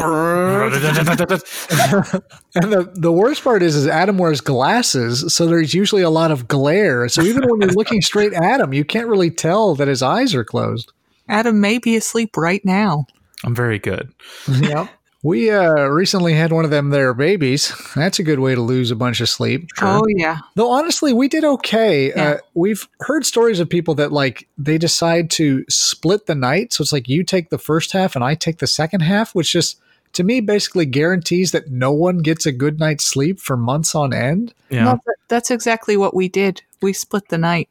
and 2.54 2.72
the, 2.72 2.90
the 2.94 3.12
worst 3.12 3.44
part 3.44 3.62
is, 3.62 3.76
is 3.76 3.86
Adam 3.86 4.16
wears 4.16 4.40
glasses, 4.40 5.34
so 5.34 5.46
there's 5.46 5.74
usually 5.74 6.00
a 6.00 6.08
lot 6.08 6.30
of 6.30 6.48
glare. 6.48 7.06
So 7.08 7.20
even 7.20 7.42
when 7.46 7.60
you're 7.60 7.72
looking 7.72 8.00
straight 8.00 8.32
at 8.32 8.60
him, 8.60 8.72
you 8.72 8.82
can't 8.84 9.08
really 9.08 9.30
tell 9.30 9.74
that 9.74 9.88
his 9.88 10.02
eyes 10.02 10.34
are 10.34 10.44
closed. 10.44 10.92
Adam 11.28 11.60
may 11.60 11.76
be 11.78 11.96
asleep 11.96 12.36
right 12.36 12.64
now. 12.64 13.04
I'm 13.44 13.54
very 13.54 13.78
good. 13.78 14.12
Yep. 14.48 14.88
We 15.22 15.50
uh, 15.50 15.84
recently 15.88 16.32
had 16.32 16.50
one 16.50 16.64
of 16.64 16.70
them 16.70 16.88
there 16.90 17.12
babies. 17.12 17.74
That's 17.94 18.18
a 18.18 18.22
good 18.22 18.38
way 18.38 18.54
to 18.54 18.60
lose 18.62 18.90
a 18.90 18.96
bunch 18.96 19.20
of 19.20 19.28
sleep. 19.28 19.68
Oh 19.82 20.02
yeah. 20.08 20.38
Though 20.54 20.70
honestly, 20.70 21.12
we 21.12 21.28
did 21.28 21.44
okay. 21.44 22.08
Yeah. 22.08 22.22
Uh, 22.22 22.38
we've 22.54 22.88
heard 23.00 23.26
stories 23.26 23.60
of 23.60 23.68
people 23.68 23.94
that 23.96 24.12
like 24.12 24.48
they 24.56 24.78
decide 24.78 25.28
to 25.32 25.64
split 25.68 26.24
the 26.26 26.34
night, 26.34 26.72
so 26.72 26.80
it's 26.82 26.92
like 26.92 27.06
you 27.08 27.22
take 27.22 27.50
the 27.50 27.58
first 27.58 27.92
half 27.92 28.14
and 28.14 28.24
I 28.24 28.34
take 28.34 28.58
the 28.58 28.66
second 28.66 29.00
half, 29.00 29.34
which 29.34 29.52
just 29.52 29.78
to 30.14 30.24
me 30.24 30.40
basically 30.40 30.86
guarantees 30.86 31.52
that 31.52 31.70
no 31.70 31.92
one 31.92 32.18
gets 32.18 32.46
a 32.46 32.52
good 32.52 32.80
night's 32.80 33.04
sleep 33.04 33.40
for 33.40 33.58
months 33.58 33.94
on 33.94 34.14
end. 34.14 34.54
Yeah. 34.70 34.84
No, 34.84 35.00
that's 35.28 35.50
exactly 35.50 35.98
what 35.98 36.14
we 36.14 36.28
did. 36.28 36.62
We 36.80 36.94
split 36.94 37.28
the 37.28 37.38
night. 37.38 37.68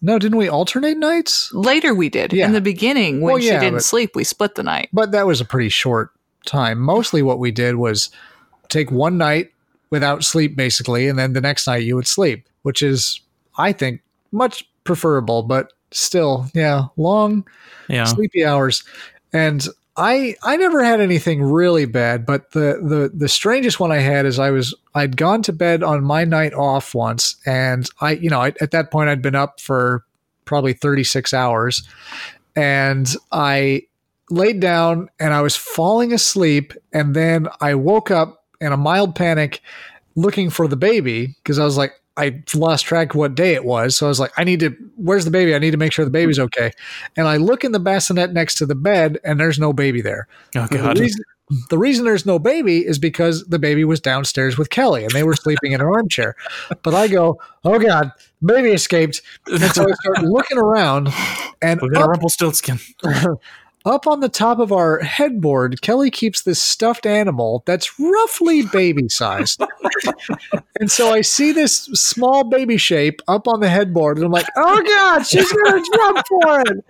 No, 0.00 0.18
didn't 0.20 0.38
we 0.38 0.48
alternate 0.48 0.98
nights? 0.98 1.52
Later 1.52 1.92
we 1.92 2.08
did. 2.08 2.32
Yeah. 2.32 2.46
In 2.46 2.52
the 2.52 2.60
beginning, 2.60 3.20
when 3.20 3.34
Well, 3.34 3.42
she 3.42 3.48
didn't 3.48 3.74
but- 3.74 3.84
sleep, 3.84 4.14
we 4.14 4.22
split 4.22 4.54
the 4.54 4.62
night. 4.62 4.90
But 4.92 5.10
that 5.10 5.26
was 5.26 5.40
a 5.40 5.44
pretty 5.44 5.70
short 5.70 6.10
time. 6.44 6.78
Mostly 6.78 7.22
what 7.22 7.38
we 7.38 7.50
did 7.50 7.76
was 7.76 8.10
take 8.68 8.90
one 8.90 9.18
night 9.18 9.52
without 9.90 10.24
sleep, 10.24 10.56
basically, 10.56 11.08
and 11.08 11.18
then 11.18 11.32
the 11.32 11.40
next 11.40 11.66
night 11.66 11.84
you 11.84 11.94
would 11.96 12.06
sleep, 12.06 12.46
which 12.62 12.82
is, 12.82 13.20
I 13.58 13.72
think, 13.72 14.00
much 14.32 14.68
preferable, 14.84 15.42
but 15.42 15.72
still, 15.90 16.46
yeah, 16.54 16.86
long, 16.96 17.46
Yeah. 17.88 18.04
sleepy 18.04 18.44
hours. 18.44 18.82
And 19.32 19.66
I 19.96 20.34
I 20.42 20.56
never 20.56 20.82
had 20.82 21.00
anything 21.00 21.40
really 21.42 21.84
bad, 21.86 22.26
but 22.26 22.50
the 22.50 22.80
the 22.82 23.12
the 23.14 23.28
strangest 23.28 23.78
one 23.78 23.92
I 23.92 23.98
had 23.98 24.26
is 24.26 24.40
I 24.40 24.50
was 24.50 24.74
I'd 24.94 25.16
gone 25.16 25.42
to 25.42 25.52
bed 25.52 25.84
on 25.84 26.02
my 26.02 26.24
night 26.24 26.52
off 26.52 26.94
once, 26.96 27.36
and 27.46 27.88
I 28.00 28.12
you 28.12 28.28
know 28.28 28.40
I, 28.40 28.48
at 28.60 28.72
that 28.72 28.90
point 28.90 29.08
I'd 29.08 29.22
been 29.22 29.36
up 29.36 29.60
for 29.60 30.04
probably 30.46 30.72
36 30.72 31.32
hours, 31.32 31.86
and 32.56 33.14
I 33.30 33.82
laid 34.30 34.60
down 34.60 35.08
and 35.18 35.32
I 35.32 35.40
was 35.42 35.56
falling 35.56 36.12
asleep, 36.12 36.72
and 36.92 37.14
then 37.14 37.48
I 37.60 37.74
woke 37.74 38.10
up 38.10 38.44
in 38.60 38.72
a 38.72 38.76
mild 38.76 39.14
panic, 39.14 39.60
looking 40.14 40.50
for 40.50 40.68
the 40.68 40.76
baby 40.76 41.34
because 41.42 41.58
I 41.58 41.64
was 41.64 41.76
like. 41.76 41.92
I 42.16 42.44
lost 42.54 42.84
track 42.84 43.16
what 43.16 43.34
day 43.34 43.54
it 43.54 43.64
was. 43.64 43.96
So 43.96 44.06
I 44.06 44.08
was 44.08 44.20
like, 44.20 44.30
I 44.36 44.44
need 44.44 44.60
to, 44.60 44.70
where's 44.94 45.24
the 45.24 45.32
baby? 45.32 45.52
I 45.52 45.58
need 45.58 45.72
to 45.72 45.76
make 45.76 45.90
sure 45.90 46.04
the 46.04 46.12
baby's 46.12 46.36
hmm. 46.36 46.44
okay. 46.44 46.70
And 47.16 47.26
I 47.26 47.38
look 47.38 47.64
in 47.64 47.72
the 47.72 47.80
bassinet 47.80 48.32
next 48.32 48.54
to 48.58 48.66
the 48.66 48.76
bed 48.76 49.18
and 49.24 49.40
there's 49.40 49.58
no 49.58 49.72
baby 49.72 50.00
there. 50.00 50.28
Oh 50.54 50.68
The 50.68 50.94
reason, 50.96 51.24
the 51.68 51.78
reason 51.78 52.04
there's 52.04 52.24
no 52.24 52.38
baby 52.38 52.86
is 52.86 52.98
because 52.98 53.44
the 53.44 53.58
baby 53.58 53.84
was 53.84 54.00
downstairs 54.00 54.56
with 54.56 54.70
Kelly 54.70 55.04
and 55.04 55.12
they 55.12 55.22
were 55.22 55.36
sleeping 55.36 55.72
in 55.72 55.80
an 55.80 55.86
armchair. 55.86 56.36
But 56.82 56.94
I 56.94 57.08
go, 57.08 57.40
oh 57.64 57.78
God, 57.78 58.12
baby 58.42 58.70
escaped. 58.70 59.20
And 59.46 59.60
so 59.60 59.82
I 59.82 59.92
start 59.92 60.22
looking 60.22 60.58
around 60.58 61.08
and 61.60 61.80
we 61.80 61.90
got 61.90 62.00
a 62.00 62.04
up, 62.04 62.10
Rumpelstiltskin. 62.10 62.78
up 63.84 64.06
on 64.06 64.20
the 64.20 64.28
top 64.28 64.58
of 64.58 64.72
our 64.72 64.98
headboard, 65.00 65.82
Kelly 65.82 66.10
keeps 66.10 66.42
this 66.42 66.62
stuffed 66.62 67.04
animal 67.04 67.62
that's 67.66 67.98
roughly 68.00 68.62
baby 68.62 69.08
sized. 69.08 69.60
and 70.80 70.90
so 70.90 71.10
I 71.10 71.20
see 71.20 71.52
this 71.52 71.84
small 71.92 72.44
baby 72.44 72.78
shape 72.78 73.20
up 73.28 73.46
on 73.46 73.60
the 73.60 73.68
headboard, 73.68 74.16
and 74.16 74.24
I'm 74.24 74.32
like, 74.32 74.48
oh 74.56 74.82
God, 74.82 75.26
she's 75.26 75.52
going 75.52 75.82
to 75.82 75.90
jump 75.96 76.26
for 76.28 76.60
it. 76.60 76.84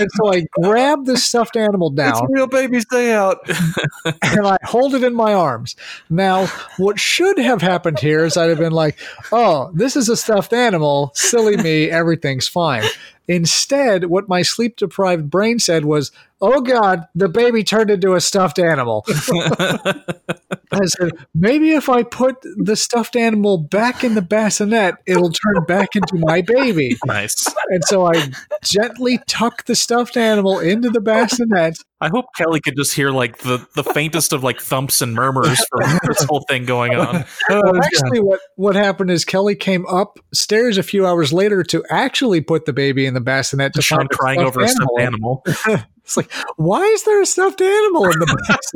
And 0.00 0.10
so 0.14 0.32
I 0.32 0.44
grab 0.60 1.06
this 1.06 1.24
stuffed 1.24 1.56
animal 1.56 1.88
It's 1.88 1.96
down 1.96 2.32
real 2.32 2.48
baby 2.48 2.80
stay 2.80 3.12
out. 3.12 3.38
and 4.22 4.46
I 4.46 4.58
hold 4.64 4.94
it 4.94 5.04
in 5.04 5.14
my 5.14 5.34
arms. 5.34 5.76
Now, 6.10 6.46
what 6.78 6.98
should 6.98 7.38
have 7.38 7.62
happened 7.62 8.00
here 8.00 8.24
is 8.24 8.36
I'd 8.36 8.50
have 8.50 8.58
been 8.58 8.72
like, 8.72 8.98
oh, 9.30 9.70
this 9.74 9.94
is 9.96 10.08
a 10.08 10.16
stuffed 10.16 10.52
animal. 10.52 11.12
Silly 11.14 11.56
me. 11.56 11.90
Everything's 11.90 12.48
fine. 12.48 12.82
Instead, 13.28 14.06
what 14.06 14.28
my 14.28 14.42
sleep 14.42 14.76
deprived 14.76 15.30
brain 15.30 15.58
said 15.58 15.84
was, 15.84 16.10
oh 16.42 16.60
God, 16.60 17.06
the 17.14 17.28
baby 17.28 17.64
turned 17.64 17.90
into 17.90 18.14
a 18.14 18.20
stuffed 18.20 18.58
animal. 18.58 19.04
I 19.08 20.84
said, 20.86 21.10
maybe 21.34 21.72
if 21.72 21.88
I 21.88 22.02
put 22.02 22.36
the 22.42 22.76
stuffed 22.76 23.14
animal 23.14 23.58
back 23.58 24.04
in 24.04 24.14
the 24.14 24.22
bassinet, 24.22 24.96
it'll 25.06 25.30
turn 25.30 25.64
back 25.66 25.94
into 25.94 26.16
my 26.16 26.42
baby. 26.42 26.96
nice. 27.06 27.46
And 27.68 27.84
so 27.84 28.06
I 28.06 28.32
gently 28.64 29.20
tuck 29.26 29.64
the 29.66 29.76
stuffed 29.76 30.16
animal 30.16 30.58
into 30.58 30.90
the 30.90 31.00
bassinet 31.00 31.76
I 32.02 32.08
hope 32.08 32.24
Kelly 32.36 32.60
could 32.60 32.74
just 32.76 32.94
hear 32.94 33.12
like 33.12 33.38
the, 33.38 33.64
the 33.76 33.84
faintest 33.84 34.32
of 34.32 34.42
like 34.42 34.60
thumps 34.60 35.02
and 35.02 35.14
murmurs 35.14 35.64
from 35.70 36.00
this 36.08 36.24
whole 36.24 36.44
thing 36.48 36.64
going 36.64 36.96
on. 36.96 37.24
Well, 37.48 37.62
oh, 37.64 37.76
actually, 37.76 38.18
what 38.18 38.40
what 38.56 38.74
happened 38.74 39.12
is 39.12 39.24
Kelly 39.24 39.54
came 39.54 39.86
upstairs 39.86 40.78
a 40.78 40.82
few 40.82 41.06
hours 41.06 41.32
later 41.32 41.62
to 41.62 41.84
actually 41.90 42.40
put 42.40 42.64
the 42.64 42.72
baby 42.72 43.06
in 43.06 43.14
the 43.14 43.20
bassinet 43.20 43.74
to 43.74 43.82
Sean 43.82 43.98
find 43.98 44.10
crying 44.10 44.40
stuffed 44.40 44.56
over 44.56 44.64
a 44.64 44.68
stuffed 44.68 45.00
animal. 45.00 45.44
It's 46.04 46.16
like, 46.16 46.32
why 46.56 46.82
is 46.82 47.04
there 47.04 47.22
a 47.22 47.26
stuffed 47.26 47.60
animal 47.60 48.04
in 48.06 48.18
the 48.18 48.46
box? 48.48 48.72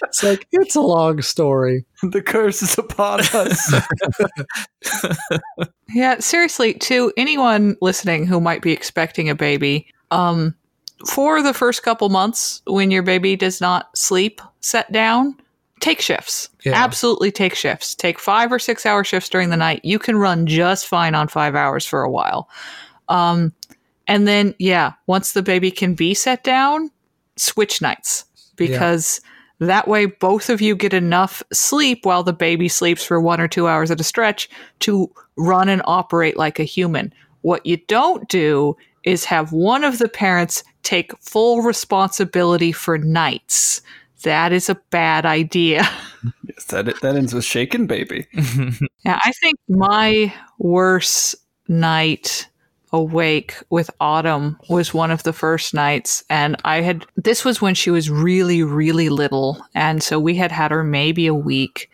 it's 0.02 0.22
like 0.22 0.46
it's 0.52 0.74
a 0.74 0.80
long 0.80 1.22
story. 1.22 1.84
the 2.02 2.20
curse 2.20 2.62
is 2.62 2.76
upon 2.78 3.20
us. 3.20 3.74
Yeah, 5.94 6.18
seriously, 6.18 6.74
to 6.74 7.12
anyone 7.16 7.76
listening 7.80 8.26
who 8.26 8.40
might 8.40 8.62
be 8.62 8.72
expecting 8.72 9.28
a 9.28 9.34
baby, 9.34 9.86
um, 10.10 10.54
for 11.06 11.40
the 11.40 11.54
first 11.54 11.84
couple 11.84 12.08
months 12.08 12.62
when 12.66 12.90
your 12.90 13.02
baby 13.02 13.36
does 13.36 13.60
not 13.60 13.96
sleep, 13.96 14.40
set 14.60 14.90
down, 14.90 15.36
take 15.80 16.00
shifts. 16.00 16.48
Yeah. 16.64 16.72
Absolutely 16.74 17.30
take 17.30 17.54
shifts. 17.54 17.94
Take 17.94 18.18
five 18.18 18.50
or 18.50 18.58
six 18.58 18.86
hour 18.86 19.04
shifts 19.04 19.28
during 19.28 19.50
the 19.50 19.56
night. 19.56 19.84
You 19.84 19.98
can 19.98 20.16
run 20.16 20.46
just 20.46 20.86
fine 20.88 21.14
on 21.14 21.28
five 21.28 21.54
hours 21.54 21.86
for 21.86 22.02
a 22.02 22.10
while. 22.10 22.48
Um, 23.08 23.52
and 24.06 24.28
then, 24.28 24.54
yeah, 24.58 24.92
once 25.06 25.32
the 25.32 25.42
baby 25.42 25.70
can 25.70 25.94
be 25.94 26.14
set 26.14 26.44
down, 26.44 26.90
switch 27.36 27.80
nights 27.80 28.24
because 28.56 29.20
that 29.60 29.88
way 29.88 30.06
both 30.06 30.50
of 30.50 30.60
you 30.60 30.76
get 30.76 30.92
enough 30.92 31.42
sleep 31.52 32.04
while 32.04 32.22
the 32.22 32.32
baby 32.32 32.68
sleeps 32.68 33.04
for 33.04 33.20
one 33.20 33.40
or 33.40 33.48
two 33.48 33.66
hours 33.66 33.90
at 33.90 34.00
a 34.00 34.04
stretch 34.04 34.48
to 34.80 35.10
run 35.36 35.68
and 35.68 35.82
operate 35.84 36.36
like 36.36 36.58
a 36.58 36.64
human. 36.64 37.12
What 37.42 37.64
you 37.66 37.78
don't 37.88 38.28
do 38.28 38.76
is 39.04 39.24
have 39.24 39.52
one 39.52 39.84
of 39.84 39.98
the 39.98 40.08
parents 40.08 40.62
take 40.82 41.16
full 41.20 41.62
responsibility 41.62 42.72
for 42.72 42.98
nights. 42.98 43.82
That 44.22 44.52
is 44.52 44.68
a 44.68 44.80
bad 44.90 45.26
idea. 45.26 45.86
yes, 46.48 46.64
that 46.66 47.00
that 47.02 47.16
ends 47.16 47.34
with 47.34 47.44
shaken 47.44 47.86
baby. 47.86 48.26
Yeah, 49.04 49.20
I 49.22 49.32
think 49.32 49.58
my 49.68 50.32
worst 50.58 51.34
night 51.68 52.48
awake 52.94 53.56
with 53.70 53.90
Autumn 54.00 54.56
was 54.68 54.94
one 54.94 55.10
of 55.10 55.24
the 55.24 55.32
first 55.32 55.74
nights. 55.74 56.22
And 56.30 56.56
I 56.64 56.80
had, 56.80 57.04
this 57.16 57.44
was 57.44 57.60
when 57.60 57.74
she 57.74 57.90
was 57.90 58.08
really, 58.08 58.62
really 58.62 59.08
little. 59.08 59.60
And 59.74 60.02
so 60.02 60.20
we 60.20 60.36
had 60.36 60.52
had 60.52 60.70
her 60.70 60.84
maybe 60.84 61.26
a 61.26 61.34
week 61.34 61.90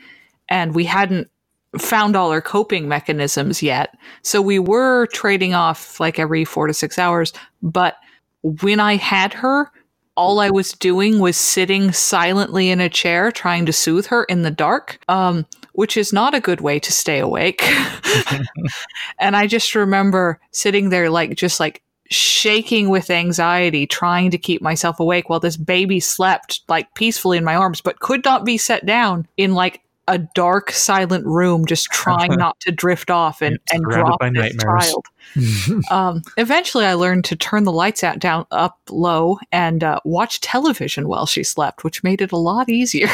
and 0.48 0.74
we 0.74 0.84
hadn't 0.84 1.30
found 1.78 2.16
all 2.16 2.30
our 2.30 2.42
coping 2.42 2.86
mechanisms 2.86 3.62
yet. 3.62 3.96
So 4.22 4.42
we 4.42 4.58
were 4.58 5.06
trading 5.06 5.54
off 5.54 5.98
like 5.98 6.18
every 6.18 6.44
four 6.44 6.66
to 6.66 6.74
six 6.74 6.98
hours. 6.98 7.32
But 7.62 7.96
when 8.42 8.78
I 8.78 8.96
had 8.96 9.32
her, 9.34 9.70
all 10.16 10.38
I 10.38 10.50
was 10.50 10.72
doing 10.72 11.18
was 11.18 11.36
sitting 11.36 11.92
silently 11.92 12.68
in 12.68 12.80
a 12.80 12.90
chair 12.90 13.32
trying 13.32 13.64
to 13.66 13.72
soothe 13.72 14.06
her 14.06 14.24
in 14.24 14.42
the 14.42 14.50
dark, 14.50 14.98
um, 15.08 15.46
which 15.80 15.96
is 15.96 16.12
not 16.12 16.34
a 16.34 16.40
good 16.40 16.60
way 16.60 16.78
to 16.78 16.92
stay 16.92 17.20
awake. 17.20 17.62
and 19.18 19.34
I 19.34 19.46
just 19.46 19.74
remember 19.74 20.38
sitting 20.50 20.90
there, 20.90 21.08
like, 21.08 21.36
just 21.36 21.58
like 21.58 21.80
shaking 22.10 22.90
with 22.90 23.08
anxiety, 23.08 23.86
trying 23.86 24.30
to 24.30 24.36
keep 24.36 24.60
myself 24.60 25.00
awake 25.00 25.30
while 25.30 25.40
this 25.40 25.56
baby 25.56 25.98
slept 25.98 26.60
like 26.68 26.92
peacefully 26.92 27.38
in 27.38 27.44
my 27.44 27.54
arms, 27.54 27.80
but 27.80 27.98
could 27.98 28.22
not 28.26 28.44
be 28.44 28.58
set 28.58 28.84
down 28.84 29.26
in 29.38 29.54
like 29.54 29.80
a 30.06 30.18
dark, 30.18 30.70
silent 30.70 31.24
room, 31.24 31.64
just 31.64 31.86
trying 31.86 32.32
not 32.36 32.60
to 32.60 32.72
drift 32.72 33.10
off 33.10 33.40
and, 33.40 33.58
and 33.72 33.82
drop 33.84 34.20
by 34.20 34.28
this 34.28 34.54
nightmares. 34.54 34.84
child. 34.84 35.06
Um, 35.90 36.22
eventually, 36.36 36.84
I 36.84 36.92
learned 36.92 37.24
to 37.26 37.36
turn 37.36 37.64
the 37.64 37.72
lights 37.72 38.04
out 38.04 38.18
down 38.18 38.44
up 38.50 38.78
low 38.90 39.38
and 39.50 39.82
uh, 39.82 40.00
watch 40.04 40.40
television 40.40 41.08
while 41.08 41.24
she 41.24 41.42
slept, 41.42 41.84
which 41.84 42.02
made 42.02 42.20
it 42.20 42.32
a 42.32 42.36
lot 42.36 42.68
easier. 42.68 43.08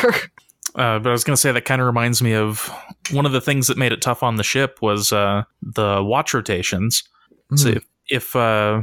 Uh, 0.77 0.99
but 0.99 1.09
I 1.09 1.13
was 1.13 1.25
going 1.25 1.35
to 1.35 1.41
say 1.41 1.53
that 1.53 1.65
kind 1.65 1.81
of 1.81 1.87
reminds 1.87 2.23
me 2.23 2.35
of 2.35 2.71
one 3.11 3.25
of 3.27 3.33
the 3.33 3.41
things 3.41 3.67
that 3.67 3.79
made 3.79 3.93
it 3.93 4.03
tough 4.03 4.23
on 4.23 4.37
the 4.37 4.43
ship 4.45 4.79
was 4.83 5.13
uh, 5.13 5.43
the 5.63 6.03
watch 6.03 6.35
rotations. 6.35 7.03
So 7.55 7.71
Hmm. 7.71 7.77
if 7.79 7.85
if, 8.09 8.37
uh, 8.37 8.83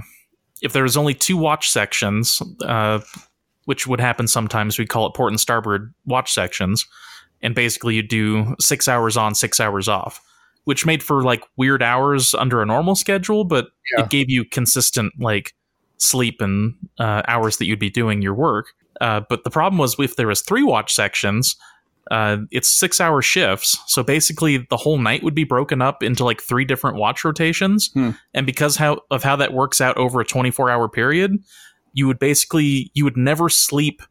if 0.62 0.74
there 0.74 0.84
was 0.84 0.98
only 0.98 1.14
two 1.14 1.38
watch 1.38 1.70
sections, 1.70 2.42
uh, 2.66 3.00
which 3.66 3.88
would 3.88 4.00
happen 4.02 4.28
sometimes, 4.28 4.78
we 4.78 4.86
call 4.86 5.06
it 5.08 5.14
port 5.14 5.32
and 5.32 5.40
starboard 5.40 5.94
watch 6.06 6.34
sections, 6.34 6.86
and 7.42 7.54
basically 7.56 7.96
you'd 7.96 8.10
do 8.10 8.56
six 8.60 8.88
hours 8.88 9.16
on, 9.16 9.34
six 9.36 9.60
hours 9.62 9.88
off, 9.88 10.22
which 10.66 10.86
made 10.86 11.02
for 11.04 11.24
like 11.24 11.42
weird 11.58 11.82
hours 11.84 12.34
under 12.34 12.62
a 12.62 12.66
normal 12.66 12.96
schedule, 12.96 13.44
but 13.46 13.68
Yeah. 13.96 14.04
it 14.04 14.10
gave 14.10 14.30
you 14.30 14.44
consistent 14.46 15.14
like 15.20 15.54
sleep 15.98 16.42
and 16.42 16.74
uh, 17.00 17.22
hours 17.28 17.58
that 17.58 17.66
you'd 17.66 17.80
be 17.80 17.90
doing 17.90 18.22
your 18.22 18.34
work. 18.34 18.74
Uh, 19.00 19.22
but 19.30 19.44
the 19.46 19.50
problem 19.50 19.78
was 19.78 19.96
if 20.00 20.16
there 20.18 20.28
was 20.28 20.42
three 20.42 20.64
watch 20.64 20.94
sections, 20.94 21.56
uh, 22.12 22.38
it's 22.52 22.70
six 22.70 23.00
hour 23.02 23.22
shifts. 23.22 23.78
So 23.88 24.04
basically, 24.04 24.66
the 24.70 24.78
whole 24.78 24.98
night 24.98 25.24
would 25.24 25.36
be 25.36 25.44
broken 25.44 25.82
up 25.82 26.04
into 26.04 26.24
like 26.26 26.42
three 26.42 26.66
different 26.66 26.98
watch 26.98 27.24
rotations. 27.24 27.90
Hmm. 27.94 28.12
And 28.34 28.46
because 28.46 28.76
how 28.78 29.02
of 29.12 29.24
how 29.24 29.36
that 29.38 29.54
works 29.54 29.80
out 29.82 29.96
over 29.98 30.20
a 30.22 30.26
24 30.26 30.70
hour 30.70 30.90
period, 30.90 31.32
you 31.94 32.08
would 32.08 32.20
basically 32.20 32.92
you 32.94 33.04
would 33.04 33.18
never 33.18 33.50
sleep 33.50 34.02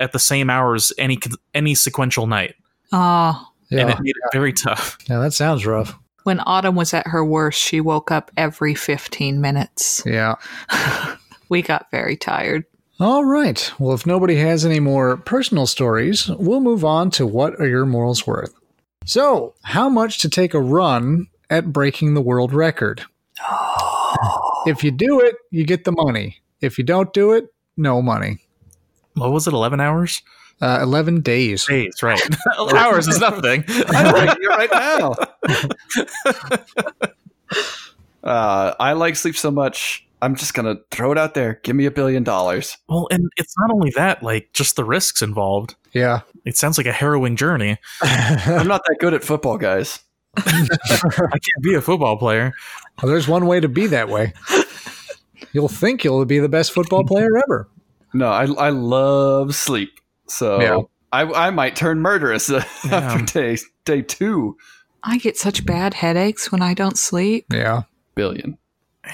at 0.00 0.12
the 0.12 0.18
same 0.18 0.50
hours 0.50 0.92
any 0.98 1.18
any 1.54 1.74
sequential 1.74 2.26
night, 2.26 2.54
Oh, 2.92 3.46
and 3.70 3.80
Yeah. 3.80 3.88
it 3.90 4.00
made 4.00 4.10
it 4.10 4.32
very 4.32 4.52
tough. 4.52 4.98
yeah, 5.08 5.18
that 5.18 5.32
sounds 5.32 5.64
rough. 5.66 5.98
when 6.24 6.40
Autumn 6.40 6.74
was 6.74 6.92
at 6.92 7.06
her 7.06 7.24
worst, 7.24 7.58
she 7.60 7.80
woke 7.80 8.10
up 8.10 8.30
every 8.36 8.74
15 8.74 9.40
minutes. 9.40 10.02
Yeah. 10.04 10.34
We 11.50 11.62
got 11.62 11.86
very 11.90 12.14
tired. 12.18 12.64
All 13.00 13.24
right. 13.24 13.72
Well, 13.78 13.94
if 13.94 14.06
nobody 14.06 14.36
has 14.36 14.66
any 14.66 14.80
more 14.80 15.18
personal 15.18 15.66
stories, 15.66 16.28
we'll 16.28 16.60
move 16.60 16.84
on 16.84 17.10
to 17.12 17.26
what 17.26 17.54
are 17.60 17.68
your 17.68 17.86
morals 17.86 18.26
worth. 18.26 18.52
So, 19.04 19.54
how 19.62 19.88
much 19.88 20.18
to 20.20 20.28
take 20.28 20.52
a 20.52 20.60
run 20.60 21.28
at 21.48 21.72
breaking 21.72 22.14
the 22.14 22.20
world 22.20 22.52
record? 22.52 23.04
If 24.66 24.82
you 24.82 24.90
do 24.90 25.20
it, 25.20 25.36
you 25.52 25.64
get 25.64 25.84
the 25.84 25.92
money. 25.92 26.38
If 26.60 26.76
you 26.76 26.82
don't 26.82 27.12
do 27.12 27.32
it, 27.32 27.46
no 27.76 28.02
money. 28.02 28.38
What 29.14 29.30
was 29.30 29.46
it? 29.46 29.54
Eleven 29.54 29.80
hours? 29.80 30.20
Uh, 30.60 30.80
11 30.82 31.20
days. 31.20 31.66
Days, 31.66 32.02
right? 32.02 32.20
hours 32.74 33.06
is 33.06 33.20
nothing. 33.20 33.62
I'm 33.68 34.12
breaking 34.12 34.42
it 34.42 34.48
right 34.48 34.70
now. 34.72 35.14
uh, 38.24 38.74
I 38.80 38.94
like 38.94 39.14
sleep 39.14 39.36
so 39.36 39.52
much. 39.52 40.07
I'm 40.20 40.34
just 40.34 40.54
gonna 40.54 40.76
throw 40.90 41.12
it 41.12 41.18
out 41.18 41.34
there. 41.34 41.60
Give 41.62 41.76
me 41.76 41.86
a 41.86 41.90
billion 41.90 42.24
dollars. 42.24 42.76
well, 42.88 43.06
and 43.10 43.30
it's 43.36 43.54
not 43.58 43.70
only 43.70 43.90
that; 43.96 44.22
like 44.22 44.50
just 44.52 44.76
the 44.76 44.84
risks 44.84 45.22
involved. 45.22 45.74
Yeah. 45.92 46.20
It 46.44 46.56
sounds 46.56 46.78
like 46.78 46.86
a 46.86 46.92
harrowing 46.92 47.36
journey. 47.36 47.78
I'm 48.02 48.66
not 48.68 48.82
that 48.88 48.96
good 49.00 49.14
at 49.14 49.24
football, 49.24 49.58
guys. 49.58 50.00
I 50.36 50.42
can't 50.42 51.62
be 51.62 51.74
a 51.74 51.80
football 51.80 52.16
player. 52.16 52.52
Well, 53.02 53.10
there's 53.10 53.26
one 53.28 53.46
way 53.46 53.60
to 53.60 53.68
be 53.68 53.86
that 53.88 54.08
way. 54.08 54.32
You'll 55.52 55.68
think 55.68 56.04
you'll 56.04 56.24
be 56.24 56.38
the 56.38 56.48
best 56.48 56.72
football 56.72 57.04
player 57.04 57.36
ever. 57.38 57.68
No, 58.12 58.28
I 58.28 58.44
I 58.44 58.68
love 58.70 59.54
sleep. 59.54 59.98
So 60.26 60.60
Yeah. 60.60 60.80
I 61.12 61.46
I 61.46 61.50
might 61.50 61.74
turn 61.76 62.00
murderous 62.00 62.50
after 62.90 63.24
day 63.24 63.56
day 63.84 64.02
two 64.02 64.56
I 65.02 65.18
get 65.18 65.36
such 65.36 65.64
bad 65.64 65.94
headaches 65.94 66.50
when 66.52 66.60
I 66.60 66.74
don't 66.74 66.98
sleep. 66.98 67.46
Yeah. 67.52 67.82
billion. 68.14 68.58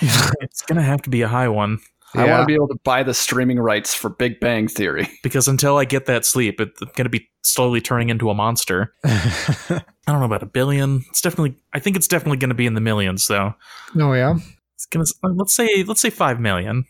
it's 0.41 0.63
gonna 0.63 0.83
have 0.83 1.03
to 1.03 1.11
be 1.11 1.23
a 1.23 1.29
high 1.29 1.49
one 1.49 1.79
I 2.15 2.31
want 2.31 2.43
to 2.43 2.47
be 2.47 2.55
able 2.55 2.69
to 2.69 2.79
buy 2.85 3.03
the 3.03 3.15
streaming 3.15 3.59
rights 3.59 3.95
for 3.95 4.09
Big 4.09 4.41
Bang 4.41 4.69
Theory. 4.69 5.09
because 5.23 5.49
until 5.49 5.77
I 5.77 5.85
get 5.85 6.07
that 6.07 6.25
sleep, 6.25 6.61
it's 6.61 6.81
gonna 6.97 7.09
be 7.09 7.29
slowly 7.43 7.81
turning 7.81 8.11
into 8.11 8.31
a 8.31 8.35
monster. 8.35 8.95
I 9.05 9.83
don't 10.07 10.21
know 10.21 10.27
about 10.27 10.43
a 10.43 10.47
billion. 10.47 11.05
It's 11.11 11.21
definitely. 11.21 11.57
I 11.73 11.81
think 11.81 11.97
it's 11.97 12.09
definitely 12.09 12.39
gonna 12.39 12.55
be 12.55 12.67
in 12.67 12.75
the 12.75 12.81
millions, 12.81 13.27
though. 13.27 13.55
Oh, 13.99 14.13
yeah. 14.13 14.37
It's 14.75 14.87
gonna. 14.87 15.05
Uh, 15.23 15.31
let's 15.35 15.55
say. 15.55 15.83
Let's 15.83 16.01
say 16.01 16.11
five 16.11 16.41
million. 16.41 16.85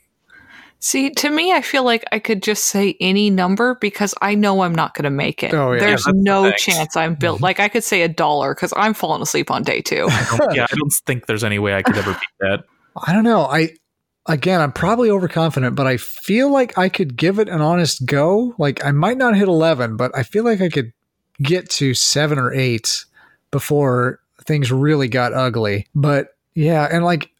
See, 0.81 1.09
to 1.09 1.31
me, 1.31 1.51
I 1.51 1.63
feel 1.63 1.83
like 1.83 2.05
I 2.13 2.19
could 2.19 2.43
just 2.43 2.67
say 2.67 2.95
any 3.01 3.31
number 3.31 3.79
because 3.81 4.15
I 4.21 4.35
know 4.35 4.61
I'm 4.61 4.75
not 4.75 4.93
going 4.93 5.05
to 5.05 5.11
make 5.11 5.43
it. 5.43 5.55
Oh, 5.55 5.73
yeah. 5.73 5.81
There's 5.81 5.89
Yeah, 5.89 5.95
that's 5.95 6.05
the 6.05 6.13
no 6.13 6.43
thing. 6.43 6.55
chance 6.59 6.95
I'm 6.95 7.15
built. 7.15 7.41
Like, 7.41 7.59
I 7.59 7.71
could 7.71 7.85
say 7.85 8.03
a 8.03 8.09
dollar 8.09 8.55
because 8.55 8.75
I'm 8.77 8.93
falling 8.93 9.23
asleep 9.23 9.51
on 9.51 9.63
day 9.63 9.81
two. 9.81 10.07
I 10.11 10.49
yeah, 10.53 10.67
I 10.71 10.75
don't 10.77 10.93
think 11.07 11.25
there's 11.25 11.43
any 11.43 11.59
way 11.59 11.75
I 11.75 11.81
could 11.81 11.97
ever 11.97 12.13
beat 12.13 12.21
that. 12.41 12.65
I 12.97 13.13
don't 13.13 13.25
know. 13.25 13.43
I 13.43 13.71
again, 14.27 14.61
I'm 14.61 14.73
probably 14.73 15.11
overconfident, 15.11 15.75
but 15.77 15.87
I 15.87 15.97
feel 15.97 16.51
like 16.51 16.77
I 16.79 16.89
could 16.89 17.17
give 17.17 17.39
it 17.39 17.49
an 17.49 17.61
honest 17.61 18.07
go. 18.07 18.55
Like 18.59 18.85
I 18.85 18.91
might 18.93 19.19
not 19.19 19.37
hit 19.37 19.49
11, 19.49 19.97
but 19.97 20.17
I 20.17 20.23
feel 20.23 20.45
like 20.45 20.61
I 20.61 20.69
could 20.69 20.93
get 21.43 21.69
to 21.69 21.95
7 21.95 22.39
or 22.39 22.53
8 22.53 23.05
before 23.51 24.21
things 24.47 24.71
really 24.73 25.09
got 25.09 25.33
ugly. 25.33 25.87
But 25.95 26.37
yeah, 26.55 26.89
and 26.91 27.05
like 27.05 27.31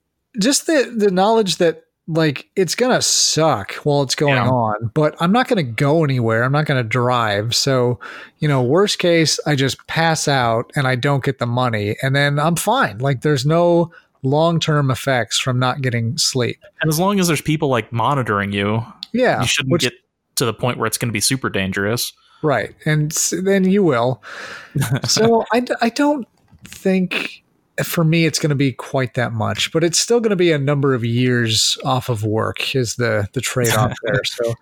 just 0.41 0.67
the 0.67 0.93
the 0.97 1.11
knowledge 1.11 1.57
that 1.57 1.83
like 2.07 2.51
it's 2.55 2.75
going 2.75 2.95
to 2.95 3.01
suck 3.01 3.73
while 3.77 4.03
it's 4.03 4.15
going 4.15 4.35
Yeah. 4.35 4.51
on, 4.51 4.91
but 4.93 5.17
I'm 5.21 5.33
not 5.33 5.49
going 5.49 5.65
to 5.65 5.73
go 5.73 6.05
anywhere. 6.05 6.43
I'm 6.45 6.53
not 6.53 6.67
going 6.67 6.83
to 6.83 6.87
drive. 6.87 7.55
So, 7.55 7.99
you 8.41 8.49
know, 8.49 8.63
worst 8.63 8.99
case, 8.99 9.41
I 9.47 9.55
just 9.55 9.87
pass 9.87 10.29
out 10.29 10.71
and 10.77 10.87
I 10.87 10.97
don't 10.97 11.25
get 11.25 11.39
the 11.39 11.47
money 11.47 11.97
and 12.03 12.15
then 12.15 12.39
I'm 12.39 12.57
fine. 12.57 12.99
Like 12.99 13.23
there's 13.23 13.47
no 13.47 13.91
long 14.25 14.59
term 14.61 14.91
effects 14.91 15.39
from 15.39 15.59
not 15.59 15.81
getting 15.83 16.17
sleep. 16.19 16.59
And 16.83 16.89
as 16.89 16.99
long 16.99 17.21
as 17.21 17.29
there's 17.29 17.41
people 17.41 17.69
like 17.69 17.93
monitoring 17.93 18.53
you, 18.53 18.85
Yeah. 19.13 19.41
you 19.41 19.47
shouldn't 19.47 19.73
which- 19.73 19.83
get 19.83 19.93
to 20.37 20.45
the 20.45 20.55
point 20.55 20.79
where 20.79 20.87
it's 20.87 20.99
going 20.99 21.09
to 21.09 21.13
be 21.13 21.21
super 21.21 21.49
dangerous. 21.49 22.13
right. 22.43 22.75
And 22.85 23.13
then 23.43 23.65
you 23.65 23.83
will. 23.85 24.23
so 25.05 25.45
I, 25.53 25.65
I 25.81 25.89
don't 25.91 26.27
think 26.65 27.43
for 27.83 28.03
me 28.05 28.25
it's 28.27 28.39
going 28.39 28.51
to 28.51 28.57
be 28.57 28.73
quite 28.73 29.15
that 29.15 29.33
much, 29.33 29.71
but 29.73 29.85
it's 29.85 29.99
still 29.99 30.19
going 30.21 30.31
to 30.31 30.37
be 30.37 30.51
a 30.53 30.59
number 30.59 30.93
of 30.95 31.05
years 31.05 31.79
off 31.85 32.09
of 32.09 32.25
work 32.25 32.75
is 32.75 32.97
the, 32.97 33.29
the 33.33 33.41
trade 33.41 33.73
off 33.75 33.93
there. 34.05 34.25
So 34.25 34.55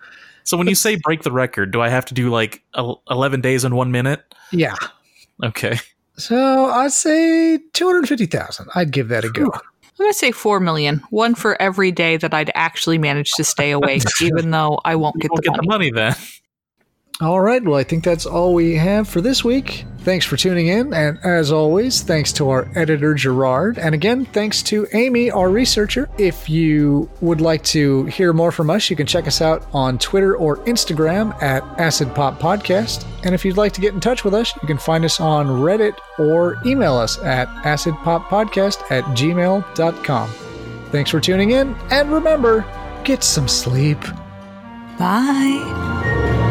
So 0.44 0.56
when 0.56 0.66
you 0.66 0.74
say 0.74 0.96
break 0.96 1.22
the 1.22 1.32
record, 1.32 1.70
do 1.70 1.80
I 1.80 1.88
have 1.88 2.04
to 2.06 2.14
do 2.14 2.28
like 2.30 2.62
11 3.10 3.40
days 3.40 3.64
in 3.64 3.74
one 3.74 3.90
minute? 3.92 4.22
yeah. 4.52 4.74
Okay. 5.42 5.78
So 6.22 6.66
I'd 6.66 6.92
say 6.92 7.58
250,000. 7.72 8.68
I'd 8.74 8.90
give 8.92 9.08
that 9.08 9.24
a 9.24 9.30
go. 9.30 9.44
I'm 9.46 9.50
going 9.98 10.10
to 10.10 10.14
say 10.18 10.30
4 10.32 10.60
million. 10.60 11.02
One 11.10 11.34
for 11.34 11.60
every 11.60 11.90
day 11.92 12.16
that 12.16 12.32
I'd 12.32 12.50
actually 12.54 12.98
manage 12.98 13.32
to 13.32 13.44
stay 13.44 13.70
awake, 13.78 14.02
even 14.20 14.50
though 14.50 14.80
I 14.84 14.94
won't 14.96 15.16
You 15.16 15.22
get 15.22 15.30
won't 15.32 15.42
the 15.44 15.50
get 15.50 15.56
the 15.60 15.66
money. 15.66 15.90
money 15.90 16.12
then. 16.12 16.16
All 17.22 17.40
right. 17.40 17.62
Well, 17.62 17.78
I 17.78 17.84
think 17.84 18.02
that's 18.02 18.26
all 18.26 18.52
we 18.52 18.74
have 18.74 19.08
for 19.08 19.20
this 19.20 19.44
week. 19.44 19.84
Thanks 19.98 20.26
for 20.26 20.36
tuning 20.36 20.66
in. 20.66 20.92
And 20.92 21.20
as 21.22 21.52
always, 21.52 22.02
thanks 22.02 22.32
to 22.32 22.50
our 22.50 22.68
editor, 22.74 23.14
Gerard. 23.14 23.78
And 23.78 23.94
again, 23.94 24.24
thanks 24.24 24.60
to 24.64 24.88
Amy, 24.92 25.30
our 25.30 25.48
researcher. 25.48 26.10
If 26.18 26.50
you 26.50 27.08
would 27.20 27.40
like 27.40 27.62
to 27.64 28.06
hear 28.06 28.32
more 28.32 28.50
from 28.50 28.70
us, 28.70 28.90
you 28.90 28.96
can 28.96 29.06
check 29.06 29.28
us 29.28 29.40
out 29.40 29.64
on 29.72 29.98
Twitter 29.98 30.36
or 30.36 30.56
Instagram 30.64 31.40
at 31.40 31.62
Acid 31.78 32.12
Pop 32.12 32.40
Podcast. 32.40 33.06
And 33.24 33.36
if 33.36 33.44
you'd 33.44 33.56
like 33.56 33.72
to 33.74 33.80
get 33.80 33.94
in 33.94 34.00
touch 34.00 34.24
with 34.24 34.34
us, 34.34 34.52
you 34.60 34.66
can 34.66 34.78
find 34.78 35.04
us 35.04 35.20
on 35.20 35.46
Reddit 35.46 35.96
or 36.18 36.60
email 36.66 36.96
us 36.96 37.18
at 37.22 37.46
acidpoppodcast 37.62 38.90
at 38.90 39.04
gmail.com. 39.04 40.30
Thanks 40.90 41.10
for 41.10 41.20
tuning 41.20 41.52
in. 41.52 41.76
And 41.90 42.10
remember, 42.10 42.64
get 43.04 43.22
some 43.22 43.46
sleep. 43.46 44.00
Bye. 44.98 46.41